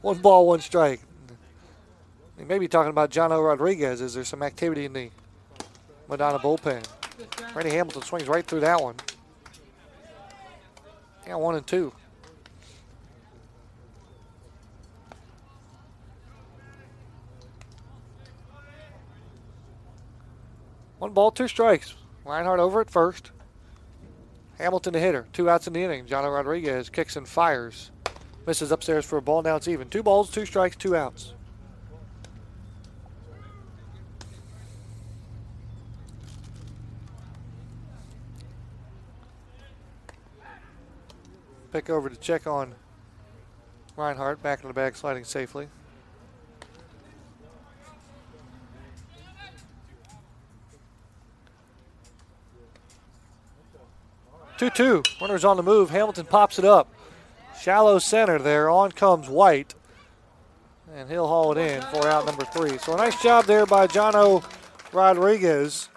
[0.00, 1.00] One ball, one strike.
[2.38, 3.40] He may be talking about John O.
[3.40, 4.00] Rodriguez.
[4.00, 5.10] Is there some activity in the
[6.08, 6.84] Madonna bullpen?
[7.52, 8.94] Brady Hamilton swings right through that one.
[11.28, 11.92] Yeah, one and two.
[20.98, 21.94] One ball, two strikes.
[22.24, 23.32] Reinhardt over at first.
[24.56, 25.26] Hamilton the hitter.
[25.34, 26.06] Two outs in the inning.
[26.06, 27.90] Johnny Rodriguez kicks and fires.
[28.46, 29.42] Misses upstairs for a ball.
[29.42, 29.90] Now it's even.
[29.90, 31.34] Two balls, two strikes, two outs.
[41.72, 42.74] Pick over to check on
[43.96, 45.68] Reinhardt, back in the bag, sliding safely.
[54.56, 55.02] Two-two.
[55.20, 55.90] Runners on the move.
[55.90, 56.92] Hamilton pops it up.
[57.60, 58.68] Shallow center there.
[58.68, 59.74] On comes White.
[60.96, 62.76] And he'll haul it in for out number three.
[62.78, 64.42] So a nice job there by Jono
[64.92, 65.88] Rodriguez.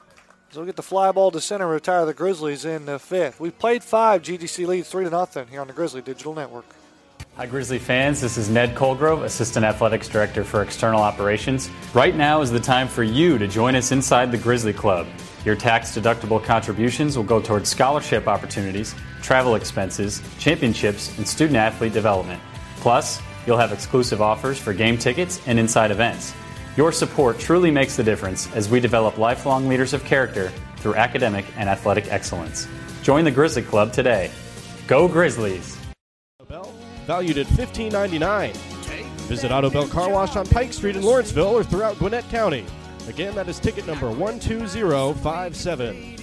[0.52, 3.40] So we'll get the fly ball to center, retire the Grizzlies in the fifth.
[3.40, 4.22] We've played five.
[4.22, 6.66] GGC leads three to nothing here on the Grizzly Digital Network.
[7.38, 8.20] Hi, Grizzly fans.
[8.20, 11.70] This is Ned Colgrove, Assistant Athletics Director for External Operations.
[11.94, 15.08] Right now is the time for you to join us inside the Grizzly Club.
[15.46, 21.94] Your tax deductible contributions will go towards scholarship opportunities, travel expenses, championships, and student athlete
[21.94, 22.42] development.
[22.82, 26.34] Plus, you'll have exclusive offers for game tickets and inside events.
[26.78, 31.46] Your support truly makes the difference as we develop lifelong leaders of character through academic
[31.58, 32.68] and athletic excellence.
[33.04, 34.32] Join the Grizzly Club today.
[34.88, 35.78] Go Grizzlies!
[37.06, 38.56] Valued at $15.99.
[39.28, 42.66] Visit Auto Belt Car Wash on Pike Street in Lawrenceville or throughout Gwinnett County.
[43.08, 46.18] Again, that is ticket number 12057.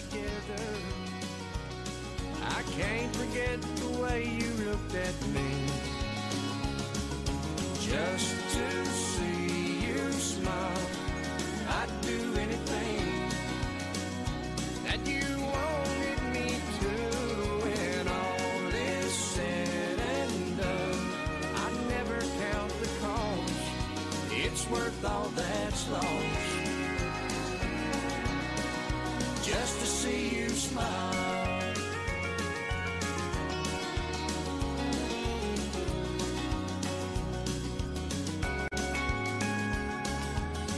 [25.00, 26.06] Worth all that's lost.
[29.44, 31.14] Just to see you smile.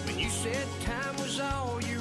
[0.05, 2.00] When you said time was all you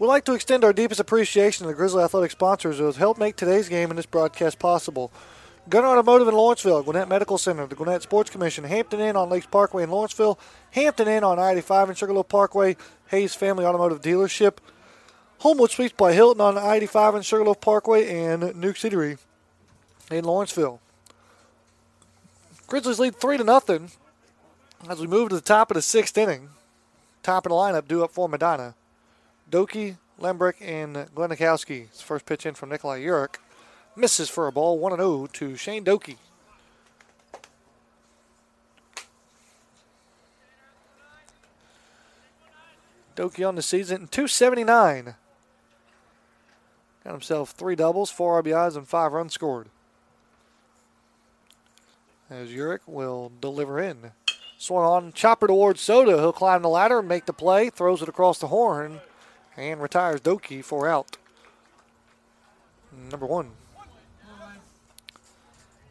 [0.00, 3.20] We'd like to extend our deepest appreciation to the Grizzly Athletic sponsors who have helped
[3.20, 5.12] make today's game and this broadcast possible.
[5.68, 9.44] Gunter Automotive in Lawrenceville, Gwinnett Medical Center, the Gwinnett Sports Commission, Hampton Inn on Lakes
[9.44, 10.38] Parkway in Lawrenceville,
[10.70, 12.78] Hampton Inn on I-85 and Sugarloaf Parkway,
[13.08, 14.56] Hayes Family Automotive Dealership,
[15.40, 19.18] Homewood Suites by Hilton on I-85 and Sugarloaf Parkway, and Nuke Eatery
[20.10, 20.80] in Lawrenceville.
[22.66, 23.90] Grizzlies lead three to nothing
[24.88, 26.48] as we move to the top of the sixth inning.
[27.22, 28.74] Top of the lineup due up for Madonna.
[29.50, 31.88] Doki, Lembrick, and Glenikowski.
[32.00, 33.36] First pitch in from Nikolai Urich.
[33.96, 36.16] Misses for a ball, 1 0 to Shane Doki.
[43.16, 45.14] Doki on the season, 279.
[47.04, 49.68] Got himself three doubles, four RBIs, and five runs scored.
[52.30, 54.12] As Urich will deliver in.
[54.56, 56.18] Swung on, chopper towards Soto.
[56.18, 59.00] He'll climb the ladder, make the play, throws it across the horn,
[59.60, 61.18] and retires Doki for out.
[63.10, 63.50] Number one.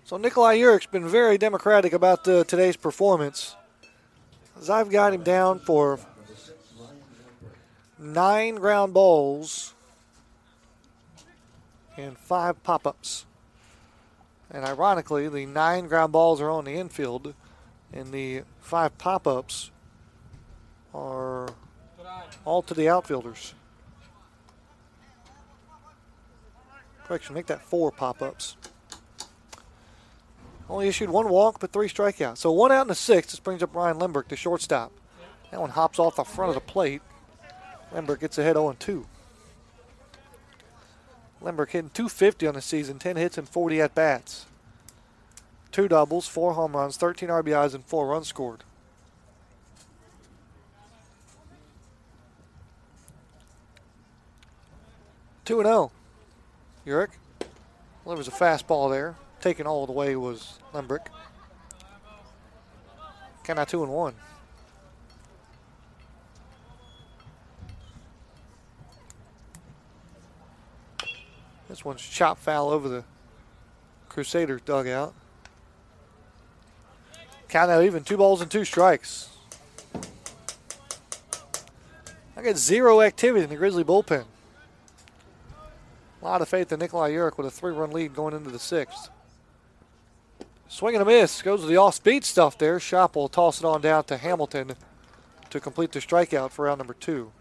[0.03, 3.55] So Nikolai Urich's been very democratic about the, today's performance.
[4.59, 5.99] As I've got him down for
[7.99, 9.73] nine ground balls
[11.95, 13.25] and five pop-ups.
[14.49, 17.35] And ironically, the nine ground balls are on the infield,
[17.93, 19.69] and the five pop-ups
[20.93, 21.49] are
[22.45, 23.53] all to the outfielders.
[27.09, 28.55] Correction, make that four pop-ups.
[30.69, 32.37] Only issued one walk, but three strikeouts.
[32.37, 33.31] So one out in the sixth.
[33.31, 34.91] This brings up Ryan Lemberg, the shortstop.
[35.49, 37.01] That one hops off the front of the plate.
[37.91, 39.05] Lemberg gets ahead 0-2.
[41.41, 44.45] Lemberg hitting 250 on the season, 10 hits and 40 at bats.
[45.71, 48.63] Two doubles, four home runs, 13 RBIs, and four runs scored.
[55.43, 55.91] Two and zero.
[56.89, 57.11] Urich
[58.05, 59.15] There was a fastball there.
[59.41, 61.05] Taken all the way was Lembrick.
[63.43, 64.15] Count out two and one.
[71.69, 73.03] This one's chop foul over the
[74.09, 75.13] Crusaders dugout.
[77.47, 79.29] Count out even two balls and two strikes.
[82.35, 84.25] I got zero activity in the Grizzly bullpen.
[86.21, 88.59] A lot of faith in Nikolai Urich with a three run lead going into the
[88.59, 89.09] sixth.
[90.67, 91.41] Swing and a miss.
[91.41, 92.79] Goes to the off speed stuff there.
[92.79, 94.73] Shop will toss it on down to Hamilton
[95.49, 97.31] to complete the strikeout for round number two.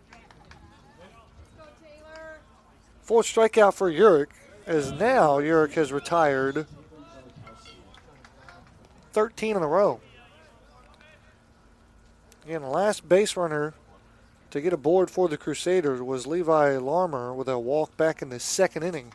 [3.03, 4.29] Fourth strikeout for Urich,
[4.67, 6.67] as now Urich has retired
[9.13, 10.01] 13 in a row.
[12.45, 13.75] Again, the last base runner
[14.51, 18.41] to get aboard for the Crusaders was Levi Larmer with a walk back in the
[18.41, 19.13] second inning.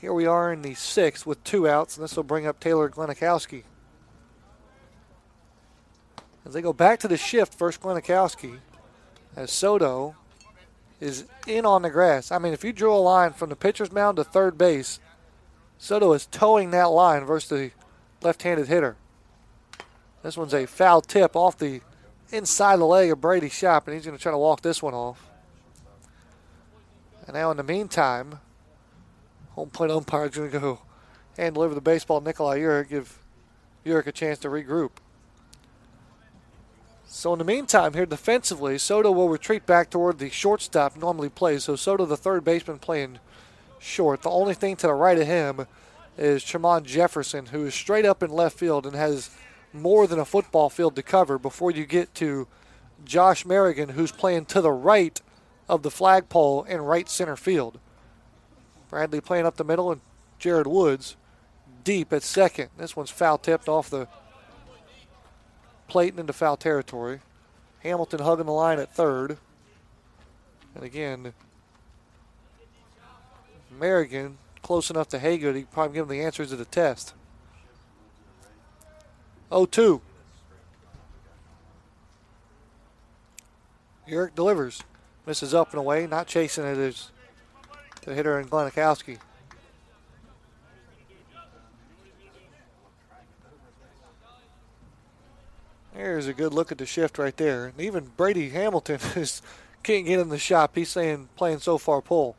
[0.00, 2.88] Here we are in the sixth with two outs, and this will bring up Taylor
[2.88, 3.64] Glenikowski.
[6.44, 8.58] As they go back to the shift, first Glenikowski,
[9.36, 10.14] as Soto
[11.00, 12.30] is in on the grass.
[12.30, 15.00] I mean, if you drew a line from the pitcher's mound to third base,
[15.78, 17.70] Soto is towing that line versus the
[18.22, 18.96] left-handed hitter.
[20.22, 21.82] This one's a foul tip off the
[22.34, 24.94] inside the leg of Brady Shop, and he's going to try to walk this one
[24.94, 25.26] off.
[27.26, 28.40] And now, in the meantime,
[29.52, 30.80] home plate umpire is going to go
[31.38, 33.18] and deliver the baseball to Nikolai Urich, give
[33.86, 34.90] Urich a chance to regroup.
[37.06, 41.64] So in the meantime, here defensively, Soto will retreat back toward the shortstop normally plays.
[41.64, 43.20] So Soto, the third baseman, playing
[43.78, 44.22] short.
[44.22, 45.66] The only thing to the right of him
[46.18, 49.30] is Tremont Jefferson, who is straight up in left field and has
[49.74, 52.46] more than a football field to cover before you get to
[53.04, 55.20] Josh Merrigan, who's playing to the right
[55.68, 57.78] of the flagpole in right center field.
[58.88, 60.00] Bradley playing up the middle, and
[60.38, 61.16] Jared Woods
[61.82, 62.70] deep at second.
[62.78, 64.06] This one's foul tipped off the
[65.88, 67.20] plate and into foul territory.
[67.80, 69.38] Hamilton hugging the line at third.
[70.74, 71.34] And again,
[73.78, 75.56] Merrigan close enough to Haygood.
[75.56, 77.14] He probably give him the answers to the test.
[79.54, 80.00] 0 2.
[84.08, 84.82] Urich delivers.
[85.26, 86.06] Misses up and away.
[86.06, 87.10] Not chasing it is
[88.04, 89.18] the hitter in Glenikowski.
[95.94, 97.66] There's a good look at the shift right there.
[97.66, 99.40] And even Brady Hamilton is
[99.84, 100.72] can't get in the shop.
[100.74, 102.36] He's saying playing so far pull.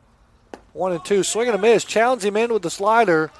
[0.74, 1.22] One and two.
[1.22, 1.84] Swing and a miss.
[1.84, 3.30] Challenge him in with the slider.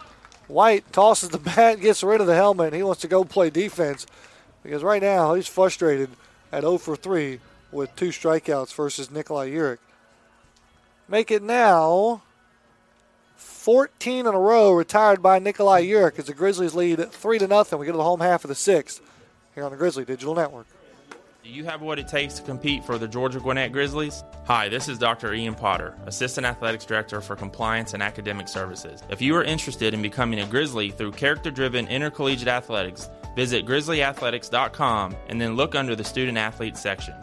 [0.49, 4.07] White tosses the bat, gets rid of the helmet, he wants to go play defense
[4.63, 6.11] because right now he's frustrated
[6.53, 7.41] at 0 for 3
[7.73, 9.79] with two strikeouts versus Nikolai Urich.
[11.09, 12.23] Make it now
[13.37, 17.79] 14 in a row retired by Nikolai Urich as the Grizzlies lead 3 to nothing.
[17.79, 19.01] We go to the home half of the sixth
[19.55, 20.67] here on the Grizzly Digital Network.
[21.47, 24.25] Do you have what it takes to compete for the Georgia Gwinnett Grizzlies?
[24.47, 25.33] Hi, this is Dr.
[25.33, 29.01] Ian Potter, Assistant Athletics Director for Compliance and Academic Services.
[29.11, 35.15] If you are interested in becoming a Grizzly through character driven intercollegiate athletics, visit grizzlyathletics.com
[35.29, 37.15] and then look under the Student Athlete section.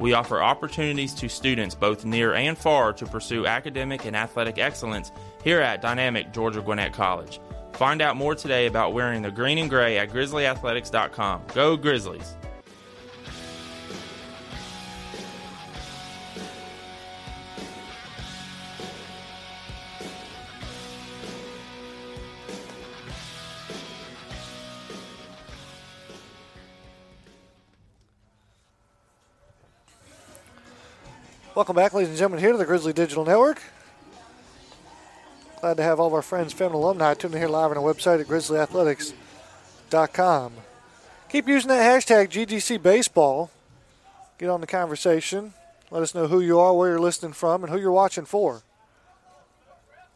[0.00, 5.12] We offer opportunities to students both near and far to pursue academic and athletic excellence
[5.44, 7.38] here at Dynamic Georgia Gwinnett College.
[7.74, 11.42] Find out more today about wearing the green and gray at grizzlyathletics.com.
[11.54, 12.37] Go Grizzlies!
[31.58, 33.60] Welcome back, ladies and gentlemen, here to the Grizzly Digital Network.
[35.60, 37.82] Glad to have all of our friends, family, alumni tuning in here live on our
[37.82, 40.52] website at grizzlyathletics.com.
[41.28, 43.50] Keep using that hashtag GGC Baseball.
[44.38, 45.52] Get on the conversation.
[45.90, 48.62] Let us know who you are, where you're listening from, and who you're watching for.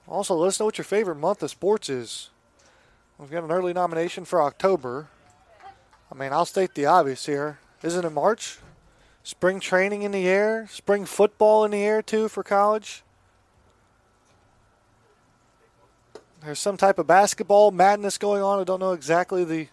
[0.07, 2.31] Also, let us know what your favorite month of sports is.
[3.19, 5.09] We've got an early nomination for October.
[6.09, 7.59] I mean, I'll state the obvious here.
[7.83, 8.59] Isn't it March?
[9.25, 13.03] Spring training in the air, spring football in the air too for college.
[16.45, 18.59] There's some type of basketball madness going on.
[18.61, 19.69] I don't know exactly the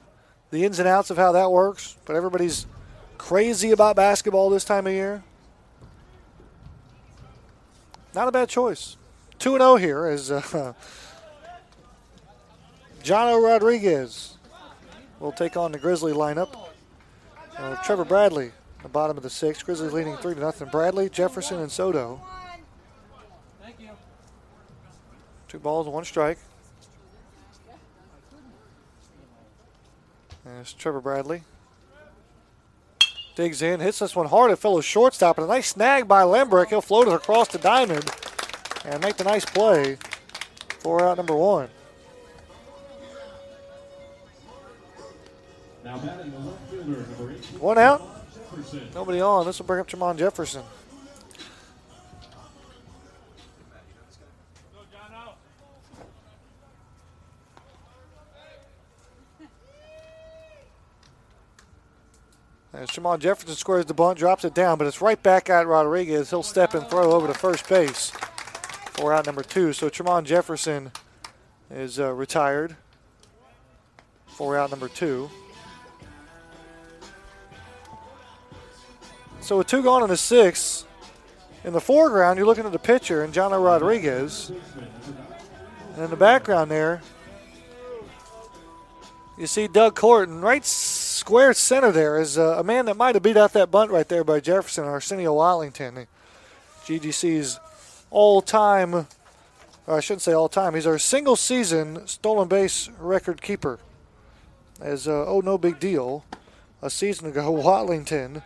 [0.52, 2.66] the ins and outs of how that works, but everybody's
[3.18, 5.24] crazy about basketball this time of year.
[8.16, 8.98] Not a bad choice.
[9.40, 10.42] 2 0 here as uh,
[13.04, 14.36] Jono Rodriguez
[15.20, 16.56] will take on the Grizzly lineup.
[17.58, 19.66] Uh, Trevor Bradley the bottom of the sixth.
[19.66, 20.70] Grizzlies leading three to nothing.
[20.70, 22.22] Bradley, Jefferson, and Soto.
[25.48, 26.38] Two balls, one strike.
[30.46, 31.42] There's Trevor Bradley.
[33.36, 36.68] Digs in, hits this one hard at fellow shortstop, and a nice snag by Lembrick.
[36.68, 38.10] He'll float it across the diamond
[38.86, 39.98] and make the nice play
[40.80, 41.70] for out number one.
[47.60, 48.19] One out.
[48.94, 49.46] Nobody on.
[49.46, 50.64] This will bring up Jamon Jefferson.
[62.72, 66.30] As Jamon Jefferson squares the bunt, drops it down, but it's right back at Rodriguez.
[66.30, 68.12] He'll step and throw over to first base
[68.94, 69.74] for out number two.
[69.74, 70.92] So Tremont Jefferson
[71.70, 72.78] is uh, retired
[74.28, 75.30] for out number two.
[79.42, 80.86] So with two gone in the sixth,
[81.64, 84.52] in the foreground, you're looking at the pitcher and Jono Rodriguez.
[85.96, 87.02] And in the background there,
[89.38, 93.24] you see Doug Corton right square center there is a, a man that might have
[93.24, 96.08] beat out that bunt right there by Jefferson, Arsenio Wallington,
[96.86, 97.60] GGC's
[98.10, 99.08] all-time,
[99.88, 103.80] I shouldn't say all-time, he's our single-season stolen base record keeper.
[104.82, 106.26] As uh, oh no big deal,
[106.82, 108.44] a season ago Wallington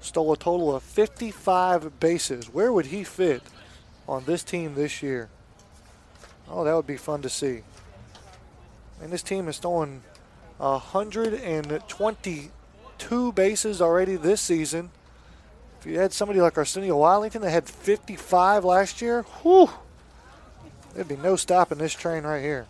[0.00, 2.52] stole a total of 55 bases.
[2.52, 3.42] Where would he fit
[4.08, 5.28] on this team this year?
[6.48, 7.62] Oh, that would be fun to see.
[9.02, 10.02] And this team has stolen
[10.58, 14.90] 122 bases already this season.
[15.80, 19.70] If you had somebody like Arsenio Wallington that had 55 last year, whew,
[20.94, 22.66] there'd be no stopping this train right here.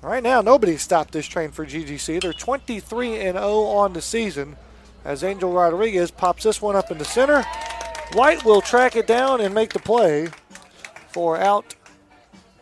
[0.00, 2.22] Right now, nobody stopped this train for GGC.
[2.22, 4.56] They're 23 and 0 on the season
[5.04, 7.42] as Angel Rodriguez pops this one up in the center.
[8.12, 10.28] White will track it down and make the play
[11.08, 11.74] for out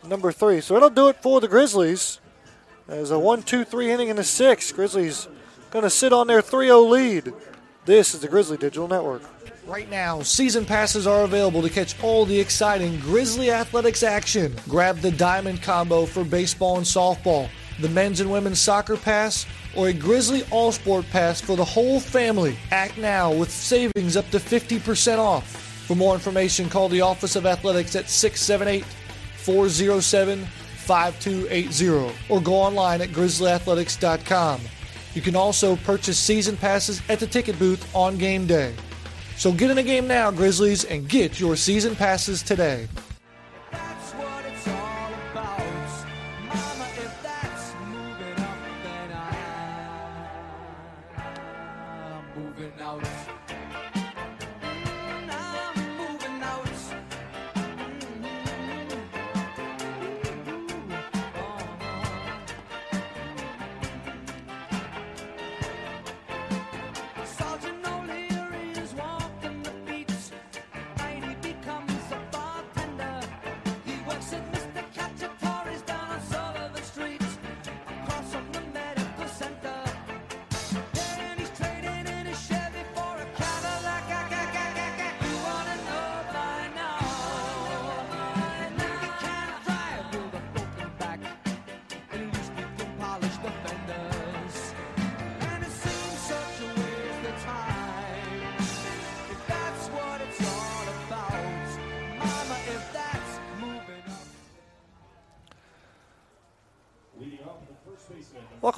[0.05, 0.61] number three.
[0.61, 2.19] So it'll do it for the Grizzlies.
[2.87, 4.73] As a 1 2 3 inning in the sixth.
[4.73, 5.27] Grizzlies
[5.71, 7.33] going to sit on their 3 0 lead.
[7.85, 9.23] This is the Grizzly Digital Network.
[9.65, 14.55] Right now, season passes are available to catch all the exciting Grizzly Athletics action.
[14.69, 17.49] Grab the Diamond Combo for baseball and softball,
[17.79, 19.45] the men's and women's soccer pass,
[19.75, 22.57] or a Grizzly All Sport pass for the whole family.
[22.71, 25.45] Act now with savings up to 50% off.
[25.87, 28.83] For more information, call the Office of Athletics at 678
[29.37, 30.45] 407
[30.87, 34.61] 5280 or go online at grizzlyathletics.com.
[35.13, 38.73] You can also purchase season passes at the ticket booth on game day.
[39.35, 42.87] So get in the game now, Grizzlies, and get your season passes today.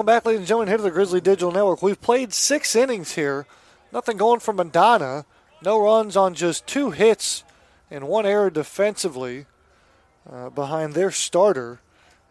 [0.10, 1.84] Back, ladies and gentlemen, here to the Grizzly Digital Network.
[1.84, 3.46] We've played six innings here.
[3.94, 5.24] Nothing going for Madonna.
[5.62, 7.44] No runs on just two hits
[7.92, 9.46] and one error defensively
[10.28, 11.80] uh, behind their starter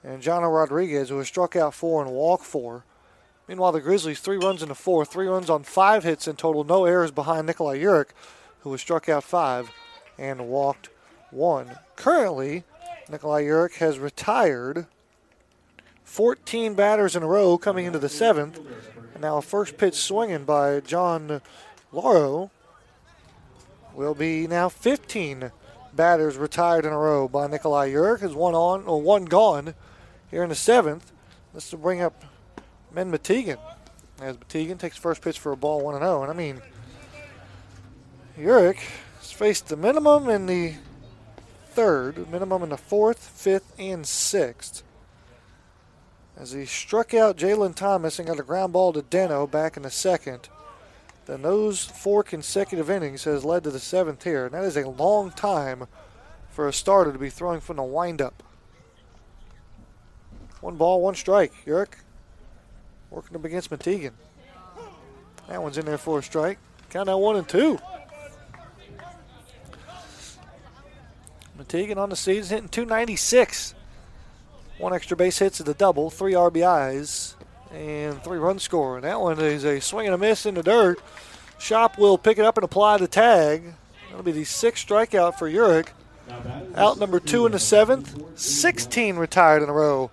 [0.03, 2.85] and Jono Rodriguez, who has struck out four and walked four.
[3.47, 6.65] Meanwhile, the Grizzlies three runs in the fourth, three runs on five hits in total,
[6.65, 8.11] no errors behind Nikolai Urich,
[8.63, 9.71] who has struck out five
[10.19, 10.89] and walked
[11.31, 11.79] one.
[11.95, 12.65] Currently,
[13.09, 14.89] Nikolai Urich has retired
[16.09, 18.59] 14 batters in a row coming into the seventh.
[19.13, 21.43] And now a first pitch swinging by John
[21.93, 22.51] Lauro
[23.95, 25.53] will be now 15
[25.93, 28.23] batters retired in a row by Nikolai Urich.
[28.23, 29.75] Is one on or one gone
[30.31, 31.13] here in the seventh.
[31.55, 32.25] This will bring up
[32.93, 33.59] Men Matigan
[34.21, 36.23] as Matigan takes first pitch for a ball 1 0.
[36.23, 36.63] And I mean,
[38.37, 38.81] Urich
[39.19, 40.75] has faced the minimum in the
[41.69, 44.83] third, minimum in the fourth, fifth, and sixth.
[46.39, 49.83] As he struck out Jalen Thomas and got a ground ball to Deno back in
[49.83, 50.49] the second.
[51.27, 54.45] Then those four consecutive innings has led to the seventh here.
[54.47, 55.89] And that is a long time
[56.49, 58.45] for a starter to be throwing from the windup.
[60.61, 61.53] One ball, one strike.
[61.67, 61.95] Urich
[63.11, 64.13] working up against Matigan.
[65.49, 66.59] That one's in there for a strike.
[66.91, 67.79] Count out one and two.
[71.59, 73.75] Matigan on the season hitting 296.
[74.79, 77.35] One extra base hits is a double, three RBIs,
[77.73, 79.03] and three runs scored.
[79.03, 81.01] That one is a swing and a miss in the dirt.
[81.59, 83.75] Shop will pick it up and apply the tag.
[84.09, 85.89] That'll be the sixth strikeout for Urich.
[86.77, 88.39] Out number two in the seventh.
[88.39, 90.13] 16 retired in a row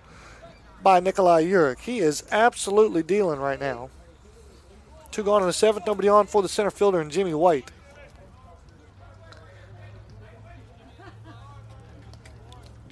[0.82, 1.80] by Nikolai Urich.
[1.80, 3.90] He is absolutely dealing right now.
[5.12, 7.70] Two gone in the seventh, nobody on for the center fielder and Jimmy White.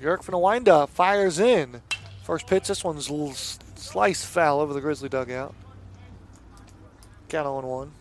[0.05, 1.81] Urich from the windup fires in.
[2.23, 5.55] First pitch, this one's a little slice foul over the Grizzly dugout.
[7.31, 7.93] Count on 1.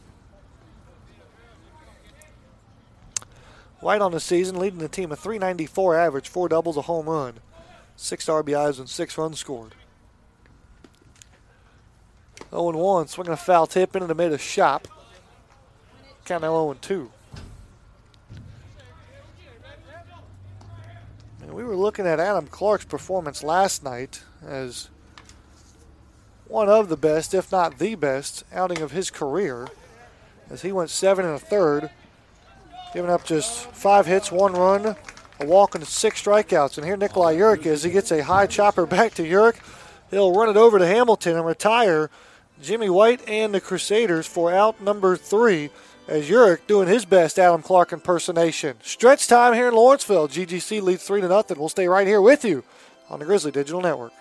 [3.80, 7.36] White on the season, leading the team a 394 average, four doubles, a home run,
[7.96, 9.76] six RBIs, and six runs scored.
[12.50, 14.88] 0 1, swinging a foul tip into the mid of shop.
[16.26, 17.12] Count now 0 2.
[21.54, 24.90] And we were looking at Adam Clark's performance last night as
[26.48, 29.68] one of the best, if not the best, outing of his career,
[30.50, 31.92] as he went seven and a third,
[32.92, 34.96] giving up just five hits, one run,
[35.40, 36.80] a walk, and six strikeouts.
[36.80, 37.84] And here Nikolai Urich is.
[37.84, 39.60] He gets a high chopper back to Urich.
[40.10, 42.10] He'll run it over to Hamilton and retire
[42.64, 45.70] Jimmy White and the Crusaders for out number three
[46.08, 48.78] as Urich doing his best Adam Clark impersonation.
[48.82, 50.28] Stretch time here in Lawrenceville.
[50.28, 51.60] GGC leads 3 to nothing.
[51.60, 52.64] We'll stay right here with you
[53.10, 54.14] on the Grizzly Digital Network.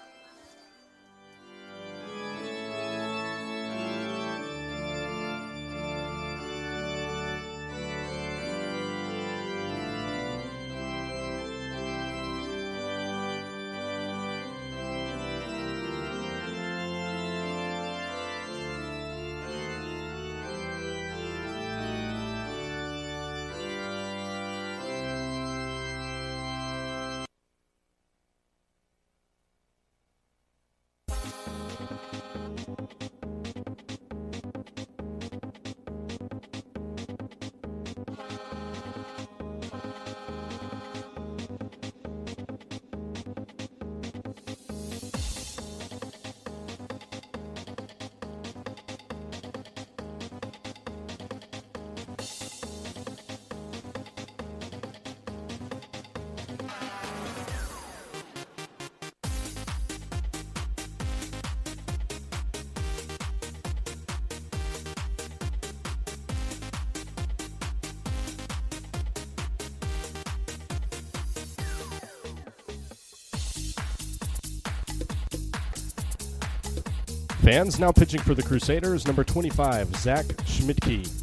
[77.53, 81.22] Fans now pitching for the Crusaders, number 25, Zach Schmidtke.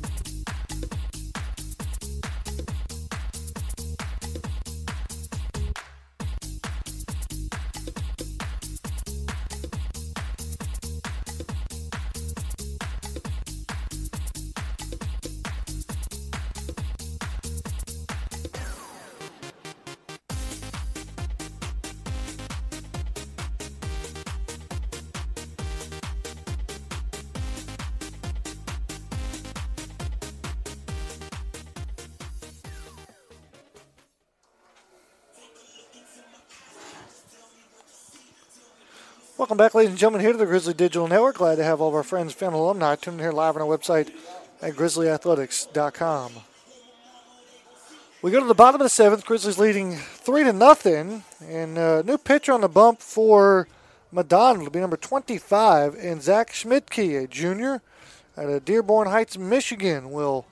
[39.60, 41.36] Back, ladies and gentlemen, here to the Grizzly Digital Network.
[41.36, 43.68] Glad to have all of our friends, family, alumni tuning in here live on our
[43.68, 44.10] website
[44.61, 46.31] at grizzlyathletics.com.
[48.22, 49.26] We go to the bottom of the seventh.
[49.26, 53.68] Grizzlies leading three to nothing, and uh, new pitcher on the bump for
[54.14, 57.81] Madonna will be number 25, and Zach Schmidtke, a junior
[58.38, 60.45] at uh, Dearborn Heights, Michigan, will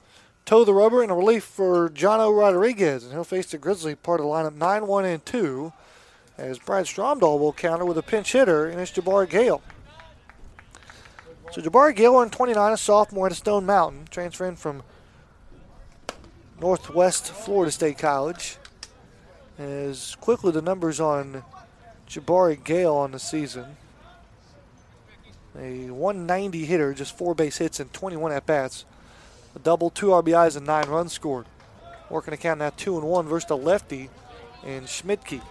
[0.44, 4.20] toe the rubber in a relief for Jono Rodriguez, and he'll face the Grizzly part
[4.20, 5.72] of the lineup 9 1 and 2
[6.38, 9.62] as Brad Stromdahl will counter with a pinch hitter, and it's Jabari Gale.
[11.52, 14.84] So Jabari Gale, on 29, a sophomore at Stone Mountain, transferring from
[16.60, 18.58] Northwest Florida State College.
[19.58, 21.44] As quickly the numbers on
[22.08, 23.78] Jabari Gale on the season.
[25.58, 28.86] A 190 hitter, just four base hits and 21 at bats.
[29.56, 31.48] A double, two RBIs, and nine runs scored.
[32.12, 34.12] Working to count now two and one versus the lefty
[34.64, 35.42] and Schmidtke.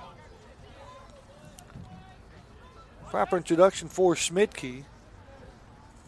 [3.11, 4.85] Proper introduction for Schmidtke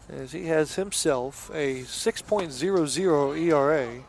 [0.09, 4.03] as he has himself a 6.00 ERA.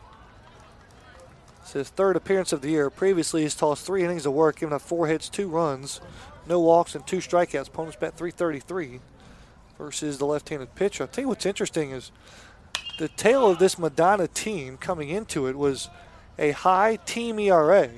[1.61, 2.89] It's his third appearance of the year.
[2.89, 6.01] Previously, he's tossed three innings of work, giving up four hits, two runs,
[6.47, 7.69] no walks, and two strikeouts.
[7.69, 8.99] Opponents bat 333
[9.77, 11.03] versus the left-handed pitcher.
[11.03, 12.11] I'll tell you what's interesting is
[12.99, 15.89] the tail of this Madonna team coming into it was
[16.37, 17.89] a high team ERA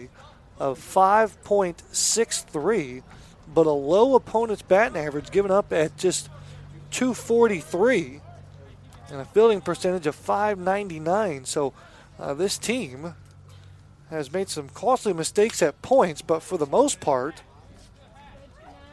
[0.60, 3.02] of 5.63,
[3.54, 6.30] but a low opponent's batting average given up at just
[6.92, 8.22] 243
[9.10, 11.46] and a fielding percentage of 599.
[11.46, 11.74] So
[12.20, 13.16] uh, this team
[14.10, 17.42] has made some costly mistakes at points, but for the most part,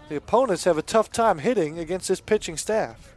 [0.08, 3.14] the opponents have a tough time hitting against this pitching staff.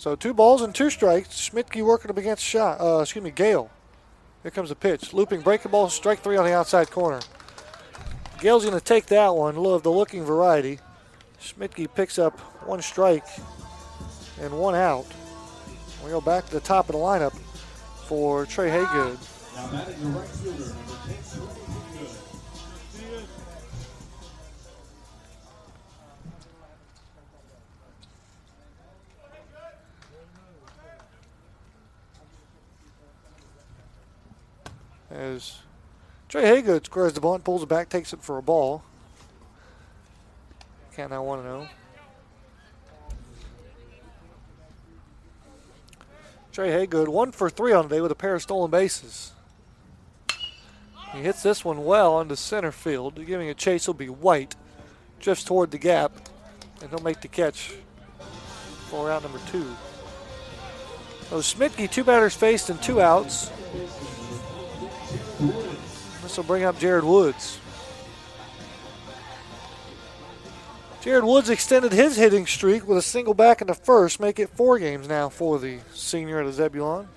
[0.00, 1.28] So two balls and two strikes.
[1.28, 2.80] Schmidtke working up against shot.
[2.80, 3.70] Uh, excuse me, Gale.
[4.42, 5.12] Here comes a pitch.
[5.12, 7.20] Looping breaking ball, strike three on the outside corner.
[8.40, 9.56] Gale's going to take that one.
[9.56, 10.78] Love the looking variety.
[11.40, 13.26] Schmidtke picks up one strike
[14.40, 15.06] and one out.
[16.02, 17.36] We go back to the top of the lineup
[18.06, 19.18] for Trey Haygood.
[35.10, 35.58] As
[36.28, 38.82] Trey Haygood squares the bunt, pulls it back, takes it for a ball.
[40.94, 41.68] Count now 1 0.
[46.52, 49.32] Trey Haygood, one for three on the day with a pair of stolen bases.
[51.12, 53.14] He hits this one well into center field.
[53.26, 54.54] Giving a chase will be White.
[55.18, 56.12] Drifts toward the gap,
[56.80, 57.74] and he'll make the catch
[58.88, 59.76] for out number two.
[61.28, 63.50] So Schmidtke, two batters faced and two outs.
[65.40, 67.58] This will bring up Jared Woods.
[71.00, 74.50] Jared Woods extended his hitting streak with a single back in the first, make it
[74.50, 77.08] four games now for the senior at Zebulon.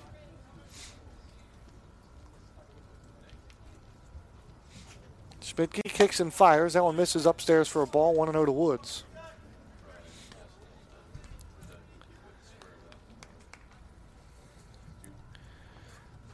[5.42, 6.72] Schmidtke kicks and fires.
[6.72, 8.14] That one misses upstairs for a ball.
[8.14, 9.04] 1 0 to Woods.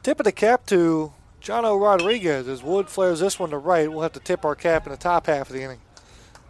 [0.03, 3.91] Tip of the cap to Jono Rodriguez as Wood flares this one to right.
[3.91, 5.79] We'll have to tip our cap in the top half of the inning.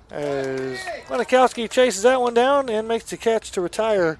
[0.09, 4.19] As Lenikowski chases that one down and makes the catch to retire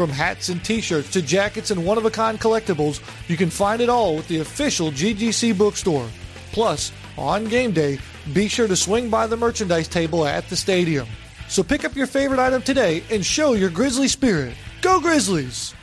[0.00, 3.50] From hats and t shirts to jackets and one of a kind collectibles, you can
[3.50, 6.08] find it all with the official GGC bookstore.
[6.52, 7.98] Plus, on game day,
[8.32, 11.06] be sure to swing by the merchandise table at the stadium.
[11.48, 14.54] So pick up your favorite item today and show your Grizzly spirit.
[14.80, 15.74] Go Grizzlies!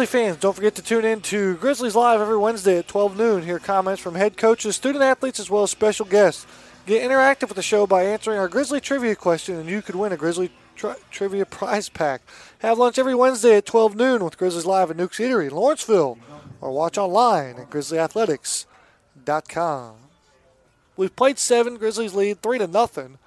[0.00, 3.42] Grizzly fans, don't forget to tune in to Grizzlies Live every Wednesday at 12 noon.
[3.42, 6.46] Hear comments from head coaches, student athletes, as well as special guests.
[6.86, 10.10] Get interactive with the show by answering our Grizzly trivia question, and you could win
[10.10, 12.22] a Grizzly tri- trivia prize pack.
[12.60, 16.16] Have lunch every Wednesday at 12 noon with Grizzlies Live at Nuke's Eatery in Lawrenceville,
[16.62, 19.94] or watch online at grizzlyathletics.com.
[20.96, 21.76] We've played seven.
[21.76, 23.18] Grizzlies lead three to nothing.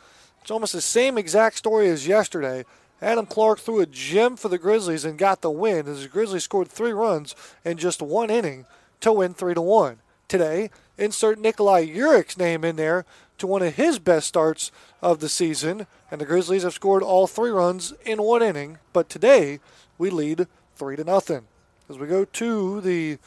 [0.42, 2.66] It's almost the same exact story as yesterday.
[3.04, 6.46] Adam Clark threw a gem for the Grizzlies and got the win as the Grizzlies
[6.46, 7.36] scored three runs
[7.66, 8.66] in just one inning
[9.02, 9.98] to win three to one.
[10.30, 13.06] Today, insert Nikolai Urich's name in there
[13.40, 14.72] to one of his best starts
[15.02, 18.78] of the season, and the Grizzlies have scored all three runs in one inning.
[18.94, 19.60] But today,
[19.98, 20.48] we lead
[20.78, 21.42] three to nothing.
[21.90, 23.18] As we go to the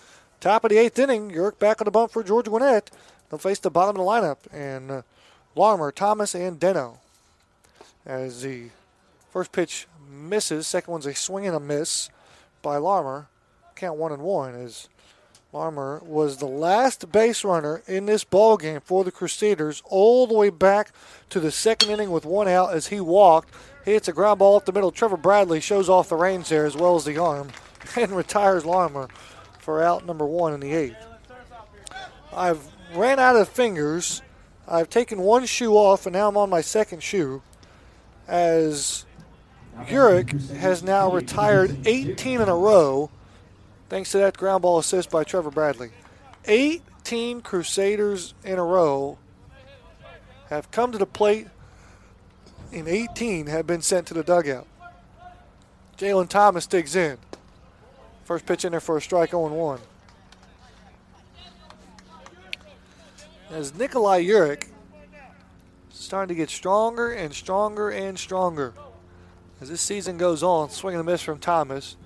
[0.40, 2.90] top of the eighth inning, Urich back on the bump for Georgia Gwinnett.
[3.28, 5.02] They'll face the bottom of the lineup and uh,
[5.54, 6.96] Larmer, Thomas, and Deno.
[8.06, 8.70] As the
[9.36, 10.66] First pitch misses.
[10.66, 12.08] Second one's a swing and a miss
[12.62, 13.28] by Larmer.
[13.74, 14.88] Count one and one as
[15.52, 20.32] Larmer was the last base runner in this ball game for the Crusaders, all the
[20.32, 20.90] way back
[21.28, 23.52] to the second inning with one out as he walked.
[23.84, 24.90] He hits a ground ball up the middle.
[24.90, 27.50] Trevor Bradley shows off the reins there as well as the arm
[27.98, 29.08] and retires Larmer
[29.58, 30.96] for out number one in the eighth.
[32.32, 34.22] I've ran out of fingers.
[34.66, 37.42] I've taken one shoe off and now I'm on my second shoe
[38.26, 39.05] as
[39.84, 43.10] Urich has now retired 18 in a row
[43.88, 45.90] thanks to that ground ball assist by Trevor Bradley.
[46.46, 49.18] 18 Crusaders in a row
[50.48, 51.48] have come to the plate,
[52.72, 54.66] and 18 have been sent to the dugout.
[55.98, 57.18] Jalen Thomas digs in.
[58.24, 59.80] First pitch in there for a strike 0 1.
[63.50, 64.68] As Nikolai Urich
[65.90, 68.74] starting to get stronger and stronger and stronger
[69.60, 70.70] as this season goes on.
[70.70, 71.96] Swing and a miss from Thomas.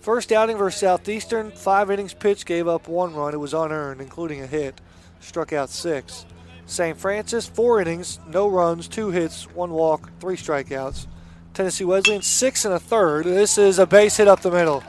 [0.00, 3.32] First outing versus Southeastern, five innings pitched, gave up one run.
[3.32, 4.80] It was unearned, including a hit.
[5.20, 6.26] Struck out six.
[6.66, 6.98] St.
[6.98, 11.06] Francis, four innings, no runs, two hits, one walk, three strikeouts.
[11.52, 13.26] Tennessee Wesleyan, six and a third.
[13.26, 14.80] This is a base hit up the middle.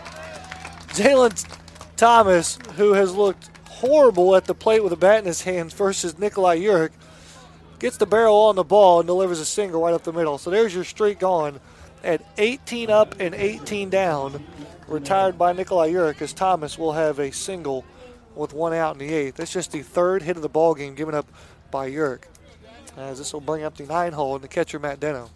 [0.93, 1.45] Jalen
[1.95, 6.17] Thomas, who has looked horrible at the plate with a bat in his hands, versus
[6.17, 6.91] Nikolai Urich,
[7.79, 10.37] gets the barrel on the ball and delivers a single right up the middle.
[10.37, 11.59] So there's your streak gone
[12.05, 14.45] at 18 up and 18 down,
[14.87, 17.83] retired by Nikolai Urich, as Thomas will have a single
[18.35, 19.35] with one out in the eighth.
[19.35, 21.27] That's just the third hit of the ball game given up
[21.71, 22.23] by Urich.
[22.95, 25.29] As this will bring up the nine hole and the catcher Matt Deno.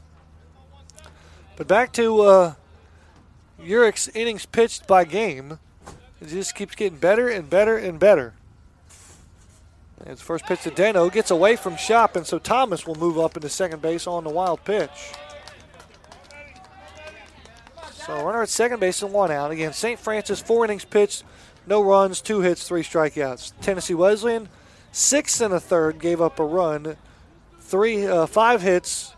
[1.57, 2.53] But back to uh,
[4.13, 5.59] innings pitched by game.
[6.21, 8.33] It just keeps getting better and better and better.
[10.05, 13.35] As first pitch to Deno gets away from Shop, and so Thomas will move up
[13.35, 15.13] into second base on the wild pitch.
[18.09, 19.51] So runner at second base and one out.
[19.51, 19.99] Again, St.
[19.99, 21.23] Francis, four innings pitched,
[21.67, 23.53] no runs, two hits, three strikeouts.
[23.61, 24.49] Tennessee Wesleyan,
[24.91, 26.97] six and a third, gave up a run,
[27.59, 29.13] three, uh, five hits,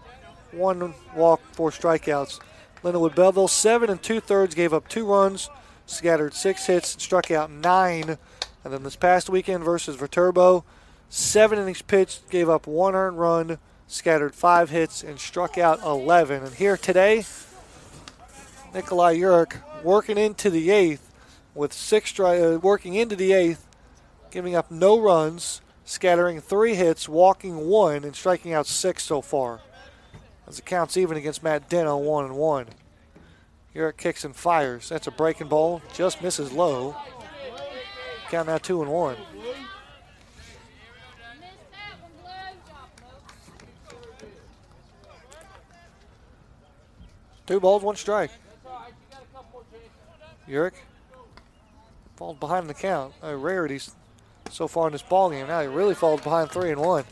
[0.51, 2.41] one walk, four strikeouts.
[2.83, 5.49] Lindenwood Belleville, seven and two thirds, gave up two runs,
[5.85, 8.17] scattered six hits, struck out nine.
[8.65, 10.65] And then this past weekend versus Viterbo,
[11.07, 13.57] seven innings pitched, gave up one earned run,
[13.87, 16.43] scattered five hits, and struck out 11.
[16.43, 17.23] And here today,
[18.73, 19.53] Nikolai Urich
[19.83, 21.11] working into the eighth
[21.53, 23.67] with six dri- uh, working into the eighth,
[24.29, 29.59] giving up no runs, scattering three hits, walking one, and striking out six so far.
[30.47, 32.67] As it counts even against Matt Deno, one and one.
[33.75, 34.89] Urich kicks and fires.
[34.89, 36.95] That's a breaking ball, just misses low.
[38.29, 39.17] Count now two and one.
[47.47, 48.31] Two balls, one strike.
[50.51, 50.73] Urich
[52.17, 53.13] falls behind the count.
[53.21, 53.79] A rarity
[54.49, 55.47] so far in this ball game.
[55.47, 57.05] Now he really falls behind three and one.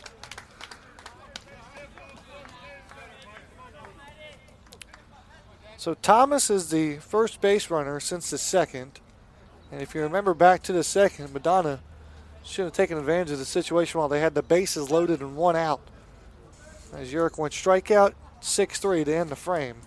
[5.77, 8.99] So Thomas is the first base runner since the second.
[9.71, 11.79] And if you remember back to the second, Madonna
[12.43, 15.55] should have taken advantage of the situation while they had the bases loaded and one
[15.55, 15.79] out.
[16.93, 19.77] As Urich went strikeout, 6 3 to end the frame.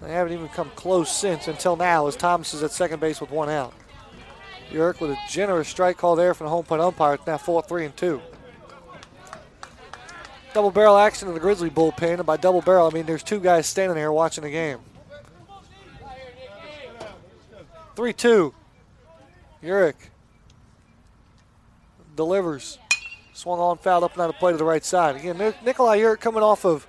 [0.00, 3.30] They haven't even come close since until now as Thomas is at second base with
[3.30, 3.74] one out.
[4.70, 7.14] Urich with a generous strike call there from the home plate umpire.
[7.14, 8.20] It's now 4 3 and 2.
[10.54, 12.14] Double barrel action in the Grizzly bullpen.
[12.14, 14.78] And by double barrel, I mean there's two guys standing there watching the game.
[17.96, 18.54] 3 2.
[19.62, 19.94] Urich
[22.14, 22.78] delivers.
[23.32, 25.16] Swung on, fouled up and out of play to the right side.
[25.16, 26.86] Again, Nikolai Urich coming off of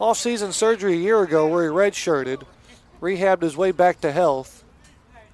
[0.00, 2.42] off-season surgery a year ago where he redshirted,
[3.00, 4.64] rehabbed his way back to health.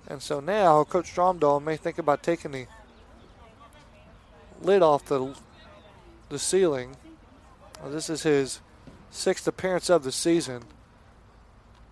[0.09, 2.67] And so now Coach Stromdahl may think about taking the
[4.61, 5.35] lid off the,
[6.29, 6.97] the ceiling.
[7.81, 8.61] Well, this is his
[9.11, 10.65] sixth appearance of the season.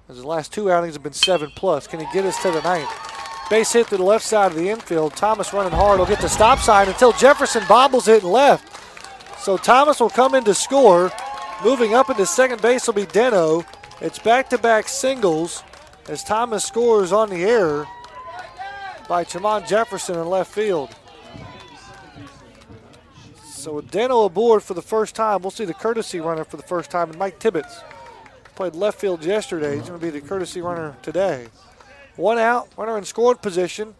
[0.09, 1.87] His last two outings have been seven plus.
[1.87, 2.91] Can he get us to the ninth?
[3.49, 5.15] Base hit to the left side of the infield.
[5.17, 8.71] Thomas running hard will get the stop sign until Jefferson bobbles it and left.
[9.41, 11.13] So Thomas will come in to score.
[11.63, 13.65] Moving up into second base will be Deno.
[14.01, 15.63] It's back to back singles
[16.09, 17.87] as Thomas scores on the air
[19.09, 20.95] by Chamon Jefferson in left field.
[23.45, 26.63] So with Deno aboard for the first time, we'll see the courtesy runner for the
[26.63, 27.09] first time.
[27.09, 27.83] And Mike Tibbetts
[28.57, 29.77] played left field yesterday.
[29.77, 31.47] He's going to be the courtesy runner today.
[32.17, 33.95] One out, runner in scoring position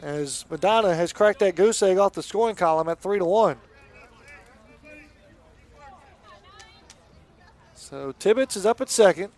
[0.00, 3.56] as Madonna has cracked that goose egg off the scoring column at 3 to 1.
[7.88, 9.30] So Tibbetts is up at second.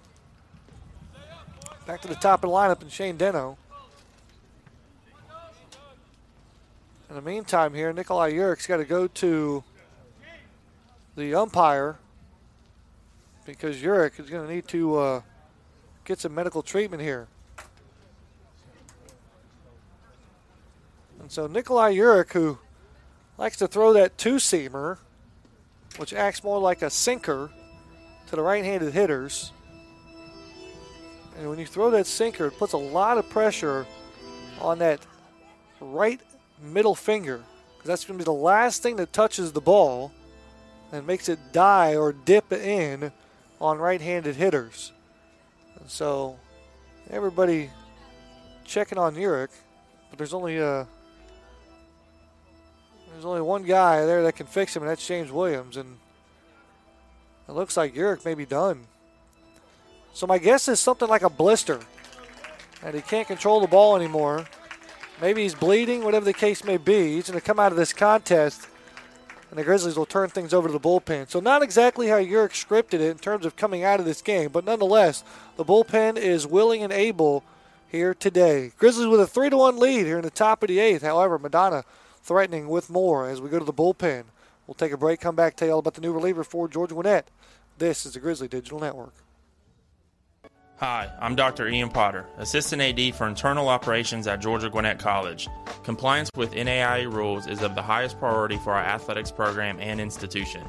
[1.87, 3.59] Back to the top of the lineup and Shane Deno.
[7.11, 9.63] In the meantime, here, Nikolai Urich's got to go to
[11.15, 11.99] the umpire
[13.45, 15.21] because Urich is going to need to uh,
[16.07, 17.29] get some medical treatment here.
[21.21, 22.57] And so Nikolai Urich, who
[23.37, 24.97] likes to throw that two seamer,
[25.99, 27.51] which acts more like a sinker
[28.29, 29.53] to the right handed hitters.
[31.39, 33.87] And when you throw that sinker, it puts a lot of pressure
[34.61, 35.01] on that
[35.81, 36.21] right
[36.61, 37.41] middle finger
[37.77, 40.13] because that's going to be the last thing that touches the ball
[40.91, 43.13] and makes it die or dip in
[43.61, 44.93] on right handed hitters.
[45.79, 46.39] And so
[47.11, 47.71] everybody
[48.65, 49.51] checking on Urich,
[50.11, 50.85] but there's only uh,
[53.13, 55.77] there's only one guy there that can fix him, and that's James Williams.
[55.77, 55.97] And
[57.49, 58.87] it looks like Urich may be done.
[60.13, 61.81] So my guess is something like a blister,
[62.83, 64.47] and he can't control the ball anymore.
[65.21, 67.15] Maybe he's bleeding, whatever the case may be.
[67.15, 68.69] He's going to come out of this contest,
[69.51, 71.29] and the Grizzlies will turn things over to the bullpen.
[71.29, 74.51] So not exactly how Urich scripted it in terms of coming out of this game,
[74.51, 75.25] but nonetheless,
[75.57, 77.43] the bullpen is willing and able
[77.89, 78.73] here today.
[78.79, 81.03] Grizzlies with a three to one lead here in the top of the eighth.
[81.03, 81.85] However, Madonna
[82.23, 84.25] threatening with more as we go to the bullpen.
[84.69, 86.93] We'll take a break, come back, tell you all about the new reliever for Georgia
[86.93, 87.31] Gwinnett.
[87.79, 89.15] This is the Grizzly Digital Network.
[90.77, 91.67] Hi, I'm Dr.
[91.69, 95.49] Ian Potter, Assistant AD for Internal Operations at Georgia Gwinnett College.
[95.85, 100.63] Compliance with NAIA rules is of the highest priority for our athletics program and institution.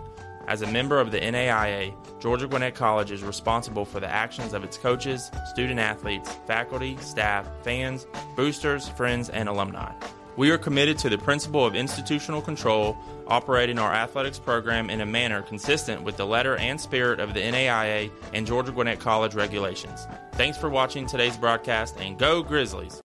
[0.48, 4.64] As a member of the NAIA, Georgia Gwinnett College is responsible for the actions of
[4.64, 8.08] its coaches, student athletes, faculty, staff, fans,
[8.38, 9.94] boosters, friends, and alumni.
[10.38, 12.98] We are committed to the principle of institutional control,
[13.28, 17.42] operating our athletics program in a manner consistent with the letter and spirit of the
[17.42, 20.08] NAIA and Georgia Gwinnett College regulations.
[20.34, 23.02] Thanks for watching today's broadcast and go Grizzlies!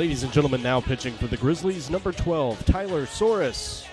[0.00, 3.86] Ladies and gentlemen, now pitching for the Grizzlies, number 12, Tyler Soros.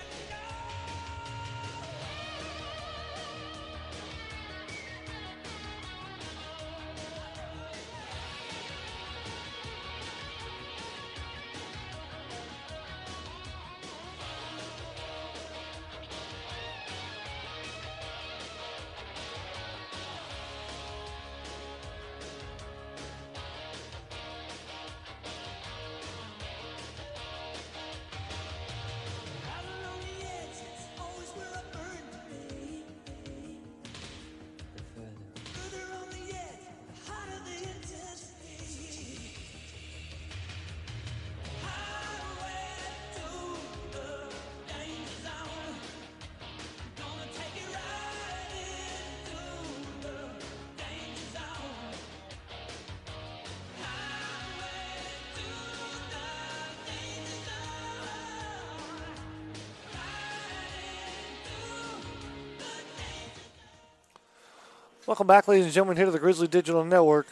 [65.08, 67.26] Welcome back, ladies and gentlemen, here to the Grizzly Digital Network.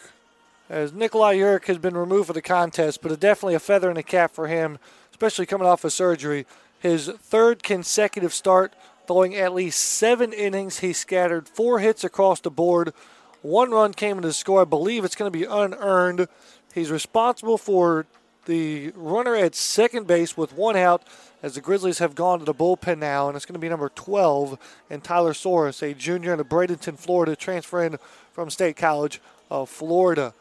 [0.70, 4.02] As Nikolai Urich has been removed for the contest, but definitely a feather in the
[4.02, 4.78] cap for him,
[5.10, 6.46] especially coming off of surgery.
[6.78, 8.74] His third consecutive start,
[9.06, 10.78] throwing at least seven innings.
[10.78, 12.94] He scattered four hits across the board.
[13.42, 14.62] One run came into the score.
[14.62, 16.28] I believe it's going to be unearned.
[16.72, 18.06] He's responsible for
[18.46, 21.02] the runner at second base with one out
[21.42, 23.90] as the Grizzlies have gone to the bullpen now, and it's going to be number
[23.90, 24.58] 12
[24.88, 27.98] and Tyler Soros, a junior in a Bradenton, Florida, transferring
[28.32, 30.32] from State College of Florida.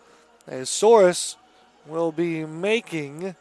[0.48, 1.36] As Soros
[1.88, 3.36] will be making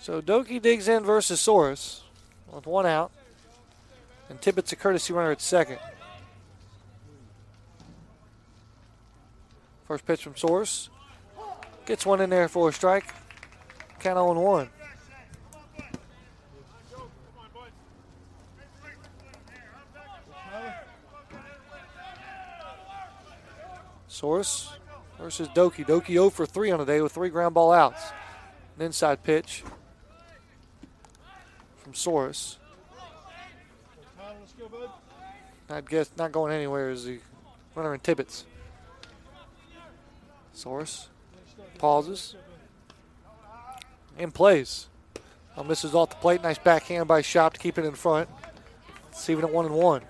[0.00, 2.02] So Doki digs in versus Soros
[2.52, 3.10] with one out.
[4.28, 5.78] And Tibbetts' a courtesy runner at second.
[9.86, 10.88] First pitch from Soros.
[11.86, 13.14] Gets one in there for a strike.
[14.00, 14.70] Count on 1.
[24.08, 24.68] Soros
[25.18, 25.84] versus Doki.
[25.84, 28.02] Doki 0 for 3 on the day with three ground ball outs.
[28.76, 29.64] An inside pitch
[31.76, 32.56] from Soros.
[35.74, 37.18] I'd guess not going anywhere is the
[37.74, 38.44] runner in Tibbetts.
[40.54, 41.08] Soros
[41.78, 42.36] pauses
[44.16, 44.86] and plays.
[45.66, 46.42] Misses off the plate.
[46.42, 48.28] Nice backhand by Shop to keep it in front.
[49.10, 50.02] It's even at one and one.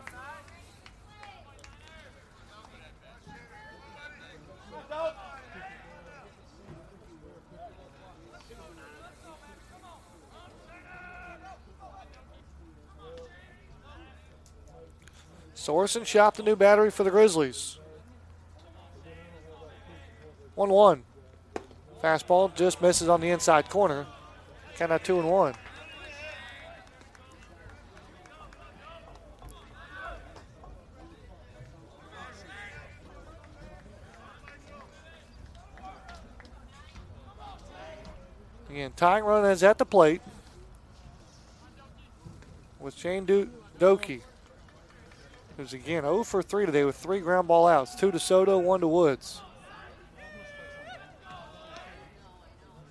[15.64, 17.78] Soros and Shop, the new battery for the Grizzlies.
[20.56, 21.02] 1 1.
[22.02, 24.06] Fastball just misses on the inside corner.
[24.76, 25.54] Count out 2 and 1.
[38.68, 40.20] Again, tying run is at the plate
[42.78, 44.20] with Shane Do- Doki.
[45.56, 47.94] Who's again 0 for 3 today with three ground ball outs.
[47.94, 49.40] Two to Soto, one to Woods.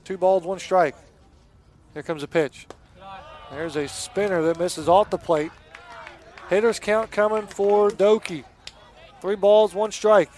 [0.05, 0.95] Two balls, one strike.
[1.93, 2.67] Here comes a pitch.
[3.51, 5.51] There's a spinner that misses off the plate.
[6.49, 8.45] Hitters count coming for Doki.
[9.21, 10.31] Three balls, one strike.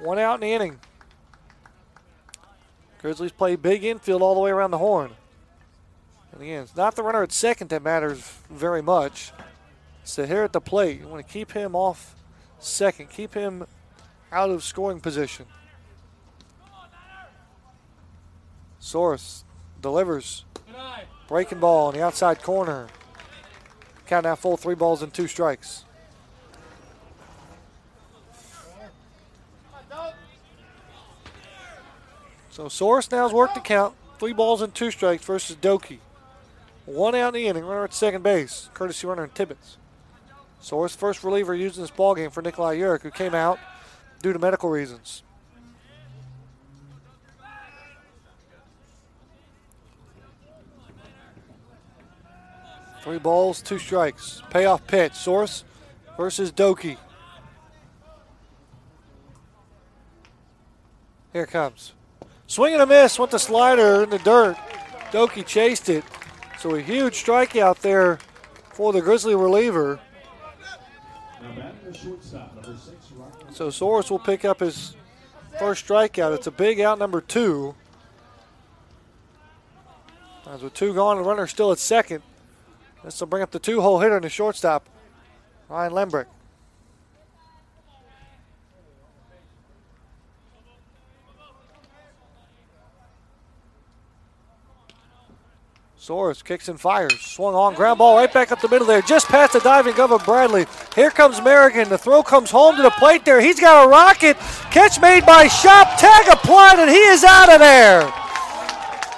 [0.00, 0.80] One out in the inning.
[3.00, 5.12] Grizzlies play big infield all the way around the horn.
[6.32, 8.20] And again, it's not the runner at second that matters
[8.50, 9.32] very much.
[10.04, 12.14] So here at the plate, you want to keep him off
[12.58, 13.66] second, keep him
[14.32, 15.46] out of scoring position.
[18.80, 19.44] Soros
[19.80, 20.44] delivers.
[21.28, 22.88] Breaking ball on the outside corner.
[24.06, 25.84] Count now full three balls and two strikes.
[32.50, 33.94] So Soros now's worked the count.
[34.18, 35.98] Three balls and two strikes versus Doki.
[36.84, 39.76] One out in the inning, runner at second base, courtesy runner in Tibbetts.
[40.62, 43.58] Soros first reliever used in this ball game for Nikolai Urich, who came out
[44.22, 45.22] due to medical reasons.
[53.02, 54.42] Three balls, two strikes.
[54.50, 55.12] Payoff pitch.
[55.12, 55.64] Soros
[56.18, 56.98] versus Doki.
[61.32, 61.94] Here comes.
[62.46, 63.18] Swing and a miss.
[63.18, 64.56] Went the slider in the dirt.
[65.12, 66.04] Doki chased it.
[66.58, 68.18] So a huge strikeout there
[68.74, 69.98] for the Grizzly reliever.
[73.52, 74.96] So Soros will pick up his
[75.58, 76.34] first strikeout.
[76.34, 77.74] It's a big out number two.
[80.48, 82.22] As with two gone, the runner still at second.
[83.04, 84.88] This will bring up the two-hole hitter and the shortstop,
[85.68, 86.26] Ryan Lembrick.
[96.10, 97.20] Soros kicks and fires.
[97.20, 100.10] Swung on, ground ball right back up the middle there, just past the diving glove
[100.10, 100.66] of Bradley.
[100.96, 101.88] Here comes Merrigan.
[101.88, 103.40] The throw comes home to the plate there.
[103.40, 104.36] He's got a rocket.
[104.72, 106.00] Catch made by Shop.
[106.00, 108.00] Tag applied, and he is out of there.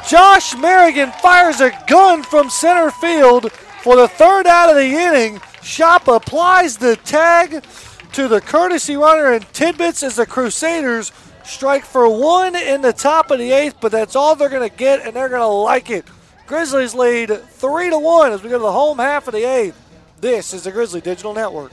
[0.07, 3.51] Josh Merrigan fires a gun from center field
[3.83, 5.41] for the third out of the inning.
[5.63, 7.65] Shop applies the tag
[8.13, 11.11] to the courtesy runner and Tibbetts as the Crusaders
[11.43, 14.77] strike for one in the top of the eighth, but that's all they're going to
[14.77, 16.05] get, and they're going to like it.
[16.53, 19.75] Grizzlies lead three to one as we go to the home half of the eighth.
[20.21, 21.73] This is the Grizzly Digital Network.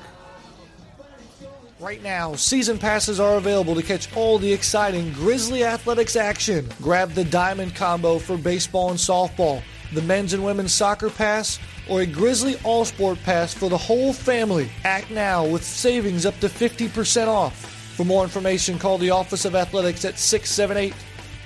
[1.81, 6.65] Right now, season passes are available to catch all the exciting Grizzly Athletics action.
[6.81, 9.61] Grab the Diamond Combo for baseball and softball,
[9.93, 11.59] the men's and women's soccer pass,
[11.89, 14.71] or a Grizzly All Sport pass for the whole family.
[14.85, 17.53] Act now with savings up to 50% off.
[17.97, 20.93] For more information, call the Office of Athletics at 678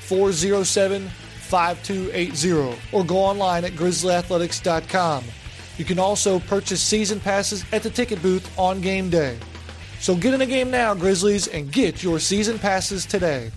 [0.01, 1.09] 407
[1.43, 5.23] 5280 or go online at grizzlyathletics.com.
[5.77, 9.37] You can also purchase season passes at the ticket booth on game day.
[9.99, 13.51] So get in the game now, Grizzlies, and get your season passes today.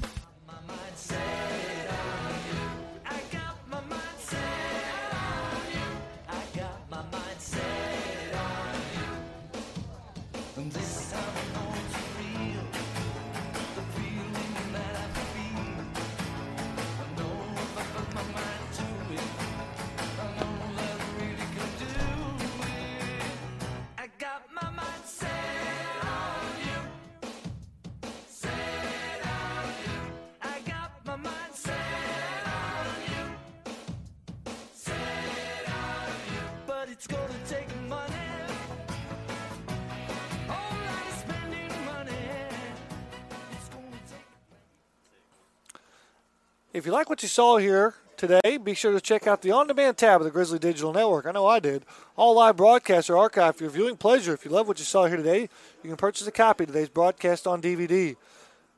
[46.87, 49.67] If you like what you saw here today, be sure to check out the on
[49.67, 51.27] demand tab of the Grizzly Digital Network.
[51.27, 51.85] I know I did.
[52.15, 54.33] All live broadcasts are archived for your viewing pleasure.
[54.33, 55.49] If you love what you saw here today,
[55.83, 58.15] you can purchase a copy of today's broadcast on DVD.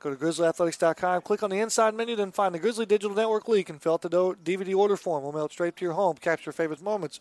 [0.00, 3.68] Go to grizzlyathletics.com, click on the inside menu, then find the Grizzly Digital Network link
[3.68, 5.22] and fill out the DVD order form.
[5.22, 6.16] We'll mail it straight to your home.
[6.16, 7.18] Capture your favorite moments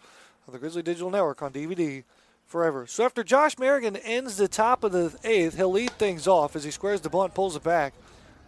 [0.47, 2.05] of the Grizzly Digital Network on DVD
[2.45, 2.87] forever.
[2.87, 6.63] So after Josh Merrigan ends the top of the eighth, he'll lead things off as
[6.63, 7.93] he squares the bunt, pulls it back,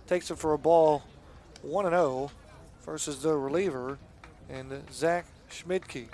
[0.08, 1.04] takes it for a ball
[1.62, 2.32] 1 0
[2.86, 3.98] versus the reliever
[4.50, 6.08] and Zach Schmidtke.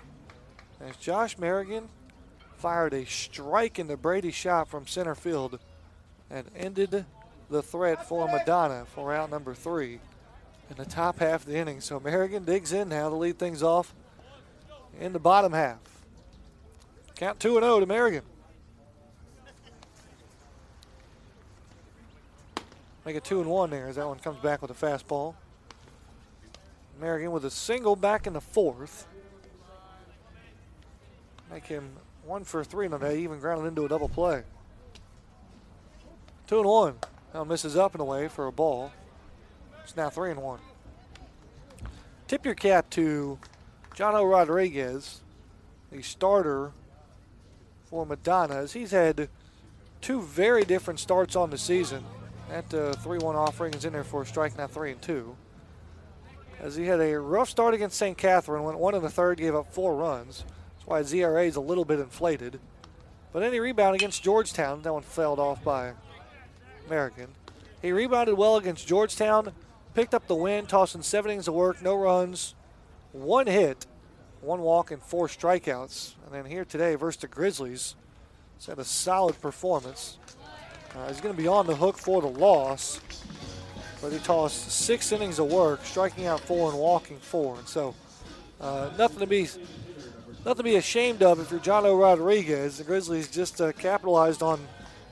[0.82, 1.88] As Josh Merrigan
[2.58, 5.60] fired a strike into Brady Shop from center field
[6.30, 7.06] and ended
[7.50, 10.00] the threat for Madonna for out number three
[10.70, 11.80] in the top half of the inning.
[11.80, 13.94] So Merrigan digs in now to lead things off
[15.00, 15.80] in the bottom half.
[17.16, 18.24] Count 2 0 to Merrigan.
[23.06, 25.36] Make it 2 and 1 there as that one comes back with a fastball.
[27.00, 29.08] Merrigan with a single back in the fourth.
[31.52, 31.92] Make him
[32.26, 34.44] one for three today, even grounded into a double play.
[36.48, 36.96] Two and one.
[37.34, 38.92] Now misses up and away for a ball.
[39.84, 40.60] It's now three and one.
[42.28, 43.38] Tip your cap to
[43.94, 44.24] John O.
[44.24, 45.22] Rodriguez,
[45.92, 46.72] the starter
[47.84, 48.56] for Madonna.
[48.56, 49.30] As he's had
[50.02, 52.04] two very different starts on the season.
[52.50, 55.36] That uh, 3 1 offering is in there for a strike, now 3 and 2
[56.60, 58.18] as he had a rough start against St.
[58.18, 60.46] Catherine, went one in the third, gave up four runs.
[60.74, 62.60] That's why ERA is a little bit inflated.
[63.34, 64.82] But then he rebounded against Georgetown.
[64.82, 65.94] That one failed off by
[66.90, 67.30] Merrigan.
[67.82, 69.52] He rebounded well against Georgetown,
[69.94, 72.56] picked up the win, tossing seven innings of work, no runs,
[73.12, 73.86] one hit,
[74.42, 76.16] one walk, and four strikeouts.
[76.26, 77.96] And then here today versus the Grizzlies,
[78.58, 80.18] he's had a solid performance.
[80.96, 83.02] Uh, he's going to be on the hook for the loss
[84.06, 87.58] but he tossed six innings of work, striking out four and walking four.
[87.58, 87.96] And so,
[88.62, 89.48] uh, nothing to be
[90.46, 91.96] nothing to be ashamed of if you're John O.
[91.96, 92.78] Rodriguez.
[92.78, 94.60] The Grizzlies just uh, capitalized on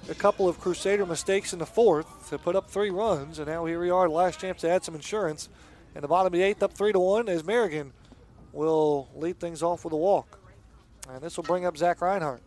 [0.10, 3.66] a couple of Crusader mistakes in the fourth to put up three runs, and now
[3.66, 5.50] here we are, last chance to add some insurance.
[5.95, 7.94] And the bottom of the eighth, up three to one, as Merrigan
[8.52, 10.38] will lead things off with a walk.
[11.10, 12.44] And this will bring up Zach Reinhardt.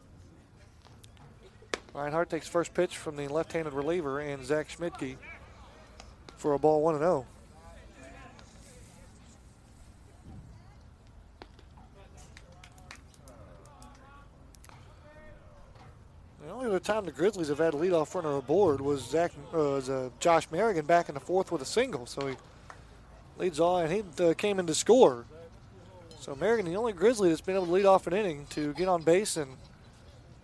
[1.96, 5.16] Reinhardt takes first pitch from the left-handed reliever and Zach Schmidtke
[6.36, 7.24] for a ball 1 0.
[16.44, 19.56] The only other time the Grizzlies have had a leadoff runner aboard was Zach, uh,
[19.56, 22.04] was, uh, Josh Merrigan back in the fourth with a single.
[22.04, 22.36] So he
[23.38, 25.24] leads on, and he uh, came in to score
[26.20, 28.86] So Merrigan, the only Grizzly that's been able to lead off an inning to get
[28.86, 29.56] on base and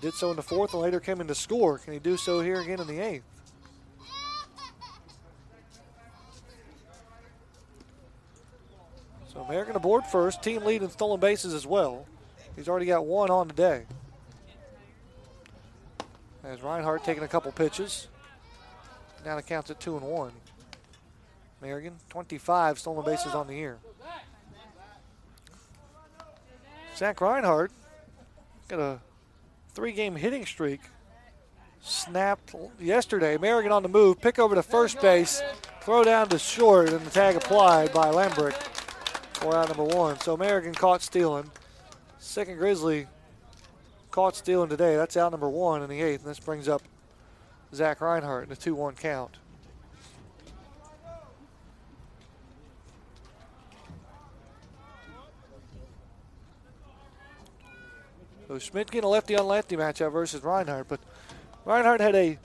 [0.03, 1.79] did so in the fourth and later came in to score.
[1.79, 3.23] Can he do so here again in the eighth?
[9.33, 12.05] So Merrigan aboard first, team lead in stolen bases as well.
[12.57, 13.85] He's already got one on today.
[16.45, 18.09] As Reinhardt taking a couple pitches.
[19.25, 20.33] Now it counts at two and one.
[21.63, 23.79] Merrigan, 25 stolen bases on the year.
[26.97, 27.71] Zach Reinhardt
[28.69, 28.99] got a
[29.75, 30.81] three-game hitting streak.
[31.81, 33.37] Snapped yesterday.
[33.37, 35.43] Merrigan on the move, pick over to first base,
[35.81, 38.55] throw down to short, and the tag applied by Lembrick
[39.35, 40.19] for out number one.
[40.21, 41.51] So Merrigan caught stealing.
[42.19, 43.09] Second Grizzly
[44.13, 44.95] caught stealing today.
[44.95, 46.83] That's out number one in the eighth, and this brings up
[47.75, 49.39] Zach Reinhardt in a 2 1 count.
[58.53, 61.01] So Schmidt getting a lefty on lefty matchup versus Reinhardt, but
[61.65, 62.37] Reinhardt had a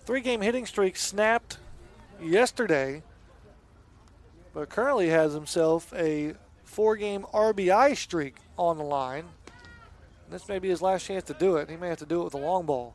[0.00, 1.56] three game hitting streak snapped
[2.22, 3.02] yesterday,
[4.52, 6.34] but currently has himself a
[6.64, 9.24] four game RBI streak on the line.
[10.28, 11.70] This may be his last chance to do it.
[11.70, 12.94] He may have to do it with a long ball.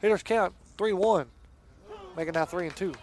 [0.00, 1.24] Hitters count 3 1,
[2.16, 2.94] making now 3 and 2.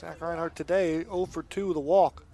[0.00, 2.24] Zach Reinhardt today 0 for 2 with a walk.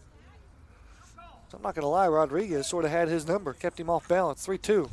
[1.50, 4.06] So I'm not going to lie, Rodriguez sort of had his number, kept him off
[4.06, 4.44] balance.
[4.44, 4.88] 3 2.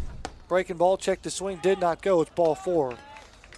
[0.48, 2.22] Breaking ball, checked the swing, did not go.
[2.22, 2.96] It's ball four.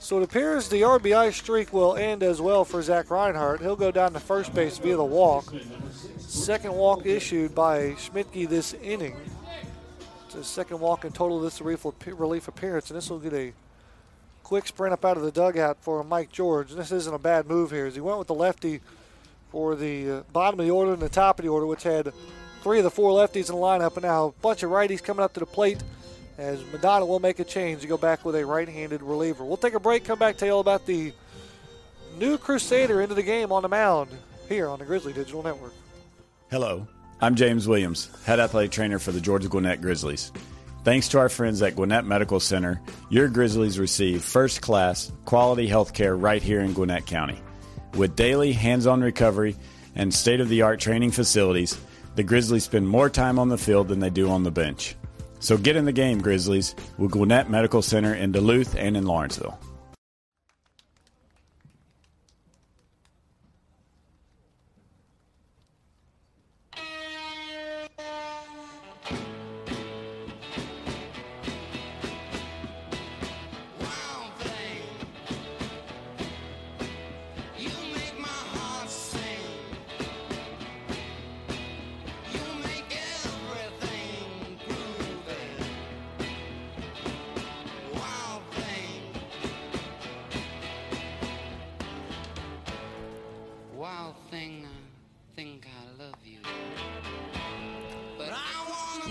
[0.02, 3.62] So it appears the RBI streak will end as well for Zach Reinhardt.
[3.62, 5.54] He'll go down to first base via the walk.
[6.20, 9.16] Second walk issued by Schmidtke this inning.
[10.26, 13.54] It's his second walk in total this relief appearance, and this will get a
[14.44, 16.72] quick sprint up out of the dugout for Mike George.
[16.72, 18.82] And this isn't a bad move here, as he went with the lefty
[19.56, 22.12] for the uh, bottom of the order and the top of the order, which had
[22.62, 25.24] three of the four lefties in the lineup, and now a bunch of righties coming
[25.24, 25.82] up to the plate
[26.38, 29.46] as Madonna will make a change to go back with a right-handed reliever.
[29.46, 31.14] We'll take a break, come back, tell you all about the
[32.20, 34.10] new Crusader into the game on the mound
[34.50, 35.72] here on the Grizzly Digital Network.
[36.52, 36.86] Hello,
[37.22, 40.34] I'm James Williams, head athletic trainer for the Georgia Gwinnett Grizzlies.
[40.84, 45.94] Thanks to our friends at Gwinnett Medical Center, your Grizzlies receive first class, quality health
[45.94, 47.40] care right here in Gwinnett County.
[47.96, 49.56] With daily hands on recovery
[49.96, 51.80] and state of the art training facilities,
[52.16, 54.96] the Grizzlies spend more time on the field than they do on the bench.
[55.40, 59.58] So get in the game, Grizzlies, with Gwinnett Medical Center in Duluth and in Lawrenceville.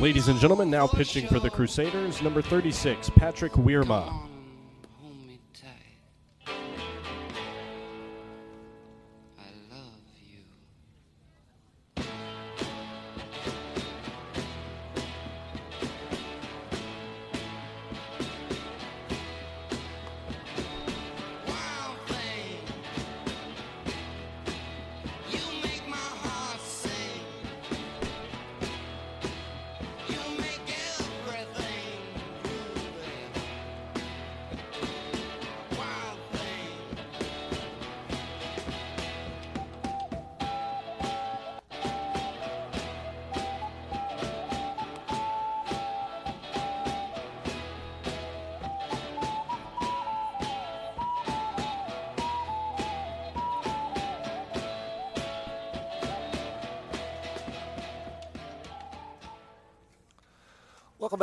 [0.04, 4.33] Ladies and gentlemen, now pitching for the Crusaders, number 36, Patrick Weirma.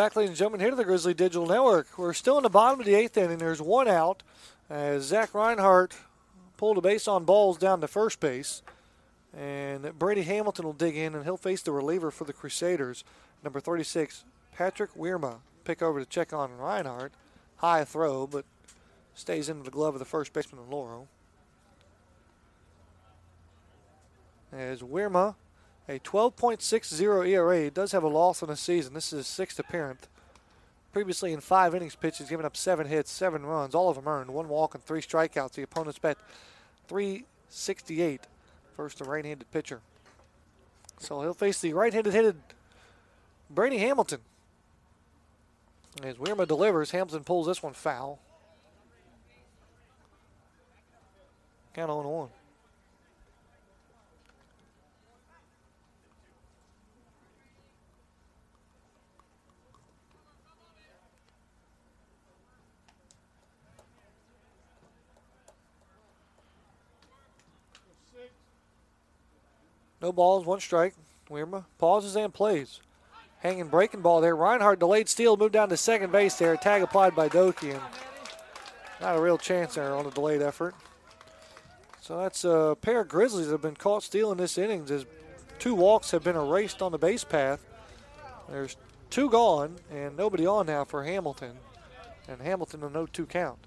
[0.01, 1.95] Back, ladies and gentlemen, here to the Grizzly Digital Network.
[1.95, 3.38] We're still in the bottom of the eighth inning.
[3.38, 4.23] There's one out
[4.67, 5.95] as Zach Reinhardt
[6.57, 8.63] pulled a base on balls down to first base.
[9.38, 13.03] And Brady Hamilton will dig in, and he'll face the reliever for the Crusaders,
[13.43, 15.35] number 36, Patrick Weirma.
[15.65, 17.13] Pick over to check on Reinhardt.
[17.57, 18.45] High throw, but
[19.13, 21.09] stays into the glove of the first baseman, Lauro.
[24.51, 25.35] As Weirma
[25.92, 27.64] a 12.60 ERA.
[27.64, 28.94] He does have a loss in the season.
[28.94, 30.08] This is his sixth appearance.
[30.94, 34.08] Previously in five innings pitched, he's given up seven hits, seven runs, all of them
[34.08, 35.53] earned, one walk and three strikeouts.
[35.53, 36.18] The opponent's bet
[36.88, 38.22] 368
[38.76, 39.82] First, a right handed pitcher.
[41.00, 42.38] So he'll face the right handed hitted
[43.50, 44.22] Brady Hamilton.
[46.03, 48.20] As Weirma delivers, Hamilton pulls this one foul.
[51.74, 52.30] Count on one.
[70.01, 70.95] No balls, one strike.
[71.30, 72.81] Weirma pauses and plays.
[73.39, 74.35] Hanging breaking ball there.
[74.35, 76.55] Reinhardt delayed steal, moved down to second base there.
[76.57, 77.81] Tag applied by Doki, and
[78.99, 80.75] not a real chance there on a delayed effort.
[82.01, 85.05] So that's a pair of Grizzlies that have been caught stealing this innings as
[85.59, 87.65] two walks have been erased on the base path.
[88.49, 88.75] There's
[89.09, 91.57] two gone and nobody on now for Hamilton.
[92.27, 93.59] And Hamilton a no two count.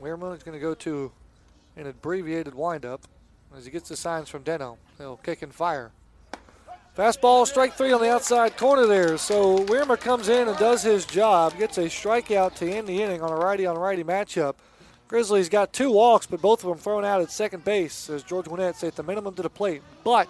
[0.00, 1.12] Weirma is going to go to
[1.76, 3.02] an abbreviated windup
[3.56, 4.76] as he gets the signs from Deno.
[4.98, 5.90] He'll kick and fire.
[6.96, 9.16] Fastball, strike three on the outside corner there.
[9.16, 13.22] So Weirma comes in and does his job, gets a strikeout to end the inning
[13.22, 14.56] on a righty on righty matchup.
[15.08, 18.50] Grizzlies got two walks, but both of them thrown out at second base as Georgia
[18.50, 19.82] Gwinnett set the minimum to the plate.
[20.04, 20.28] But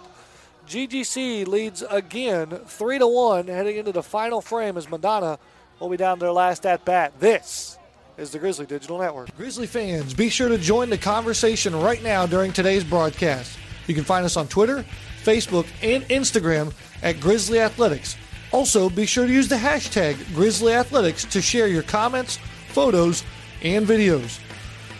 [0.67, 5.39] GGC leads again, three to one, heading into the final frame as Madonna
[5.79, 7.13] will be down their last at bat.
[7.19, 7.77] This
[8.17, 9.35] is the Grizzly Digital Network.
[9.35, 13.57] Grizzly fans, be sure to join the conversation right now during today's broadcast.
[13.87, 14.85] You can find us on Twitter,
[15.23, 18.15] Facebook, and Instagram at Grizzly Athletics.
[18.51, 22.37] Also, be sure to use the hashtag Grizzly Athletics to share your comments,
[22.69, 23.23] photos,
[23.63, 24.39] and videos.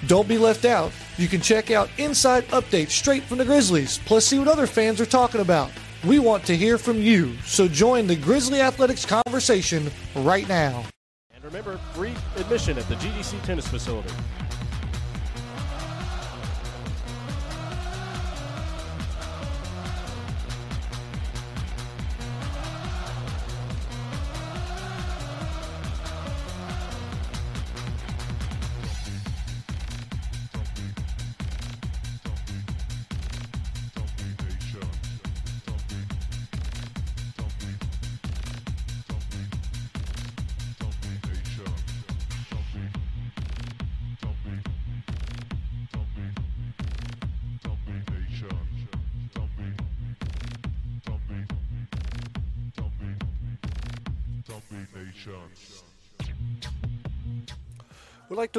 [0.08, 0.92] Don't be left out.
[1.18, 5.00] You can check out inside updates straight from the Grizzlies, plus see what other fans
[5.00, 5.72] are talking about.
[6.04, 10.84] We want to hear from you, so join the Grizzly Athletics conversation right now.
[11.54, 14.10] Remember, free admission at the GGC tennis facility.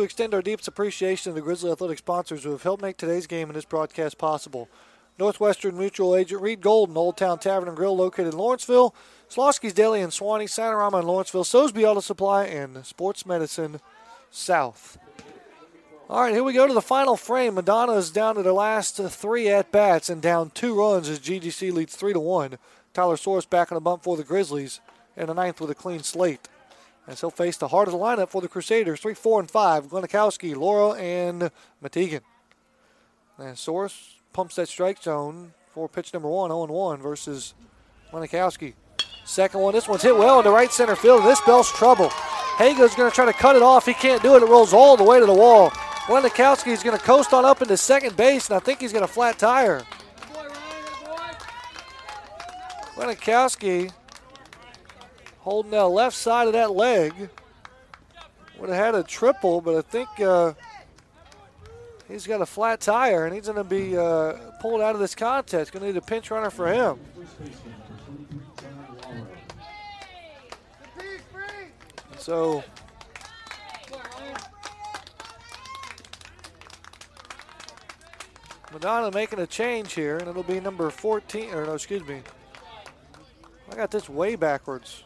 [0.04, 3.48] Extend our deepest appreciation to the Grizzly Athletic sponsors who have helped make today's game
[3.48, 4.68] and this broadcast possible.
[5.18, 8.94] Northwestern Mutual Agent Reed Golden, Old Town Tavern and Grill located in Lawrenceville,
[9.30, 13.80] Slosky's Deli in Suwanee, Sanorama in Lawrenceville, Sosby Auto Supply, and Sports Medicine
[14.30, 14.98] South.
[16.10, 17.54] All right, here we go to the final frame.
[17.54, 21.72] Madonna is down to the last three at bats and down two runs as GGC
[21.72, 22.58] leads three to one.
[22.92, 24.80] Tyler Soros back on the bump for the Grizzlies
[25.16, 26.48] in the ninth with a clean slate.
[27.06, 29.88] As he'll face the heart of the lineup for the Crusaders, three, four, and five.
[29.88, 31.50] Glenakowski, Laura, and
[31.82, 32.20] Matigan.
[33.38, 37.54] And Soros pumps that strike zone for pitch number one, 0 1 versus
[38.12, 38.74] Glenakowski.
[39.24, 41.24] Second one, this one's hit well into right center field.
[41.24, 42.10] This spells trouble.
[42.56, 43.86] Hago's going to try to cut it off.
[43.86, 44.42] He can't do it.
[44.42, 45.70] It rolls all the way to the wall.
[46.06, 49.04] Glenakowski is going to coast on up into second base, and I think he's going
[49.04, 49.82] to flat tire.
[52.94, 53.90] Glenakowski
[55.44, 57.12] holding the left side of that leg.
[58.58, 60.54] Would have had a triple, but I think uh,
[62.08, 65.14] he's got a flat tire and he's going to be uh, pulled out of this
[65.14, 65.70] contest.
[65.70, 66.98] Going to need a pinch runner for him.
[72.18, 72.64] So.
[78.72, 82.22] Madonna making a change here, and it'll be number 14, or no, excuse me.
[83.70, 85.04] I got this way backwards.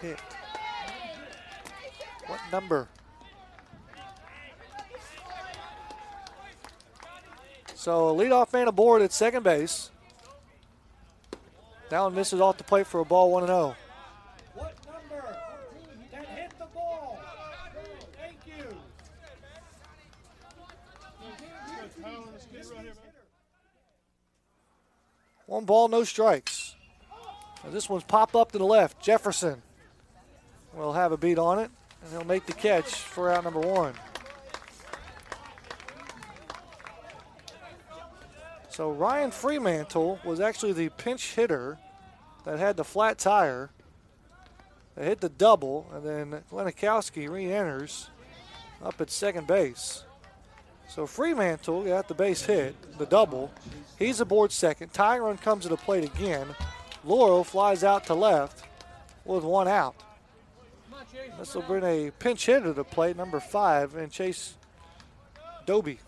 [0.00, 0.18] Hit?
[2.26, 2.88] What number?
[7.74, 9.90] So leadoff man aboard at second base.
[11.90, 13.74] That one misses off the plate for a ball 1 0.
[14.54, 15.36] What number
[16.12, 17.20] that hit the ball?
[18.16, 18.76] Thank you.
[25.50, 26.76] One ball, no strikes.
[27.64, 29.02] Now this one's pop up to the left.
[29.02, 29.60] Jefferson
[30.72, 33.94] will have a beat on it, and he'll make the catch for out number one.
[38.68, 41.78] So Ryan Fremantle was actually the pinch hitter
[42.44, 43.70] that had the flat tire.
[44.94, 48.08] They hit the double, and then Glenikowski re enters
[48.84, 50.04] up at second base.
[50.90, 53.52] So Fremantle got the base hit, the double.
[53.96, 54.92] He's aboard second.
[54.92, 56.48] Tying run comes to the plate again.
[57.04, 58.64] Laurel flies out to left
[59.24, 59.94] with one out.
[61.38, 64.56] This will bring a pinch hitter to the plate, number five, and Chase
[65.64, 66.00] Doby.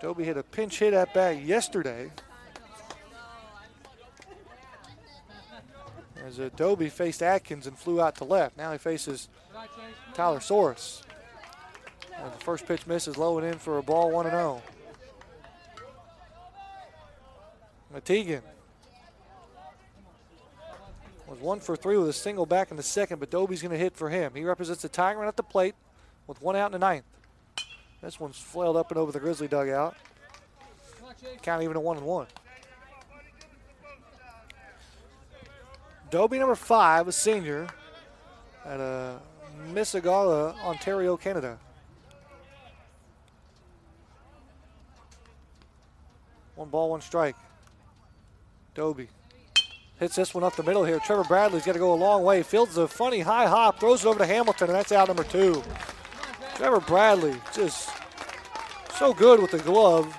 [0.00, 2.10] Doby hit a pinch hit at bat yesterday.
[6.24, 8.56] As uh, Adobe faced Atkins and flew out to left.
[8.56, 9.28] Now he faces
[10.14, 11.02] Tyler Soros.
[12.22, 14.62] And the first pitch misses low and in for a ball 1 0.
[17.92, 18.42] Matigan
[21.26, 23.78] was one for three with a single back in the second, but Dobie's going to
[23.78, 24.32] hit for him.
[24.34, 25.74] He represents the Tiger at the plate
[26.26, 27.04] with one out in the ninth.
[28.02, 29.96] This one's flailed up and over the Grizzly dugout.
[31.42, 32.26] Count even a one and one.
[36.10, 37.68] Dobie, number five, a senior
[38.64, 39.18] at uh,
[39.72, 41.58] Mississauga, Ontario, Canada.
[46.60, 47.36] One ball, one strike.
[48.74, 49.08] Doby
[49.98, 50.98] hits this one up the middle here.
[50.98, 52.42] Trevor Bradley's got to go a long way.
[52.42, 55.62] Fields a funny high hop, throws it over to Hamilton, and that's out number two.
[56.56, 57.88] Trevor Bradley just
[58.98, 60.14] so good with the glove.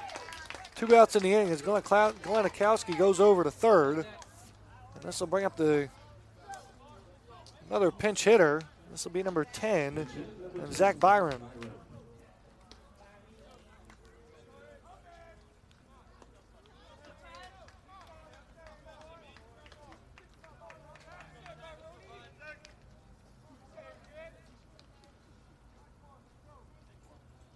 [0.74, 3.98] Two outs in the inning as Glenikowski goes over to third.
[3.98, 5.90] And this will bring up the
[7.70, 8.64] another pinch hitter.
[8.90, 10.08] This will be number 10,
[10.60, 11.40] and Zach Byron.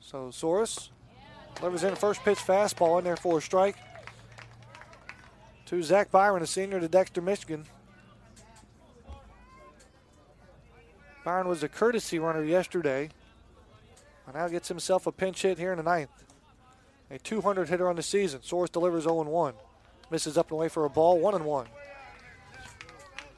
[0.06, 0.90] So Soros
[1.56, 3.76] delivers in a first pitch fastball in there for a strike.
[5.66, 7.66] To Zach Byron, a senior to Dexter, Michigan.
[11.24, 13.10] Byron was a courtesy runner yesterday.
[14.28, 16.24] And now gets himself a pinch hit here in the ninth.
[17.10, 18.42] A 200 hitter on the season.
[18.42, 19.54] Soros delivers 0 1.
[20.12, 21.66] Misses up and away for a ball, 1 and 1.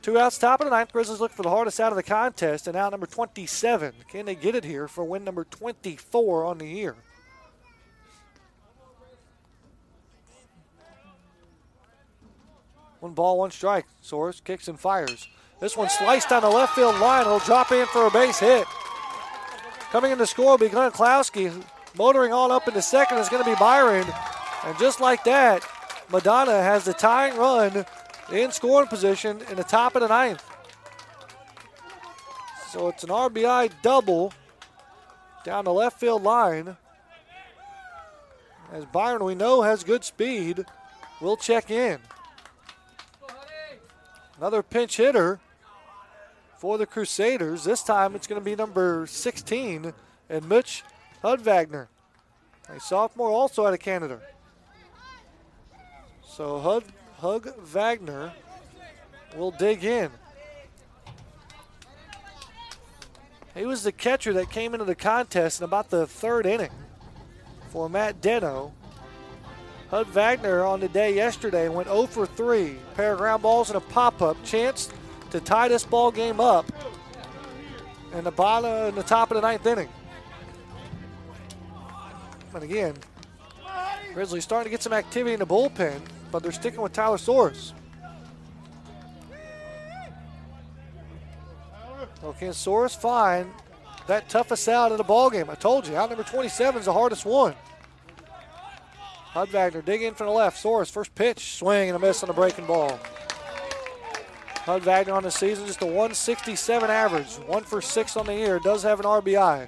[0.07, 0.93] Two outs, top of the ninth.
[0.93, 3.93] Grizzlies look for the hardest out of the contest, and out number 27.
[4.07, 6.95] Can they get it here for win number 24 on the year?
[13.01, 13.85] One ball, one strike.
[14.01, 15.27] Soros kicks and fires.
[15.59, 17.25] This one sliced down the left field line.
[17.25, 18.65] It'll drop in for a base hit.
[19.91, 21.51] Coming in to score will be Glenn Klowski.
[21.97, 24.07] Motoring on up into second is going to be Byron.
[24.63, 25.67] And just like that,
[26.09, 27.85] Madonna has the tying run
[28.31, 30.43] in scoring position in the top of the ninth.
[32.69, 34.33] So it's an RBI double
[35.43, 36.75] down the left field line.
[38.73, 40.65] As Byron, we know, has good speed,
[41.21, 41.99] will check in.
[44.37, 45.39] Another pinch hitter
[46.57, 47.63] for the Crusaders.
[47.63, 49.93] This time it's going to be number 16
[50.29, 50.83] and Mitch
[51.21, 51.87] Hud Wagner.
[52.69, 54.19] a sophomore also out of Canada.
[56.27, 56.83] So Hud,
[57.19, 58.31] Hud Wagner
[59.35, 60.11] will dig in.
[63.55, 66.71] He was the catcher that came into the contest in about the third inning
[67.69, 68.71] for Matt Deno.
[69.89, 72.75] Hud Wagner on the day yesterday went 0 for 3.
[72.95, 74.37] Pair of ground balls and a pop up.
[74.43, 74.89] Chance
[75.31, 76.71] to tie this ball game up
[78.13, 79.89] in the bottom in the top of the ninth inning.
[82.53, 82.95] And again,
[84.13, 86.01] Grizzlies starting to get some activity in the bullpen,
[86.37, 87.73] but they're sticking with Tyler Soros.
[92.23, 93.49] Okay, can Soros find
[94.05, 95.49] that toughest out in the ball game?
[95.49, 97.55] I told you, out number 27 is the hardest one.
[99.29, 100.63] Hud Wagner dig in from the left.
[100.63, 102.99] Soros first pitch, swing and a miss on the breaking ball.
[104.57, 108.59] Hud Wagner on the season just a 167 average, one for six on the year.
[108.59, 109.67] Does have an RBI.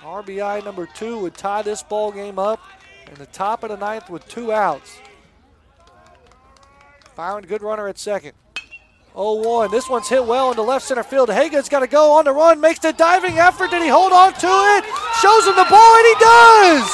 [0.00, 2.58] RBI number two would tie this ball game up
[3.06, 4.98] in the top of the ninth with two outs.
[7.18, 8.34] Good runner at second.
[9.16, 9.72] 0-1.
[9.72, 11.28] This one's hit well into left center field.
[11.30, 13.72] Haygood's got to go on the run, makes the diving effort.
[13.72, 14.84] Did he hold on to it?
[15.20, 16.88] Shows him the ball, and he does!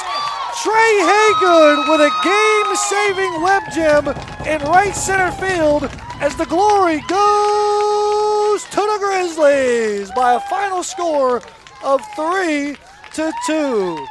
[0.63, 4.09] Trey Haygood with a game-saving web gem
[4.47, 5.91] in right center field
[6.23, 11.43] as the glory goes to the Grizzlies by a final score
[11.85, 12.79] of three
[13.13, 14.07] to two.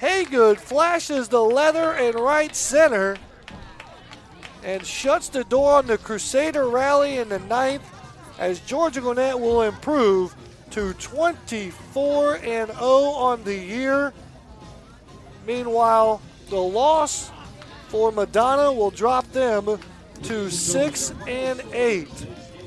[0.00, 3.18] Haygood flashes the leather in right center
[4.62, 7.82] and shuts the door on the Crusader rally in the ninth
[8.38, 10.34] as Georgia Gwinnett will improve
[10.70, 14.12] to 24 and 0 on the year.
[15.46, 17.30] Meanwhile, the loss
[17.88, 19.78] for Madonna will drop them
[20.22, 22.08] to 6 and 8.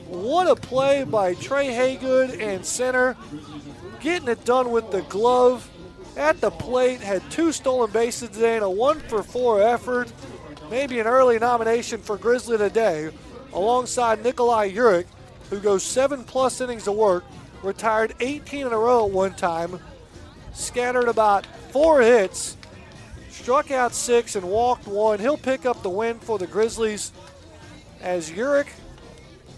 [0.07, 3.15] What a play by Trey Haygood and center.
[3.99, 5.69] Getting it done with the glove
[6.17, 6.99] at the plate.
[6.99, 10.11] Had two stolen bases today and a one for four effort.
[10.73, 13.11] Maybe an early nomination for Grizzly today,
[13.53, 15.05] alongside Nikolai Urich,
[15.51, 17.23] who goes seven plus innings of work,
[17.61, 19.79] retired 18 in a row at one time,
[20.51, 22.57] scattered about four hits,
[23.29, 25.19] struck out six and walked one.
[25.19, 27.11] He'll pick up the win for the Grizzlies
[28.01, 28.69] as Urich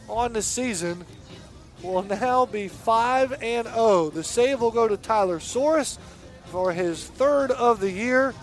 [0.09, 1.05] on the season
[1.81, 4.09] will now be 5 and 0.
[4.09, 5.97] The save will go to Tyler Soros
[6.47, 8.33] for his third of the year.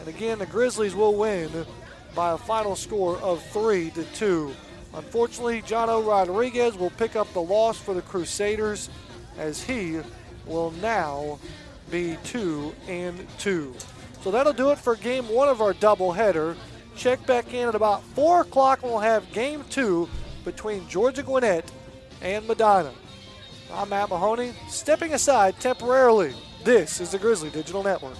[0.00, 1.50] And again, the Grizzlies will win
[2.14, 4.54] by a final score of 3 to 2.
[4.94, 8.90] Unfortunately, Jono Rodriguez will pick up the loss for the Crusaders
[9.38, 10.00] as he
[10.46, 11.38] will now
[11.90, 13.74] be 2 and 2.
[14.22, 16.56] So that'll do it for game one of our doubleheader.
[16.96, 20.08] Check back in at about 4 o'clock and we'll have game two
[20.44, 21.70] between Georgia Gwinnett
[22.20, 22.92] and Madonna.
[23.72, 26.34] I'm Matt Mahoney, stepping aside temporarily.
[26.64, 28.16] This is the Grizzly Digital Network.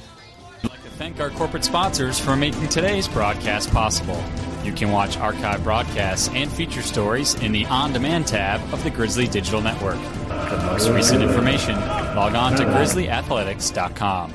[1.00, 4.22] Thank our corporate sponsors for making today's broadcast possible.
[4.62, 8.90] You can watch archive broadcasts and feature stories in the On Demand tab of the
[8.90, 9.96] Grizzly Digital Network.
[9.96, 14.34] For most recent information, log on to grizzlyathletics.com.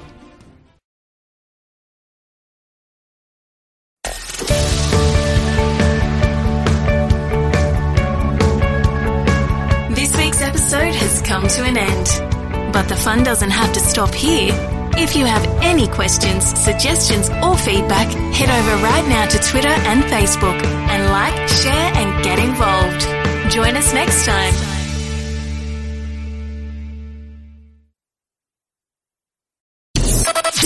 [9.93, 12.73] This week's episode has come to an end.
[12.73, 14.74] But the fun doesn't have to stop here.
[14.97, 20.03] If you have any questions, suggestions, or feedback, head over right now to Twitter and
[20.03, 23.51] Facebook and like, share, and get involved.
[23.51, 24.53] Join us next time.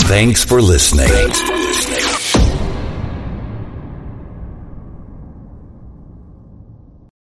[0.09, 1.08] Thanks for listening.
[1.08, 2.08] Thanks for listening.